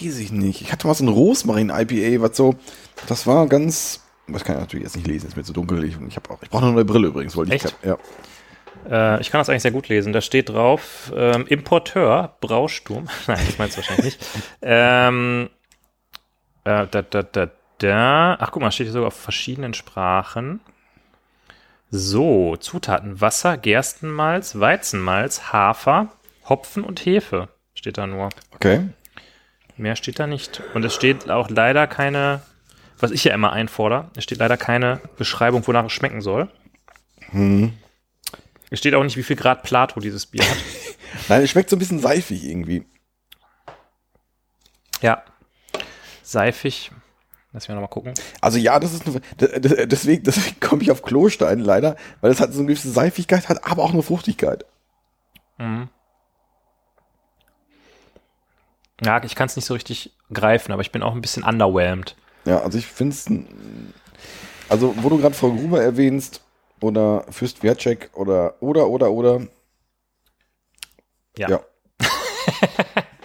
[0.00, 0.62] Weiß ich nicht.
[0.62, 2.54] Ich hatte mal so ein Rosmarin-IPA, was so,
[3.06, 5.84] das war ganz, das kann ich natürlich jetzt nicht lesen, ist mir zu dunkel.
[5.84, 7.64] Ich, ich, auch, ich brauche noch eine neue Brille übrigens, wollte ich.
[7.64, 7.76] Echt?
[7.82, 7.98] Ja.
[8.88, 10.12] Äh, ich kann das eigentlich sehr gut lesen.
[10.12, 13.08] Da steht drauf, ähm, Importeur, Brausturm.
[13.26, 14.18] Nein, das meinst du wahrscheinlich nicht.
[14.62, 15.50] Ähm,
[16.64, 18.36] äh, da, da, da, da.
[18.40, 20.60] Ach, guck mal, steht hier sogar auf verschiedenen Sprachen.
[21.90, 26.08] So, Zutaten: Wasser, Gerstenmalz, Weizenmalz, Hafer,
[26.48, 27.48] Hopfen und Hefe.
[27.74, 28.30] Steht da nur.
[28.54, 28.88] Okay.
[29.76, 30.62] Mehr steht da nicht.
[30.74, 32.42] Und es steht auch leider keine,
[33.04, 36.48] was ich ja immer einfordere, es steht leider keine Beschreibung, wonach es schmecken soll.
[38.70, 40.56] Es steht auch nicht, wie viel Grad Plato dieses Bier hat.
[41.28, 42.86] Nein, es schmeckt so ein bisschen seifig irgendwie.
[45.02, 45.22] Ja.
[46.22, 46.92] Seifig.
[47.52, 48.14] Lass mich nochmal gucken.
[48.40, 49.20] Also ja, das ist eine,
[49.86, 53.70] deswegen, deswegen komme ich auf Klostein leider, weil es hat so eine gewisse Seifigkeit, hat
[53.70, 54.64] aber auch eine Fruchtigkeit.
[59.02, 62.16] Ja, ich kann es nicht so richtig greifen, aber ich bin auch ein bisschen underwhelmed.
[62.44, 63.26] Ja, also ich finde es,
[64.68, 66.42] also wo du gerade Frau Gruber erwähnst
[66.80, 69.40] oder Fürst Wertschek oder oder oder oder
[71.36, 71.48] Ja.
[71.48, 71.60] Ja.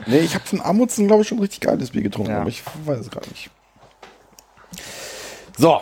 [0.06, 2.40] nee, ich habe von Amundsen, glaube ich, schon richtig geiles Bier getrunken, Ja.
[2.42, 3.50] aber ich weiß es gerade nicht.
[5.58, 5.82] So,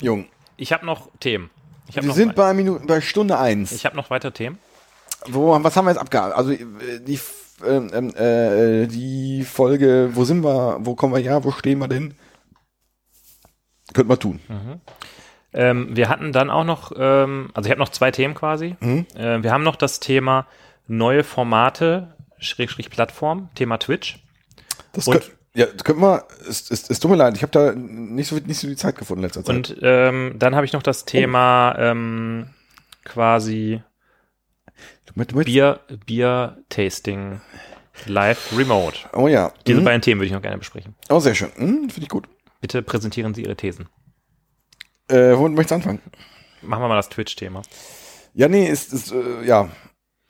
[0.00, 1.50] Jung, Ich habe noch Themen.
[1.88, 3.72] Ich habe wir noch, sind bei Minuten, bei Stunde eins.
[3.72, 4.58] ich hab noch weitere Themen.
[5.26, 6.36] Wo, was haben wir jetzt abgehalten?
[6.36, 7.18] Also äh, die,
[7.66, 12.14] ähm, äh, die Folge, wo sind wir, wo kommen wir her, wo stehen wir denn?
[13.94, 14.40] Könnte man tun.
[15.52, 18.76] Ähm, wir hatten dann auch noch, ähm, also ich habe noch zwei Themen quasi.
[18.80, 19.06] Mhm.
[19.16, 20.46] Äh, wir haben noch das Thema
[20.86, 24.18] neue Formate, Schrägstrich Plattform, Thema Twitch.
[24.92, 27.50] Das Und- könnt, ja, das können wir, es, es, es tut mir leid, ich habe
[27.50, 29.56] da nicht so, nicht so die Zeit gefunden in letzter Zeit.
[29.56, 32.50] Und ähm, dann habe ich noch das Thema ähm,
[33.04, 33.82] quasi
[35.06, 37.40] Du du möchtest- Bier, Bier-Tasting
[38.06, 38.98] live remote.
[39.12, 39.52] oh ja.
[39.66, 39.84] Diese Mhm.
[39.84, 40.94] beiden Themen würde ich noch gerne besprechen.
[41.08, 41.50] Oh, sehr schön.
[41.56, 42.28] Mhm, Finde ich gut.
[42.60, 43.88] Bitte präsentieren Sie Ihre Thesen.
[45.08, 46.00] Äh, womit möchtest du anfangen?
[46.62, 47.62] Machen wir mal das Twitch-Thema.
[48.34, 49.70] Ja, nee, ist, ist äh, ja.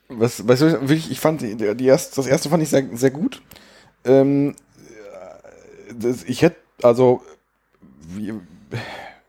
[0.07, 3.41] Was, was wirklich, ich fand die, die erste, das erste fand ich sehr, sehr gut.
[4.03, 7.21] Ähm, äh, das, ich hätte, also,
[8.07, 8.33] wie,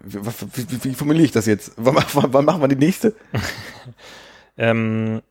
[0.01, 1.73] wie, wie, wie formuliere ich das jetzt?
[1.77, 3.15] Wann, wann, wann machen wir die nächste?
[4.59, 5.23] Ähm,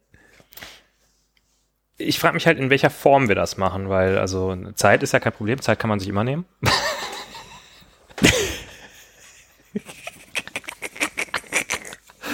[1.97, 5.19] ich frage mich halt, in welcher Form wir das machen, weil also Zeit ist ja
[5.19, 6.45] kein Problem, Zeit kann man sich immer nehmen.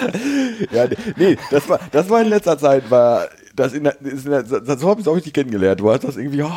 [0.71, 0.85] Ja,
[1.15, 4.45] nee, das war, das war in letzter Zeit, war, das in der, ist in der,
[4.45, 5.79] so habe ich es auch richtig kennengelernt.
[5.79, 6.51] Du hast das irgendwie, oh,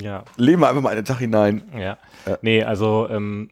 [0.00, 1.62] Ja, leben wir einfach mal einen Tag hinein.
[1.76, 1.98] ja.
[2.26, 2.38] Ja.
[2.42, 3.50] Nee, also ähm,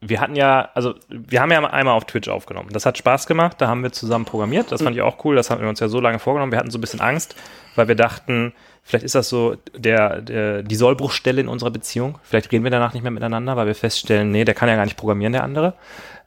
[0.00, 2.68] wir hatten ja, also wir haben ja einmal auf Twitch aufgenommen.
[2.72, 4.70] Das hat Spaß gemacht, da haben wir zusammen programmiert.
[4.72, 6.52] Das fand ich auch cool, das haben wir uns ja so lange vorgenommen.
[6.52, 7.36] Wir hatten so ein bisschen Angst,
[7.74, 8.52] weil wir dachten,
[8.82, 12.18] vielleicht ist das so der, der die Sollbruchstelle in unserer Beziehung.
[12.22, 14.84] Vielleicht reden wir danach nicht mehr miteinander, weil wir feststellen, nee, der kann ja gar
[14.84, 15.74] nicht programmieren, der andere.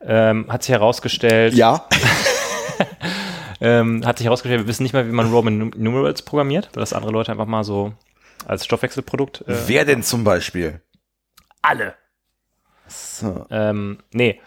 [0.02, 1.88] Ähm, hat sich herausgestellt, Ja,
[3.62, 6.82] ähm, hat sich herausgestellt, wir wissen nicht mal, wie man Roman Num- Numerals programmiert, weil
[6.82, 7.94] das andere Leute einfach mal so
[8.46, 9.42] als Stoffwechselprodukt.
[9.48, 10.82] Äh, wer denn zum Beispiel?
[11.64, 11.96] alle.
[12.88, 13.46] So.
[13.52, 14.40] Ähm, nee.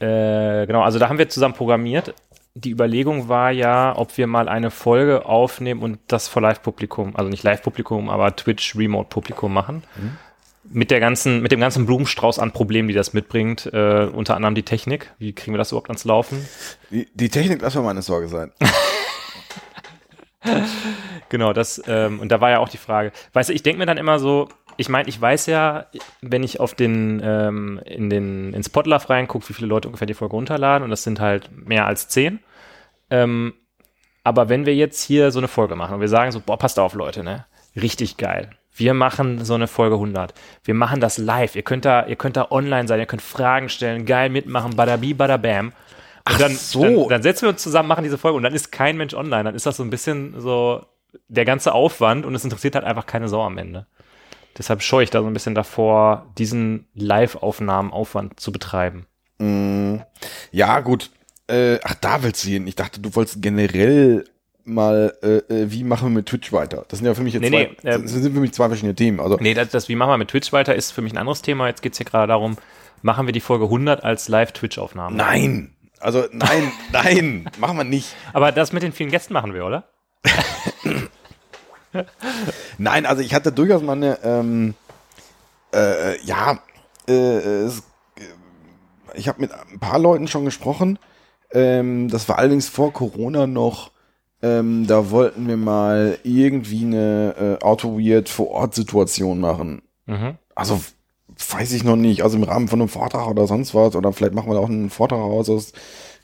[0.00, 2.12] Äh, genau, also da haben wir zusammen programmiert.
[2.54, 7.30] Die Überlegung war ja, ob wir mal eine Folge aufnehmen und das vor Live-Publikum, also
[7.30, 9.84] nicht Live-Publikum, aber Twitch-Remote-Publikum machen.
[10.70, 14.54] Mit der ganzen, mit dem ganzen Blumenstrauß an Problemen, die das mitbringt, äh, unter anderem
[14.54, 15.12] die Technik.
[15.18, 16.46] Wie kriegen wir das überhaupt ans Laufen?
[16.90, 18.52] Die, die Technik, lass mal meine Sorge sein.
[21.28, 23.86] Genau, das, ähm, und da war ja auch die Frage, weißt du, ich denke mir
[23.86, 25.86] dann immer so, ich meine, ich weiß ja,
[26.20, 30.14] wenn ich auf den, ähm, in den, in Spotlove reingucke, wie viele Leute ungefähr die
[30.14, 32.38] Folge runterladen, und das sind halt mehr als zehn.
[33.10, 33.54] Ähm,
[34.22, 36.78] Aber wenn wir jetzt hier so eine Folge machen und wir sagen so, boah, passt
[36.78, 37.46] auf, Leute, ne?
[37.74, 38.50] Richtig geil.
[38.78, 40.34] Wir machen so eine Folge 100.
[40.62, 41.56] Wir machen das live.
[41.56, 45.14] Ihr könnt da, ihr könnt da online sein, ihr könnt Fragen stellen, geil mitmachen, badabi,
[45.14, 45.72] badabam.
[46.28, 46.82] Und dann, so.
[46.82, 49.44] dann, dann setzen wir uns zusammen, machen diese Folge und dann ist kein Mensch online.
[49.44, 50.84] Dann ist das so ein bisschen so
[51.28, 53.86] der ganze Aufwand und es interessiert halt einfach keine Sau am Ende.
[54.58, 59.06] Deshalb scheue ich da so ein bisschen davor, diesen Live-Aufnahmen Aufwand zu betreiben.
[59.38, 59.96] Mm,
[60.50, 61.10] ja, gut.
[61.46, 62.66] Äh, ach, da willst du hin.
[62.66, 64.24] Ich dachte, du wolltest generell
[64.66, 66.84] mal, äh, äh, wie machen wir mit Twitch weiter?
[66.88, 68.68] Das sind ja für mich jetzt Nee, zwei, nee, ähm, das sind für mich zwei
[68.68, 69.20] verschiedene Themen.
[69.20, 71.42] Also, Nee, das, das wie machen wir mit Twitch weiter, ist für mich ein anderes
[71.42, 71.68] Thema.
[71.68, 72.56] Jetzt geht's hier gerade darum,
[73.02, 75.16] machen wir die Folge 100 als Live-Twitch-Aufnahme.
[75.16, 75.72] nein.
[75.98, 78.14] Also, nein, nein, machen wir nicht.
[78.34, 79.84] Aber das mit den vielen Gästen machen wir, oder?
[82.78, 84.74] Nein, also ich hatte durchaus mal eine, ähm,
[85.74, 86.58] äh, ja,
[87.08, 87.78] äh, es,
[88.18, 88.22] äh,
[89.14, 90.98] ich habe mit ein paar Leuten schon gesprochen.
[91.52, 93.90] Ähm, das war allerdings vor Corona noch.
[94.58, 99.82] Ähm, da wollten wir mal irgendwie eine äh, Auto-Weird Vor-Ort-Situation machen.
[100.06, 100.34] Mhm.
[100.54, 100.80] Also
[101.50, 102.22] weiß ich noch nicht.
[102.22, 103.94] Also im Rahmen von einem Vortrag oder sonst was.
[103.96, 105.48] Oder vielleicht machen wir da auch einen Vortrag raus.
[105.48, 105.72] Es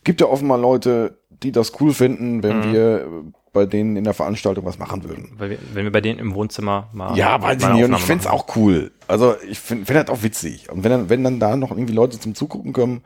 [0.04, 2.72] gibt ja offenbar Leute, die das cool finden, wenn Mhm.
[2.72, 3.06] wir
[3.52, 5.32] bei denen in der Veranstaltung was machen würden.
[5.38, 7.16] Wir, wenn wir bei denen im Wohnzimmer mal.
[7.18, 7.84] Ja, weiß ich nicht.
[7.84, 8.34] Und ich find's machen.
[8.38, 8.92] auch cool.
[9.08, 10.70] Also ich finde find das auch witzig.
[10.70, 13.02] Und wenn dann, wenn dann da noch irgendwie Leute zum Zugucken kommen,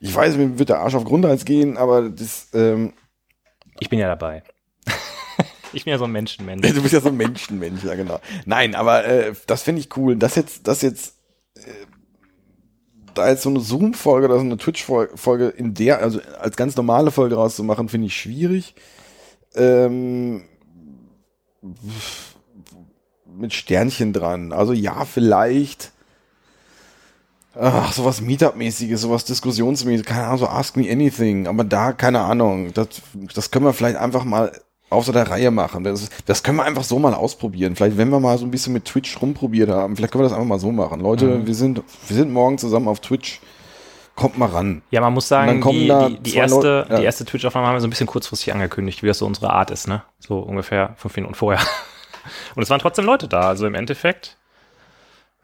[0.00, 2.92] ich weiß, mir wird der Arsch auf Grundeis gehen, aber das, ähm,
[3.80, 4.42] Ich bin ja dabei.
[5.72, 6.66] ich bin ja so ein Menschenmensch.
[6.66, 8.20] du bist ja so ein Menschenmensch, ja genau.
[8.46, 10.16] Nein, aber äh, das finde ich cool.
[10.16, 11.14] Das jetzt, das jetzt,
[11.54, 11.60] äh,
[13.14, 17.10] da jetzt so eine Zoom-Folge oder so eine Twitch-Folge in der, also als ganz normale
[17.10, 18.74] Folge rauszumachen, finde ich schwierig.
[19.54, 20.42] Ähm,
[23.26, 24.52] mit Sternchen dran.
[24.52, 25.92] Also ja, vielleicht.
[27.60, 32.72] Ach, sowas Meetup-mäßiges, sowas Diskussionsmäßiges, keine Ahnung, so Ask Me Anything, aber da, keine Ahnung,
[32.72, 32.88] das,
[33.34, 34.52] das können wir vielleicht einfach mal
[34.90, 35.84] außer der Reihe machen.
[35.84, 37.76] Das, das können wir einfach so mal ausprobieren.
[37.76, 40.32] Vielleicht, wenn wir mal so ein bisschen mit Twitch rumprobiert haben, vielleicht können wir das
[40.32, 41.00] einfach mal so machen.
[41.00, 43.40] Leute, wir sind, wir sind morgen zusammen auf Twitch.
[44.14, 44.82] Kommt mal ran.
[44.90, 46.98] Ja, man muss sagen, die, die, die erste, Leute- ja.
[46.98, 49.70] die erste Twitch-Aufnahme haben wir so ein bisschen kurzfristig angekündigt, wie das so unsere Art
[49.70, 50.02] ist, ne?
[50.18, 51.60] So ungefähr fünf Minuten vorher.
[52.56, 54.36] Und es waren trotzdem Leute da, also im Endeffekt,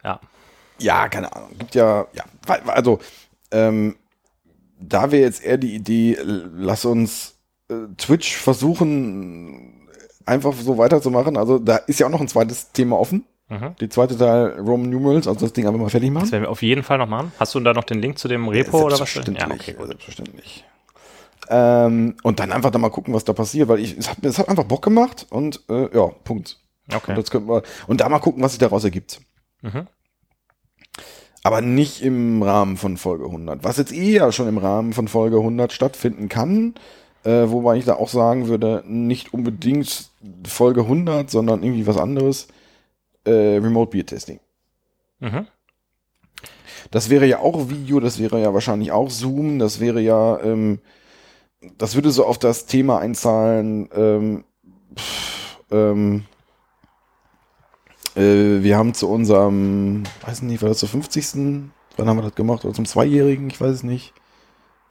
[0.03, 0.19] ja.
[0.79, 1.49] Ja, keine Ahnung.
[1.57, 2.23] Gibt ja, ja,
[2.67, 2.99] also,
[3.51, 3.95] ähm,
[4.79, 7.35] da wäre jetzt eher die Idee, lass uns
[7.69, 9.87] äh, Twitch versuchen,
[10.25, 11.37] einfach so weiterzumachen.
[11.37, 13.25] Also, da ist ja auch noch ein zweites Thema offen.
[13.47, 13.75] Mhm.
[13.79, 16.23] Die zweite Teil Roman Numerals, also das Ding einfach mal fertig machen.
[16.23, 17.31] Das werden wir auf jeden Fall noch machen.
[17.39, 18.97] Hast du da noch den Link zu dem Repo oder was?
[18.97, 19.47] Selbstverständlich.
[19.47, 19.87] Ja, okay, gut.
[19.87, 20.65] Selbstverständlich.
[21.49, 24.39] Ähm, und dann einfach da mal gucken, was da passiert, weil ich, es hat, es
[24.39, 26.59] hat einfach Bock gemacht und äh, ja, Punkt.
[26.87, 27.21] Und, Okay.
[27.29, 29.19] könnten wir, und da mal gucken, was sich daraus ergibt.
[29.61, 29.87] Mhm.
[31.45, 33.63] Aber nicht im Rahmen von Folge 100.
[33.63, 36.73] Was jetzt eher schon im Rahmen von Folge 100 stattfinden kann,
[37.23, 40.09] äh, wobei ich da auch sagen würde, nicht unbedingt
[40.47, 42.47] Folge 100, sondern irgendwie was anderes,
[43.25, 44.39] äh, Remote Beer Testing.
[45.19, 45.45] Mhm.
[46.89, 50.79] Das wäre ja auch Video, das wäre ja wahrscheinlich auch Zoom, das wäre ja, ähm,
[51.77, 54.45] das würde so auf das Thema einzahlen, ähm,
[54.97, 56.23] pff, ähm,
[58.15, 61.61] äh, wir haben zu unserem, weiß nicht, war das zum 50.
[61.97, 62.65] Wann haben wir das gemacht?
[62.65, 63.49] Oder zum Zweijährigen?
[63.49, 64.13] Ich weiß es nicht.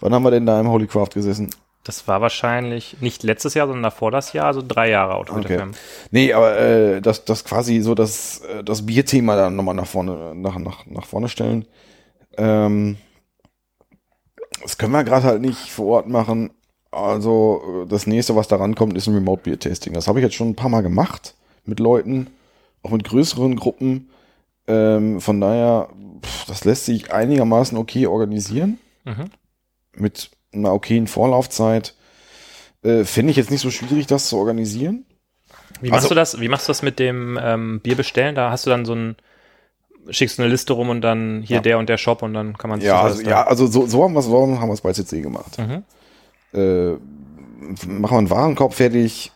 [0.00, 1.50] Wann haben wir denn da im Holy Craft gesessen?
[1.84, 5.66] Das war wahrscheinlich nicht letztes Jahr, sondern davor das Jahr, also drei Jahre Auto Okay.
[6.10, 10.34] Nee, aber äh, das, das quasi so das, äh, das Bierthema dann nochmal nach vorne,
[10.34, 11.66] nach, nach, nach vorne stellen.
[12.38, 12.96] Ähm,
[14.62, 16.50] das können wir gerade halt nicht vor Ort machen.
[16.90, 19.92] Also äh, das nächste, was da rankommt, ist ein Remote Beer Tasting.
[19.92, 21.34] Das habe ich jetzt schon ein paar Mal gemacht
[21.66, 22.28] mit Leuten,
[22.84, 24.10] auch mit größeren Gruppen.
[24.68, 25.88] Ähm, von daher,
[26.24, 29.24] pff, das lässt sich einigermaßen okay organisieren Mhm.
[29.96, 31.94] mit einer okayen Vorlaufzeit.
[32.82, 35.04] Äh, Finde ich jetzt nicht so schwierig, das zu organisieren.
[35.80, 36.40] Wie machst Also- du das?
[36.40, 38.34] Wie machst du das mit dem ähm, Bier bestellen?
[38.34, 39.16] Da hast du dann so ein,
[40.10, 41.62] schickst du eine Liste rum und dann hier Ja.
[41.62, 44.12] der und der Shop und dann kann man Ja, also, ja, also so, so haben
[44.14, 45.58] wir es so haben wir es bei CC gemacht.
[45.58, 45.82] Mhm.
[46.58, 46.92] Äh,
[47.86, 49.32] machen wir einen Warenkorb fertig,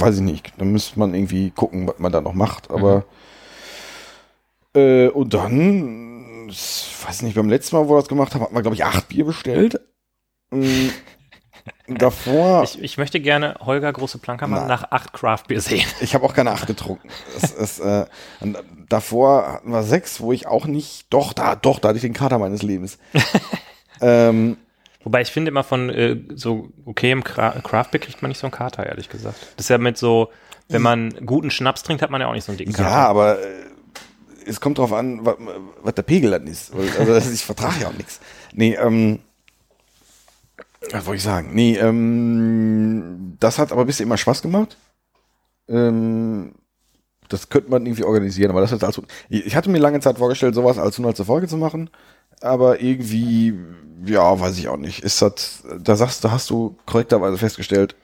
[0.00, 0.52] weiß ich nicht.
[0.58, 2.70] Dann müsste man irgendwie gucken, was man da noch macht.
[2.70, 3.04] Aber
[4.74, 8.54] äh, und dann, ich weiß nicht, beim letzten Mal, wo wir das gemacht haben, hatten
[8.54, 9.80] wir, glaube ich, acht Bier bestellt.
[10.50, 10.88] Mm,
[11.88, 15.86] Davor, ich, Ich, ich möchte gerne Holger Große Plankermann nach acht Craft Bier sehen.
[16.14, 17.08] habe auch keine acht getrunken.
[17.36, 18.06] Es, es, äh,
[18.88, 22.12] davor hatten wir sechs, wo ich auch nicht, doch, da, doch, da hatte ich den
[22.14, 22.98] Kater meines Lebens.
[24.00, 24.56] ähm,
[25.04, 28.46] Wobei ich finde immer von äh, so okayem Cra Craft Beer kriegt man nicht so
[28.46, 29.38] einen Kater, ehrlich gesagt.
[29.56, 30.30] Das ist ja mit so,
[30.68, 32.88] wenn man guten Schnaps trinkt, hat man ja auch nicht so einen dicken Kater.
[32.88, 33.68] Ja, aber äh,
[34.46, 36.72] es kommt drauf an, was, der Pegel dann ist.
[36.74, 38.20] Also das ich vertrage ja auch nichts.
[38.52, 39.20] Nee, ähm,
[40.90, 41.50] Was wollte ich sagen?
[41.52, 44.76] Nee, ähm, das hat aber bisher immer Spaß gemacht.
[45.68, 46.54] Ähm,
[47.28, 50.54] das könnte man irgendwie organisieren, aber das ist also, ich hatte mir lange Zeit vorgestellt,
[50.54, 51.26] sowas als 100.
[51.26, 51.90] Folge zu machen,
[52.40, 53.54] aber irgendwie,
[54.04, 55.00] ja, weiß ich auch nicht.
[55.02, 57.94] Ist das, da sagst, da hast du korrekterweise festgestellt,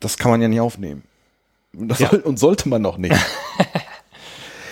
[0.00, 1.02] das kann man ja nicht aufnehmen.
[1.72, 1.94] Ja.
[2.08, 3.14] soll, und sollte man noch nicht.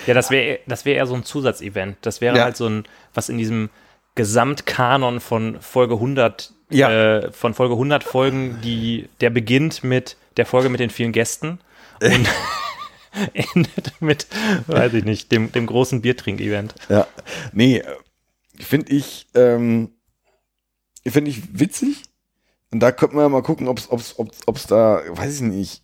[0.07, 1.97] Ja, das wäre das wäre eher so ein Zusatzevent.
[2.03, 2.45] Das wäre Ja.
[2.45, 3.71] halt so ein, was in diesem
[4.17, 6.91] Gesamtkanon von Folge 100, Ja.
[6.91, 11.59] äh, von Folge 100 Folgen, die, der beginnt mit der Folge mit den vielen Gästen
[12.03, 12.29] und
[13.55, 14.27] endet mit,
[14.67, 16.75] weiß ich nicht, dem, dem großen Biertrink-Event.
[16.91, 17.07] Ja,
[17.53, 17.83] nee,
[18.59, 19.91] finde ich, ähm,
[21.07, 22.03] finde ich witzig.
[22.71, 25.83] Und da könnten wir mal gucken, ob's, ob's, ob's, ob's da, weiß ich nicht,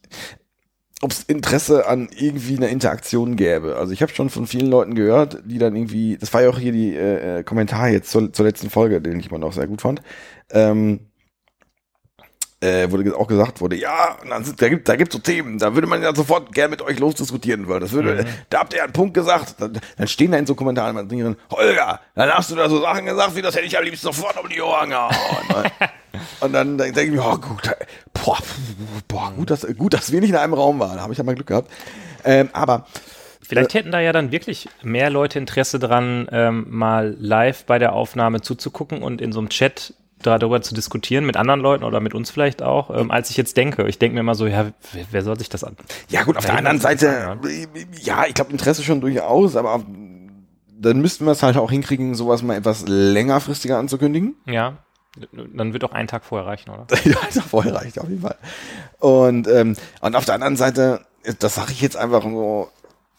[1.03, 3.77] ob's Interesse an irgendwie einer Interaktion gäbe.
[3.77, 6.59] Also ich habe schon von vielen Leuten gehört, die dann irgendwie, das war ja auch
[6.59, 9.67] hier die äh, äh, Kommentar jetzt zur, zur letzten Folge, den ich mal noch sehr
[9.67, 10.03] gut fand.
[10.51, 11.10] Ähm,
[12.61, 15.59] äh, wurde auch gesagt wurde, ja, und dann sind, da gibt da gibt's so Themen,
[15.59, 17.81] da würde man ja sofort gerne mit euch losdiskutieren wollen.
[17.81, 19.55] Das würde, da habt ihr einen Punkt gesagt.
[19.59, 23.07] Dann, dann stehen da in so Kommentaren drin, Holger, dann hast du da so Sachen
[23.07, 25.11] gesagt, wie das hätte ich am liebsten sofort um die Ohren gehauen.
[26.41, 27.71] und dann denke ich mir, oh gut,
[28.13, 28.39] boah,
[29.09, 30.97] boah, gut, dass, gut, dass wir nicht in einem Raum waren.
[30.97, 31.71] Da habe ich ja mal Glück gehabt.
[32.25, 32.87] Ähm, aber
[33.43, 37.95] Vielleicht hätten da ja dann wirklich mehr Leute Interesse dran, ähm, mal live bei der
[37.95, 39.93] Aufnahme zuzugucken und in so einem Chat
[40.23, 43.57] darüber zu diskutieren mit anderen Leuten oder mit uns vielleicht auch, ähm, als ich jetzt
[43.57, 43.87] denke.
[43.89, 45.77] Ich denke mir immer so, ja, wer, wer soll sich das an?
[46.09, 47.39] Ja gut, auf der anderen Seite,
[48.03, 49.85] ja, ich glaube Interesse schon durchaus, aber auf-
[50.83, 54.35] dann müssten wir es halt auch hinkriegen, sowas mal etwas längerfristiger anzukündigen.
[54.47, 54.79] Ja,
[55.55, 56.87] dann wird auch ein Tag vorher reichen, oder?
[57.05, 58.37] ja, das vorher reicht auf jeden Fall.
[58.99, 61.01] Und, ähm, und auf der anderen Seite,
[61.39, 62.71] das sage ich jetzt einfach so,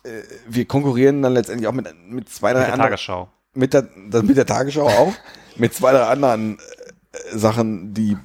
[0.03, 0.09] äh,
[0.47, 3.27] wir konkurrieren dann letztendlich auch mit, mit zwei, drei Mit der anderen, Tagesschau.
[3.53, 3.87] mit der,
[4.23, 5.13] mit der Tagesschau auch,
[5.57, 6.61] mit zwei, drei anderen äh,
[7.33, 8.17] Sachen, die,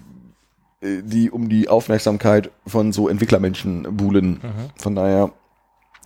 [0.82, 4.40] die um die Aufmerksamkeit von so Entwicklermenschen buhlen.
[4.76, 5.32] Von daher,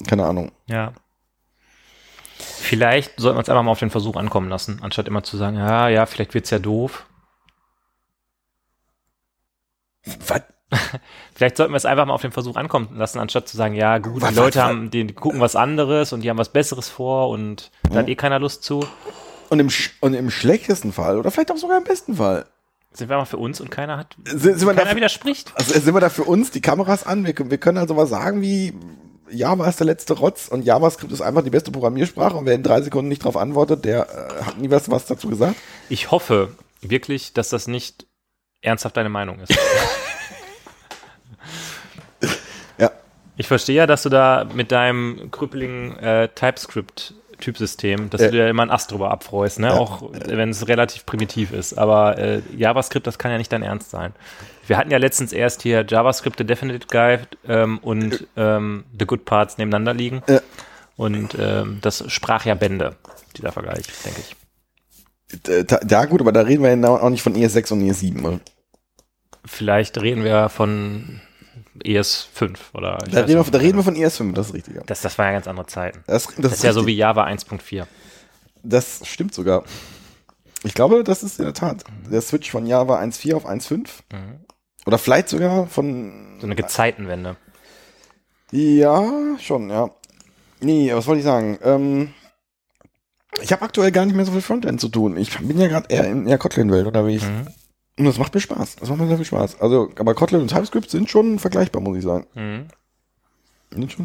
[0.06, 0.52] keine Ahnung.
[0.66, 0.92] Ja.
[2.38, 5.56] Vielleicht sollten wir uns einfach mal auf den Versuch ankommen lassen, anstatt immer zu sagen,
[5.56, 7.06] ja, ja, vielleicht wird's ja doof.
[10.26, 10.42] Was?
[11.34, 13.98] Vielleicht sollten wir es einfach mal auf den Versuch ankommen lassen, anstatt zu sagen, ja,
[13.98, 16.88] gut, Was- die Leute was- haben, die gucken was anderes und die haben was Besseres
[16.88, 18.86] vor und da hat eh keiner Lust zu.
[19.48, 19.68] Und im,
[20.00, 22.46] und im schlechtesten Fall, oder vielleicht auch sogar im besten Fall,
[22.92, 25.52] Sind wir mal für uns und keiner hat, sind, sind, keiner da, widerspricht.
[25.54, 27.24] also sind wir da für uns die Kameras an?
[27.24, 28.74] Wir, können- wir können also was sagen wie
[29.30, 32.64] Java ist der letzte Rotz und JavaScript ist einfach die beste Programmiersprache und wer in
[32.64, 34.08] drei Sekunden nicht darauf antwortet, der
[34.40, 35.54] äh, hat nie was, was dazu gesagt.
[35.88, 36.48] Ich hoffe
[36.80, 38.06] wirklich, dass das nicht
[38.60, 39.56] ernsthaft deine Meinung ist.
[42.78, 42.90] Ja.
[43.36, 46.28] Ich verstehe ja, dass du da mit deinem krüppeligen äh,
[47.40, 48.26] TypeScript-Typsystem, dass Ja.
[48.28, 49.68] du dir immer einen Ast drüber abfreust, ne?
[49.68, 49.74] Ja.
[49.74, 51.74] auch wenn es relativ primitiv ist.
[51.78, 54.12] Aber äh, JavaScript, das kann ja nicht dein Ernst sein.
[54.66, 59.24] Wir hatten ja letztens erst hier JavaScript, The Definite Guide ähm, und ähm, The Good
[59.24, 60.22] Parts nebeneinander liegen.
[60.28, 60.40] Ja.
[60.96, 62.96] Und ähm, das sprach ja Bände,
[63.36, 65.48] dieser Vergleich, denke ich.
[65.48, 68.24] Äh, ta- Ja gut, aber da reden wir ja auch nicht von ES6 und ES7.
[68.24, 68.40] oder?
[69.44, 71.20] Vielleicht reden wir von
[71.84, 74.76] ES5 oder ich Da reden, wir, da reden wir von ES5, das ist richtig.
[74.76, 74.82] Ja.
[74.86, 76.02] das, das war ja ganz andere Zeiten.
[76.06, 77.86] Das, das, Das ist ja so wie Java 1.4.
[78.62, 79.64] Das stimmt sogar.
[80.62, 83.88] Ich glaube, das ist in der Tat der Switch von Java 1.4 auf 1.5.
[84.86, 86.38] Oder vielleicht sogar von.
[86.40, 87.36] So eine Gezeitenwende.
[88.50, 89.90] Ja, schon, ja.
[90.60, 91.58] Nee, was wollte ich sagen?
[91.62, 92.12] Ähm,
[93.40, 95.16] ich habe aktuell gar nicht mehr so viel Frontend zu tun.
[95.16, 97.24] Ich bin ja gerade eher in der Kotlin-Welt unterwegs.
[97.24, 97.46] Mhm.
[98.00, 98.76] Und das macht mir Spaß.
[98.76, 99.60] Das macht mir sehr viel Spaß.
[99.60, 102.26] Also, aber Kotlin und TypeScript sind schon vergleichbar, muss ich sagen.
[102.34, 102.68] Mhm.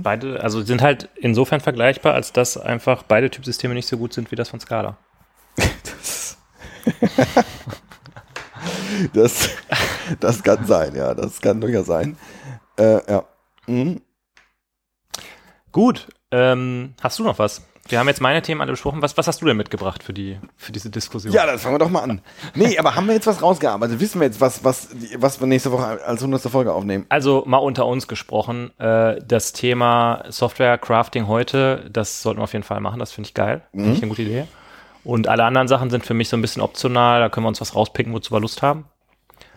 [0.04, 4.32] Beide, also sind halt insofern vergleichbar, als dass einfach beide Typsysteme nicht so gut sind
[4.32, 4.98] wie das von Scala.
[5.56, 6.38] Das,
[9.14, 9.50] das,
[10.20, 11.14] das kann sein, ja.
[11.14, 12.18] Das kann durchaus sein.
[12.78, 13.24] Äh, ja.
[13.66, 14.02] Mhm.
[15.72, 17.62] Gut, ähm, hast du noch was?
[17.88, 19.04] Wir haben jetzt meine Themen alle besprochen.
[19.04, 21.32] Was, was hast du denn mitgebracht für, die, für diese Diskussion?
[21.32, 22.22] Ja, das fangen wir doch mal an.
[22.56, 24.00] Nee, aber haben wir jetzt was rausgearbeitet?
[24.00, 26.42] Wissen wir jetzt, was, was, was wir nächste Woche als 100.
[26.52, 27.06] Folge aufnehmen?
[27.10, 32.54] Also mal unter uns gesprochen, äh, das Thema Software Crafting heute, das sollten wir auf
[32.54, 34.48] jeden Fall machen, das finde ich geil, finde ich eine gute Idee.
[35.04, 37.62] Und alle anderen Sachen sind für mich so ein bisschen optional, da können wir uns
[37.62, 38.86] was rauspicken, wozu wir Lust haben.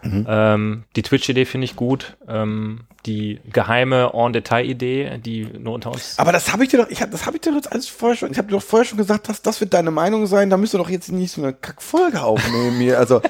[0.02, 2.16] Ähm, die Twitch-Idee finde ich gut.
[2.28, 6.18] Ähm, die geheime En-Detail-Idee, die nur unter uns.
[6.18, 8.16] Aber das habe ich dir doch, ich hab, das habe ich dir doch alles vorher
[8.16, 10.56] schon, ich habe dir doch vorher schon gesagt, dass das wird deine Meinung sein, da
[10.56, 12.98] müsst ihr doch jetzt nicht so eine Kackfolge aufnehmen hier.
[12.98, 13.22] Also,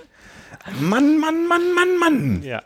[0.80, 2.42] Mann, Mann, Mann, Mann, Mann.
[2.42, 2.62] Ja.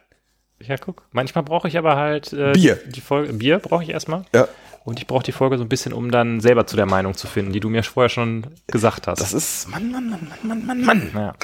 [0.61, 1.03] Ja, guck.
[1.13, 2.79] Manchmal brauche ich aber halt äh, Bier.
[2.87, 4.25] Die Folge, Bier brauche ich erstmal.
[4.35, 4.49] Ja.
[4.87, 7.27] Und ich brauche die Folge so ein bisschen, um dann selber zu der Meinung zu
[7.27, 9.21] finden, die du mir vorher schon gesagt hast.
[9.21, 11.11] Das ist, Mann, Mann, Mann, Mann, Mann, Mann, Mann.
[11.13, 11.35] naja.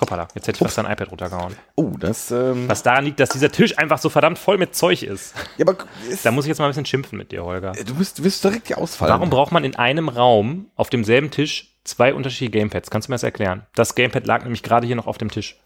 [0.00, 1.56] Hoppala, jetzt hätte ich fast dein iPad runtergehauen.
[1.74, 5.02] Oh, das, ähm, Was daran liegt, dass dieser Tisch einfach so verdammt voll mit Zeug
[5.02, 5.34] ist.
[5.58, 5.78] ja, aber
[6.22, 7.72] Da muss ich jetzt mal ein bisschen schimpfen mit dir, Holger.
[7.72, 9.12] du bist, du wirst direkt hier ausfallen.
[9.12, 12.88] Warum braucht man in einem Raum auf demselben Tisch zwei unterschiedliche Gamepads?
[12.90, 13.66] Kannst du mir das erklären?
[13.74, 15.56] Das Gamepad lag nämlich gerade hier noch auf dem Tisch.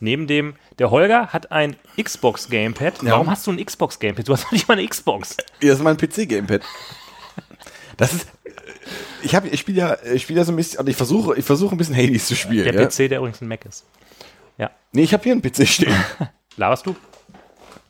[0.00, 3.02] Neben dem, der Holger hat ein Xbox Gamepad.
[3.02, 3.12] Ja.
[3.12, 4.28] Warum hast du ein Xbox Gamepad?
[4.28, 5.36] Du hast doch nicht mal eine Xbox.
[5.60, 6.62] Ja, das ist mein PC-Gamepad.
[7.96, 8.26] Das ist,
[9.22, 11.44] ich habe, ich spiele ja, ich spiele ja so ein bisschen, also ich versuche, ich
[11.44, 12.64] versuche ein bisschen Hades zu spielen.
[12.64, 12.86] Der ja?
[12.86, 13.84] PC, der übrigens ein Mac ist.
[14.94, 15.92] Nee, ich habe hier einen PC stehen.
[16.56, 16.94] Laberst du?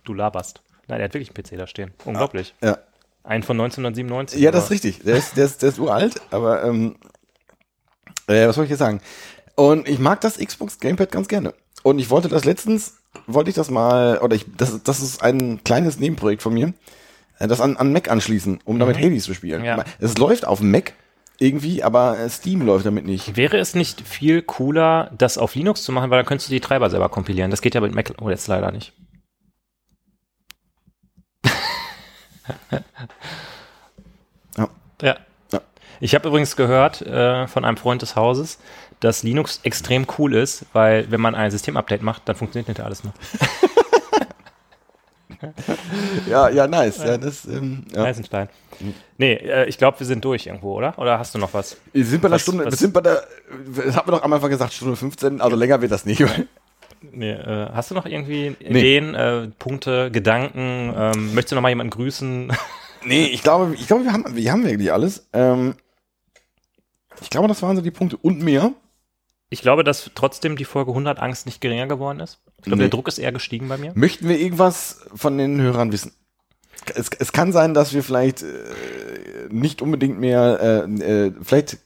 [0.05, 0.63] Du laberst.
[0.89, 1.93] Nein, der hat wirklich einen PC da stehen.
[2.07, 2.55] Unglaublich.
[2.63, 2.79] ja.
[3.25, 4.41] Einen von 1997.
[4.41, 5.01] Ja, das ist richtig.
[5.03, 6.97] Der ist, der ist, der ist uralt, aber ähm,
[8.27, 9.01] äh, was soll ich jetzt sagen?
[9.57, 11.55] Und ich mag das Xbox Gamepad ganz gerne.
[11.83, 12.95] Und ich wollte das letztens,
[13.27, 16.75] wollte ich das mal, oder ich, das, das ist ein kleines Nebenprojekt von mir,
[17.39, 19.61] äh, das an, an Mac anschließen, um damit Hades zu spielen.
[19.61, 19.67] Mhm.
[19.67, 19.85] Ja.
[19.99, 20.95] Es läuft auf Mac
[21.39, 23.37] irgendwie, aber äh, Steam läuft damit nicht.
[23.37, 26.61] Wäre es nicht viel cooler, das auf Linux zu machen, weil dann könntest du die
[26.61, 27.51] Treiber selber kompilieren.
[27.51, 28.93] Das geht ja mit Mac oh, jetzt leider nicht.
[34.57, 34.69] Ja.
[35.03, 35.17] Ja.
[35.53, 35.61] Ja.
[36.01, 38.59] Ich habe übrigens gehört äh, von einem Freund des Hauses,
[39.05, 43.05] dass Linux extrem cool ist, weil wenn man ein Systemupdate macht, dann funktioniert hinterher alles
[43.05, 43.13] noch.
[46.29, 46.99] Ja, ja, nice.
[46.99, 48.05] Ja, das, ähm, ja.
[48.05, 48.49] Eisenstein.
[49.19, 50.99] Nee, äh, ich glaube, wir sind durch irgendwo, oder?
[50.99, 51.77] Oder hast du noch was?
[51.93, 53.23] Wir sind bei der Was- Stunde, wir was- sind bei der,
[53.77, 56.25] das haben wir doch am Anfang gesagt, Stunde 15, also länger wird das nicht.
[57.13, 60.95] Nee, äh, hast du noch irgendwie Ideen, äh, Punkte, Gedanken?
[60.97, 62.53] Ähm, möchtest du noch mal jemanden grüßen?
[63.07, 65.27] Nee, ich glaube, ich glaube, wir haben, wir haben wirklich alles.
[65.35, 65.75] Ähm,
[67.21, 68.71] ich glaube, das waren so die Punkte und mehr.
[69.55, 72.41] Ich glaube, dass trotzdem die Folge 100 Angst nicht geringer geworden ist.
[72.59, 72.83] Ich glaube, Nee.
[72.83, 73.93] der Druck ist eher gestiegen bei mir.
[73.95, 76.13] Möchten wir irgendwas von den Hörern wissen?
[76.95, 78.47] Es, es kann sein, dass wir vielleicht äh,
[79.51, 81.79] nicht unbedingt mehr, äh, äh, vielleicht,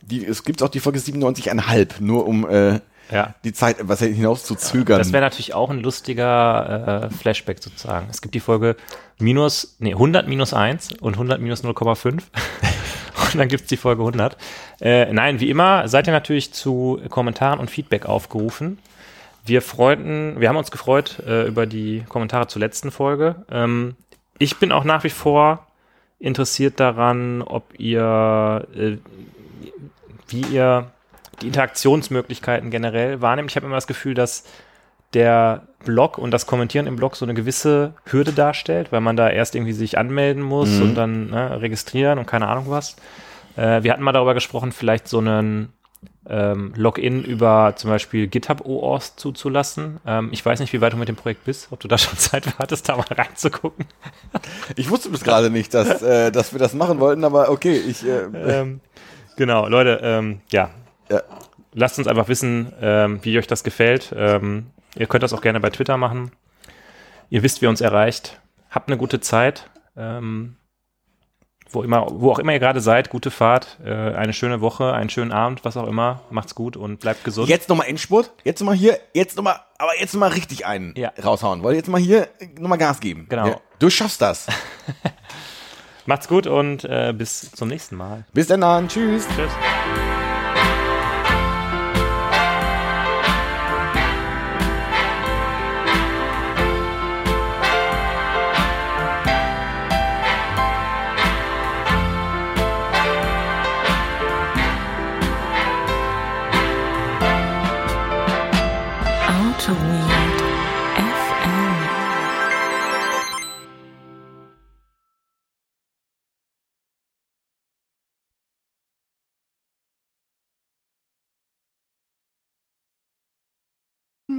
[0.00, 2.78] die, es gibt auch die Folge 97,5, nur um äh,
[3.10, 3.34] Ja.
[3.42, 4.98] die Zeit etwas hinaus zu zögern.
[4.98, 8.06] Das wäre natürlich auch ein lustiger äh, Flashback sozusagen.
[8.10, 8.76] Es gibt die Folge
[9.18, 12.22] minus, nee, 100 minus 1 und 100 minus 0,5.
[13.24, 14.36] Und dann gibt's die Folge 100.
[14.80, 18.78] Äh, nein, wie immer seid ihr natürlich zu Kommentaren und Feedback aufgerufen.
[19.44, 23.36] Wir freuten, wir haben uns gefreut äh, über die Kommentare zur letzten Folge.
[23.50, 23.96] Ähm,
[24.38, 25.66] ich bin auch nach wie vor
[26.18, 28.96] interessiert daran, ob ihr, äh,
[30.28, 30.90] wie ihr
[31.40, 33.50] die Interaktionsmöglichkeiten generell wahrnehmt.
[33.50, 34.44] Ich habe immer das Gefühl, dass
[35.14, 39.30] der Blog und das Kommentieren im Blog so eine gewisse Hürde darstellt, weil man da
[39.30, 40.82] erst irgendwie sich anmelden muss Mhm.
[40.82, 42.96] und dann ne, registrieren und keine Ahnung was.
[43.56, 45.72] Äh, wir hatten mal darüber gesprochen, vielleicht so einen
[46.28, 49.98] ähm, Login über zum Beispiel GitHub OAuth zuzulassen.
[50.06, 52.18] Ähm, ich weiß nicht, wie weit du mit dem Projekt bist, ob du da schon
[52.18, 53.86] Zeit hattest, da mal reinzugucken.
[54.76, 58.04] ich wusste bis gerade nicht, dass, äh, dass wir das machen wollten, aber okay, ich,
[58.06, 58.80] äh, ähm,
[59.36, 60.70] genau, Leute, ähm, ja.
[61.10, 61.22] Ja.
[61.72, 64.12] Lasst uns einfach wissen, ähm, wie euch das gefällt.
[64.96, 66.32] Ihr könnt das auch gerne bei Twitter machen.
[67.30, 68.40] Ihr wisst, wie ihr uns erreicht.
[68.70, 69.70] Habt eine gute Zeit.
[69.96, 70.56] Ähm,
[71.70, 75.10] wo, immer, wo auch immer ihr gerade seid, gute Fahrt, äh, eine schöne Woche, einen
[75.10, 76.22] schönen Abend, was auch immer.
[76.30, 77.48] Macht's gut und bleibt gesund.
[77.48, 78.32] Jetzt nochmal Endspurt.
[78.44, 81.12] Jetzt nochmal hier, jetzt nochmal, aber jetzt nochmal richtig einen Ja.
[81.22, 81.62] raushauen.
[81.62, 82.28] Wollt ihr jetzt mal hier
[82.58, 83.26] nochmal Gas geben?
[83.28, 83.48] Genau.
[83.48, 83.60] Ja.
[83.78, 84.46] Du schaffst das.
[86.06, 88.24] Macht's gut und äh, bis zum nächsten Mal.
[88.32, 89.26] Bis dann, tschüss.
[89.36, 89.52] Tschüss.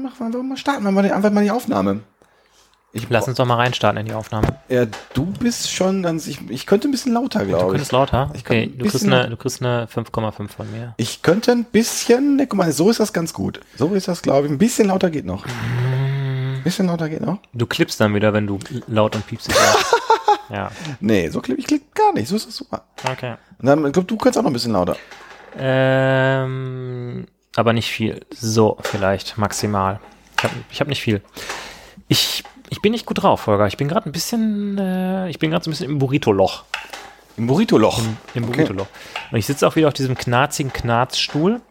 [0.09, 2.01] Mach mal, mal starten wir mal einfach mal die Aufnahme.
[2.91, 4.47] Ich Lass uns doch mal reinstarten in die Aufnahme.
[4.67, 7.69] Ja, du bist schon ganz, ich, ich könnte ein bisschen lauter, Du glaube ich.
[7.71, 8.31] könntest lauter?
[8.33, 10.95] Ich Okay, du kriegst, eine, du kriegst eine 5,5 von mir.
[10.97, 13.59] Ich könnte ein bisschen, ne, guck mal, so ist das ganz gut.
[13.77, 14.51] So ist das, glaube ich.
[14.51, 15.45] Ein bisschen lauter geht noch.
[15.45, 17.37] Ein bisschen lauter geht noch.
[17.53, 18.57] Du klippst dann wieder, wenn du
[18.87, 19.95] laut und piepsig sagst.
[20.49, 22.27] ja, Nee, so klipp ich klipp gar nicht.
[22.27, 22.85] So ist das super.
[23.07, 23.35] okay.
[23.59, 24.95] Und dann, ich glaube, du kannst auch noch ein bisschen lauter.
[25.55, 27.27] Ähm,
[27.59, 28.21] aber nicht viel.
[28.31, 29.99] So, vielleicht maximal.
[30.37, 31.21] Ich habe hab nicht viel.
[32.07, 33.67] Ich, ich bin nicht gut drauf, Holger.
[33.67, 36.63] Ich bin gerade ein bisschen, äh, ich bin gerade so ein bisschen im Burrito-Loch.
[37.37, 37.99] Im Burrito-Loch.
[38.33, 38.53] Im Okay.
[38.53, 38.87] Burrito-Loch.
[39.31, 41.61] Und ich sitze auch wieder auf diesem knarzigen Knarzstuhl.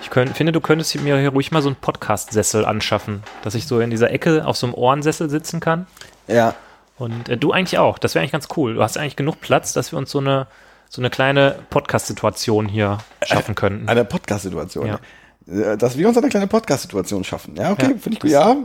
[0.00, 3.66] Ich könnt, finde, du könntest mir hier ruhig mal so einen Podcast-Sessel anschaffen, dass ich
[3.66, 5.86] so in dieser Ecke auf so einem Ohrensessel sitzen kann.
[6.28, 6.54] Ja.
[6.96, 7.98] Und äh, du eigentlich auch.
[7.98, 8.74] Das wäre eigentlich ganz cool.
[8.74, 10.46] Du hast eigentlich genug Platz, dass wir uns so eine,
[10.88, 13.88] so eine kleine Podcast-Situation hier schaffen könnten.
[13.88, 14.86] Eine Podcast-Situation.
[14.86, 14.98] Ja.
[15.46, 17.56] Äh, Dass wir uns eine kleine Podcast-Situation schaffen.
[17.56, 18.30] Ja, okay, Ja, finde ich gut.
[18.30, 18.56] Ja,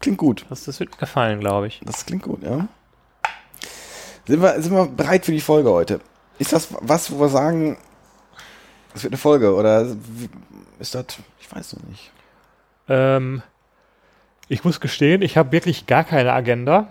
[0.00, 0.46] klingt gut.
[0.48, 1.80] Das, das wird mir gefallen, glaube ich.
[1.84, 2.66] Das klingt gut, ja.
[4.26, 6.00] Sind wir, sind wir bereit für die Folge heute?
[6.38, 7.78] Ist das was, wo wir sagen,
[8.94, 9.86] es wird eine Folge oder
[10.78, 11.06] ist das,
[11.40, 12.10] ich weiß noch nicht.
[12.88, 13.42] Ähm,
[14.48, 16.88] ich muss gestehen, ich habe wirklich gar keine Agenda.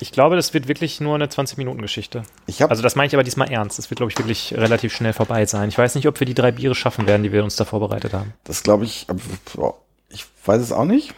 [0.00, 2.22] Ich glaube, das wird wirklich nur eine 20-Minuten-Geschichte.
[2.46, 3.78] Ich habe Also das meine ich aber diesmal ernst.
[3.78, 5.68] Das wird, glaube ich, wirklich relativ schnell vorbei sein.
[5.68, 8.12] Ich weiß nicht, ob wir die drei Biere schaffen werden, die wir uns da vorbereitet
[8.12, 8.34] haben.
[8.44, 9.06] Das glaube ich,
[9.54, 9.74] boah,
[10.08, 11.14] ich weiß es auch nicht.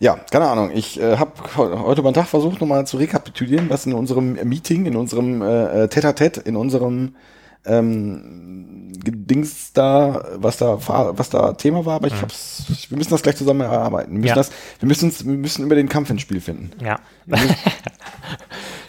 [0.00, 0.72] Ja, keine Ahnung.
[0.74, 4.96] Ich äh, habe heute beim Tag versucht, nochmal zu rekapitulieren, was in unserem Meeting, in
[4.96, 7.14] unserem äh, Tete-a-Tete, in unserem
[7.64, 8.71] ähm,
[9.10, 13.36] Dings da, was da, was da Thema war, aber ich hab's, wir müssen das gleich
[13.36, 14.12] zusammen erarbeiten.
[14.12, 14.34] Wir müssen, Ja.
[14.36, 16.70] das, wir müssen, uns, wir müssen über den Kampf ins Spiel finden.
[16.84, 17.00] Ja.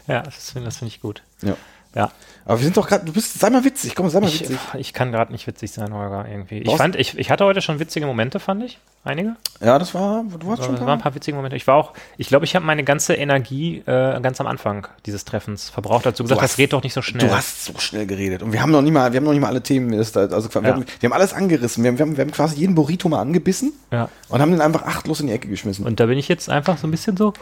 [0.07, 1.23] ja, das finde find ich gut.
[1.41, 1.55] Ja.
[1.95, 2.11] Ja.
[2.45, 4.57] Aber wir sind doch gerade, du bist, sei mal witzig, komm, sei mal Ich, witzig.
[4.77, 6.57] ich kann gerade nicht witzig sein, Holger, irgendwie.
[6.57, 8.79] Ich Brauchst- fand, ich, ich hatte heute schon witzige Momente, fand ich.
[9.05, 9.35] Einige.
[9.61, 11.55] Ja, das war, du warst schon Es waren ein paar witzige Momente.
[11.55, 15.23] Ich war auch, ich glaube, ich habe meine ganze Energie äh, ganz am Anfang dieses
[15.23, 17.25] Treffens verbraucht, dazu gesagt, hast- das geht doch nicht so schnell.
[17.27, 18.43] Du hast so schnell geredet.
[18.43, 19.97] Und wir haben noch nie mal, wir haben noch nicht mal alle Themen.
[19.97, 20.67] das- Also wir, Ja.
[20.69, 21.83] haben, wir haben alles angerissen.
[21.83, 24.09] Wir haben, wir, haben, wir haben quasi jeden Burrito mal angebissen ja.
[24.27, 25.85] und haben den einfach achtlos in die Ecke geschmissen.
[25.85, 27.33] Und da bin ich jetzt einfach so ein bisschen so,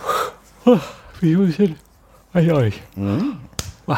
[0.65, 0.77] oh,
[1.21, 1.75] wie ein bisschen
[2.33, 2.81] bei euch.
[3.87, 3.97] Ah,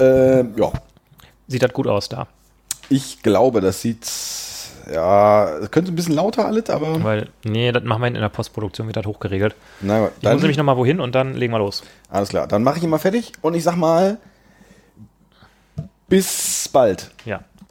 [0.00, 0.72] Äh, ja,
[1.48, 2.26] Sieht das gut aus da.
[2.88, 4.06] ich glaube, das sieht,
[4.92, 8.86] ja, könnte ein bisschen lauter alles, aber Weil, nee, das machen wir in der Postproduktion,
[8.86, 9.54] wird das hochgeregelt.
[9.80, 11.82] na gut, Ich dann, muss nämlich nochmal wohin und dann legen wir los.
[12.08, 12.46] alles klar.
[12.46, 14.18] Dann mache ich ihn mal fertig und ich sag mal,
[16.08, 17.10] bis bald.
[17.24, 17.40] Ja.